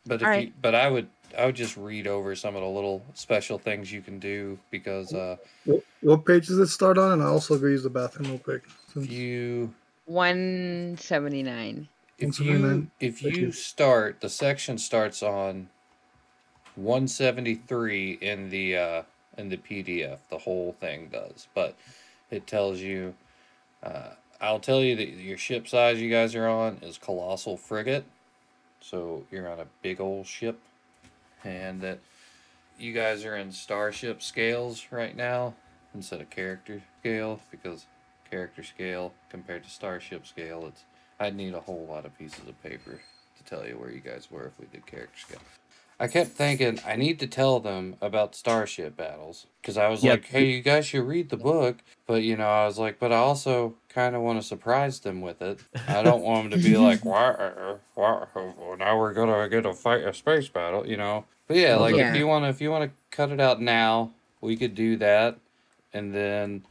But 0.07 0.21
if 0.21 0.29
All 0.29 0.35
you 0.35 0.53
but 0.61 0.75
I 0.75 0.91
would 0.91 1.09
I 1.37 1.47
would 1.47 1.57
just 1.57 1.79
read 1.79 2.07
over 2.07 2.35
some 2.37 2.55
of 2.57 2.61
the 2.61 2.69
little 2.69 3.03
special 3.15 3.59
things 3.59 3.91
you 3.91 4.03
can 4.03 4.19
do 4.19 4.59
because 4.71 5.15
uh 5.15 5.37
What, 5.65 5.83
what 6.03 6.27
page 6.27 6.49
does 6.49 6.59
it 6.59 6.67
start 6.67 6.99
on? 6.99 7.13
And 7.13 7.23
I 7.23 7.27
also 7.27 7.59
go 7.59 7.69
use 7.69 7.83
the 7.83 7.89
bathroom 7.91 8.33
real 8.33 8.39
quick. 8.39 8.65
if 8.95 9.11
you 9.11 9.73
179. 10.05 11.89
if 12.19 12.39
you 12.39 12.91
if 13.01 13.23
you 13.23 13.51
start 13.51 14.21
the 14.21 14.29
section 14.29 14.77
starts 14.77 15.23
on 15.23 15.71
173 16.75 18.19
in 18.21 18.51
the 18.51 18.77
uh 18.77 19.03
in 19.37 19.49
the 19.49 19.57
PDF 19.57 20.19
the 20.31 20.39
whole 20.39 20.77
thing 20.81 21.09
does. 21.13 21.49
But 21.55 21.77
it 22.31 22.47
tells 22.47 22.81
you 22.81 23.15
uh 23.83 24.11
I'll 24.41 24.61
tell 24.61 24.83
you 24.83 24.97
that 24.97 25.09
your 25.09 25.39
ship 25.39 25.67
size 25.67 26.01
you 26.01 26.11
guys 26.11 26.35
are 26.35 26.47
on 26.47 26.79
is 26.83 26.99
colossal 26.99 27.57
frigate. 27.57 28.05
So 28.81 29.25
you're 29.31 29.51
on 29.51 29.61
a 29.61 29.67
big 29.83 30.01
old 30.01 30.27
ship. 30.27 30.61
And 31.43 31.81
that 31.81 32.01
you 32.79 32.93
guys 32.93 33.25
are 33.25 33.37
in 33.37 33.53
starship 33.53 34.23
scales 34.23 34.87
right 34.91 35.17
now 35.17 35.55
instead 35.95 36.21
of 36.21 36.29
character 36.29 36.83
scale 37.01 37.41
because 37.51 37.87
character 38.31 38.63
scale 38.63 39.13
compared 39.31 39.65
to 39.65 39.71
starship 39.71 40.27
scale 40.27 40.67
it's 40.67 40.85
I'd 41.19 41.35
need 41.35 41.55
a 41.55 41.61
whole 41.61 41.87
lot 41.89 42.05
of 42.05 42.17
pieces 42.19 42.47
of 42.47 42.63
paper 42.63 43.01
to 43.39 43.45
tell 43.45 43.67
you 43.67 43.79
where 43.79 43.91
you 43.91 44.01
guys 44.01 44.29
were 44.31 44.47
if 44.47 44.59
we 44.59 44.67
did 44.67 44.85
character 44.87 45.19
scale. 45.19 45.41
I 45.99 46.09
kept 46.09 46.33
thinking 46.33 46.79
I 46.87 46.97
need 46.97 47.19
to 47.21 47.27
tell 47.27 47.59
them 47.59 47.97
about 48.03 48.35
starship 48.35 48.97
battles 48.97 49.47
because 49.63 49.79
I 49.79 49.89
was 49.89 50.05
Yep. 50.05 50.13
like, 50.13 50.25
hey, 50.27 50.45
you 50.45 50.61
guys 50.61 50.87
should 50.87 51.05
read 51.07 51.31
the 51.31 51.39
book, 51.39 51.77
but 52.07 52.23
you 52.23 52.37
know, 52.37 52.49
I 52.49 52.67
was 52.67 52.79
like, 52.79 52.99
but 52.99 53.13
I 53.13 53.17
also 53.17 53.75
kind 53.89 54.15
of 54.15 54.21
want 54.21 54.39
to 54.41 54.47
surprise 54.47 55.01
them 55.01 55.23
with 55.23 55.41
it. 55.41 55.59
I 55.89 56.03
don't 56.03 56.23
want 56.23 56.51
them 56.51 56.61
to 56.61 56.69
be 56.69 56.77
like, 56.77 57.03
why, 57.05 57.29
uh, 57.31 57.77
why, 57.95 58.27
now 58.79 58.99
we're 58.99 59.15
gonna 59.15 59.49
get 59.49 59.65
a 59.65 59.73
fight 59.73 60.05
a 60.05 60.13
space 60.13 60.49
battle, 60.49 60.87
you 60.87 60.99
know. 60.99 61.25
But 61.49 61.57
yeah, 61.57 61.77
like 61.77 61.95
Yeah. 61.97 62.11
if 62.11 62.17
you 62.17 62.27
want 62.27 62.45
to, 62.45 62.51
if 62.51 62.61
you 62.61 62.71
want 62.71 62.91
to 62.91 62.97
cut 63.11 63.31
it 63.31 63.41
out 63.41 63.63
now, 63.63 64.13
we 64.43 64.57
could 64.57 64.75
do 64.75 64.97
that, 64.99 65.39
and 65.95 66.15
then 66.15 66.67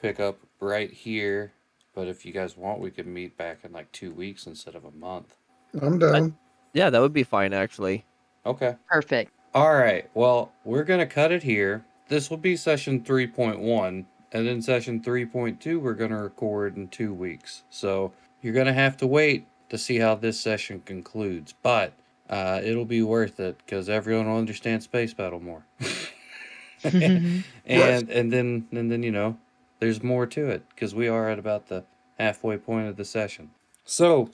pick 0.00 0.20
up 0.20 0.38
right 0.60 0.90
here. 0.92 1.52
But 1.94 2.06
if 2.06 2.24
you 2.24 2.32
guys 2.32 2.56
want, 2.56 2.78
we 2.80 2.90
could 2.92 3.06
meet 3.08 3.36
back 3.36 3.64
in 3.64 3.72
like 3.72 3.90
two 3.90 4.12
weeks 4.12 4.46
instead 4.46 4.76
of 4.76 4.84
a 4.84 4.90
month. 4.92 5.34
I'm 5.80 5.98
down. 5.98 6.36
Yeah, 6.74 6.90
that 6.90 7.00
would 7.00 7.12
be 7.12 7.24
fine 7.24 7.52
actually. 7.52 8.04
Okay. 8.44 8.76
Perfect. 8.88 9.32
All 9.54 9.74
right. 9.74 10.08
Well, 10.14 10.52
we're 10.64 10.84
going 10.84 11.00
to 11.00 11.06
cut 11.06 11.32
it 11.32 11.42
here. 11.42 11.84
This 12.08 12.30
will 12.30 12.38
be 12.38 12.56
session 12.56 13.02
3.1. 13.02 14.04
And 14.34 14.46
then 14.46 14.62
session 14.62 15.00
3.2, 15.00 15.80
we're 15.80 15.92
going 15.92 16.10
to 16.10 16.16
record 16.16 16.76
in 16.76 16.88
two 16.88 17.12
weeks. 17.12 17.64
So 17.68 18.12
you're 18.40 18.54
going 18.54 18.66
to 18.66 18.72
have 18.72 18.96
to 18.98 19.06
wait 19.06 19.46
to 19.68 19.76
see 19.76 19.98
how 19.98 20.14
this 20.14 20.40
session 20.40 20.82
concludes. 20.86 21.54
But 21.62 21.92
uh, 22.30 22.60
it'll 22.64 22.86
be 22.86 23.02
worth 23.02 23.40
it 23.40 23.58
because 23.58 23.88
everyone 23.88 24.26
will 24.26 24.38
understand 24.38 24.82
Space 24.82 25.12
Battle 25.12 25.40
more. 25.40 25.66
and 26.84 27.44
and 27.66 28.32
then 28.32 28.66
and 28.72 28.90
then 28.90 29.02
you 29.02 29.12
know 29.12 29.36
there's 29.78 30.02
more 30.02 30.26
to 30.26 30.48
it 30.48 30.62
because 30.70 30.94
we 30.94 31.08
are 31.08 31.28
at 31.28 31.38
about 31.38 31.68
the 31.68 31.84
halfway 32.18 32.56
point 32.56 32.88
of 32.88 32.96
the 32.96 33.04
session 33.04 33.50
so 33.84 34.30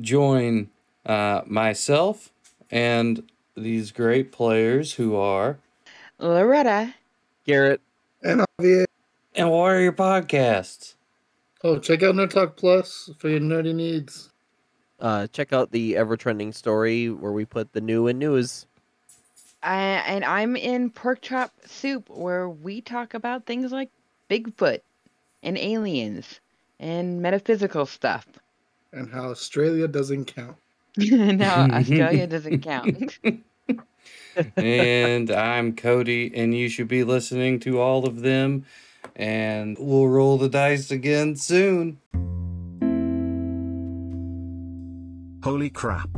join 0.00 0.68
uh, 1.06 1.42
myself 1.46 2.32
and 2.70 3.22
these 3.56 3.92
great 3.92 4.32
players 4.32 4.94
who 4.94 5.16
are 5.16 5.58
Lauretta. 6.20 6.94
Garret. 7.46 7.80
And 8.22 8.44
Javier. 8.60 8.84
and 9.34 9.50
what 9.50 9.72
are 9.72 9.80
your 9.80 9.92
podcasts 9.92 10.94
Oh, 11.64 11.78
check 11.78 12.02
out 12.02 12.16
Nerd 12.16 12.30
Talk 12.30 12.56
Plus 12.56 13.10
for 13.18 13.28
your 13.28 13.38
nerdy 13.38 13.72
needs. 13.72 14.30
Uh, 14.98 15.28
check 15.28 15.52
out 15.52 15.70
the 15.70 15.96
ever 15.96 16.16
trending 16.16 16.52
story 16.52 17.08
where 17.08 17.30
we 17.30 17.44
put 17.44 17.72
the 17.72 17.80
new 17.80 18.08
and 18.08 18.18
news. 18.18 18.66
I, 19.62 19.76
and 19.78 20.24
I'm 20.24 20.56
in 20.56 20.90
Pork 20.90 21.20
Chop 21.22 21.52
Soup, 21.64 22.08
where 22.10 22.48
we 22.48 22.80
talk 22.80 23.14
about 23.14 23.46
things 23.46 23.70
like 23.70 23.90
Bigfoot 24.28 24.80
and 25.44 25.56
aliens 25.56 26.40
and 26.80 27.22
metaphysical 27.22 27.86
stuff. 27.86 28.26
And 28.92 29.08
how 29.08 29.30
Australia 29.30 29.86
doesn't 29.86 30.24
count. 30.24 30.56
no, 30.96 31.44
Australia 31.44 32.26
doesn't 32.26 32.60
count. 32.60 33.18
and 34.56 35.30
I'm 35.30 35.74
Cody, 35.74 36.32
and 36.34 36.54
you 36.54 36.68
should 36.68 36.88
be 36.88 37.04
listening 37.04 37.60
to 37.60 37.80
all 37.80 38.06
of 38.06 38.20
them. 38.20 38.66
And 39.16 39.76
we'll 39.78 40.08
roll 40.08 40.38
the 40.38 40.48
dice 40.48 40.90
again 40.90 41.36
soon. 41.36 41.98
Holy 45.42 45.70
crap. 45.70 46.08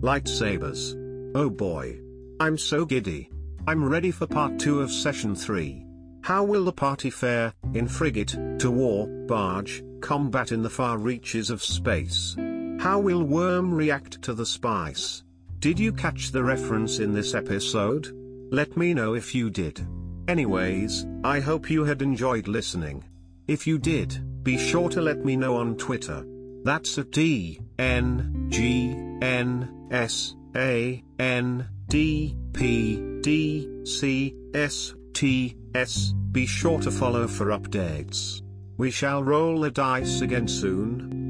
Lightsabers. 0.00 0.96
Oh 1.34 1.50
boy. 1.50 1.98
I'm 2.40 2.56
so 2.56 2.84
giddy. 2.84 3.30
I'm 3.66 3.84
ready 3.84 4.10
for 4.10 4.26
part 4.26 4.58
2 4.58 4.80
of 4.80 4.90
session 4.90 5.34
3. 5.34 5.84
How 6.22 6.44
will 6.44 6.64
the 6.64 6.72
party 6.72 7.10
fare, 7.10 7.52
in 7.74 7.86
frigate, 7.86 8.36
to 8.58 8.70
war, 8.70 9.06
barge, 9.26 9.82
combat 10.00 10.50
in 10.50 10.62
the 10.62 10.70
far 10.70 10.96
reaches 10.96 11.50
of 11.50 11.62
space? 11.62 12.36
How 12.80 12.98
will 12.98 13.24
Worm 13.24 13.74
react 13.74 14.22
to 14.22 14.32
the 14.32 14.46
spice? 14.46 15.22
Did 15.58 15.78
you 15.78 15.92
catch 15.92 16.32
the 16.32 16.42
reference 16.42 16.98
in 16.98 17.12
this 17.12 17.34
episode? 17.34 18.08
Let 18.50 18.74
me 18.74 18.94
know 18.94 19.12
if 19.12 19.34
you 19.34 19.50
did. 19.50 19.86
Anyways, 20.28 21.04
I 21.22 21.40
hope 21.40 21.68
you 21.68 21.84
had 21.84 22.00
enjoyed 22.00 22.48
listening. 22.48 23.04
If 23.46 23.66
you 23.66 23.78
did, 23.78 24.42
be 24.42 24.56
sure 24.56 24.88
to 24.88 25.02
let 25.02 25.26
me 25.26 25.36
know 25.36 25.56
on 25.58 25.76
Twitter. 25.76 26.24
That's 26.64 26.96
at 26.96 27.10
D 27.10 27.60
N 27.78 28.46
G 28.48 28.96
N 29.20 29.88
S 29.90 30.34
A 30.56 31.04
N 31.18 31.68
D 31.88 32.34
P 32.54 33.20
D 33.20 33.84
C 33.84 34.34
S 34.54 34.94
T 35.12 35.54
S. 35.74 36.14
Be 36.32 36.46
sure 36.46 36.80
to 36.80 36.90
follow 36.90 37.28
for 37.28 37.48
updates. 37.48 38.40
We 38.78 38.90
shall 38.90 39.22
roll 39.22 39.60
the 39.60 39.70
dice 39.70 40.22
again 40.22 40.48
soon. 40.48 41.20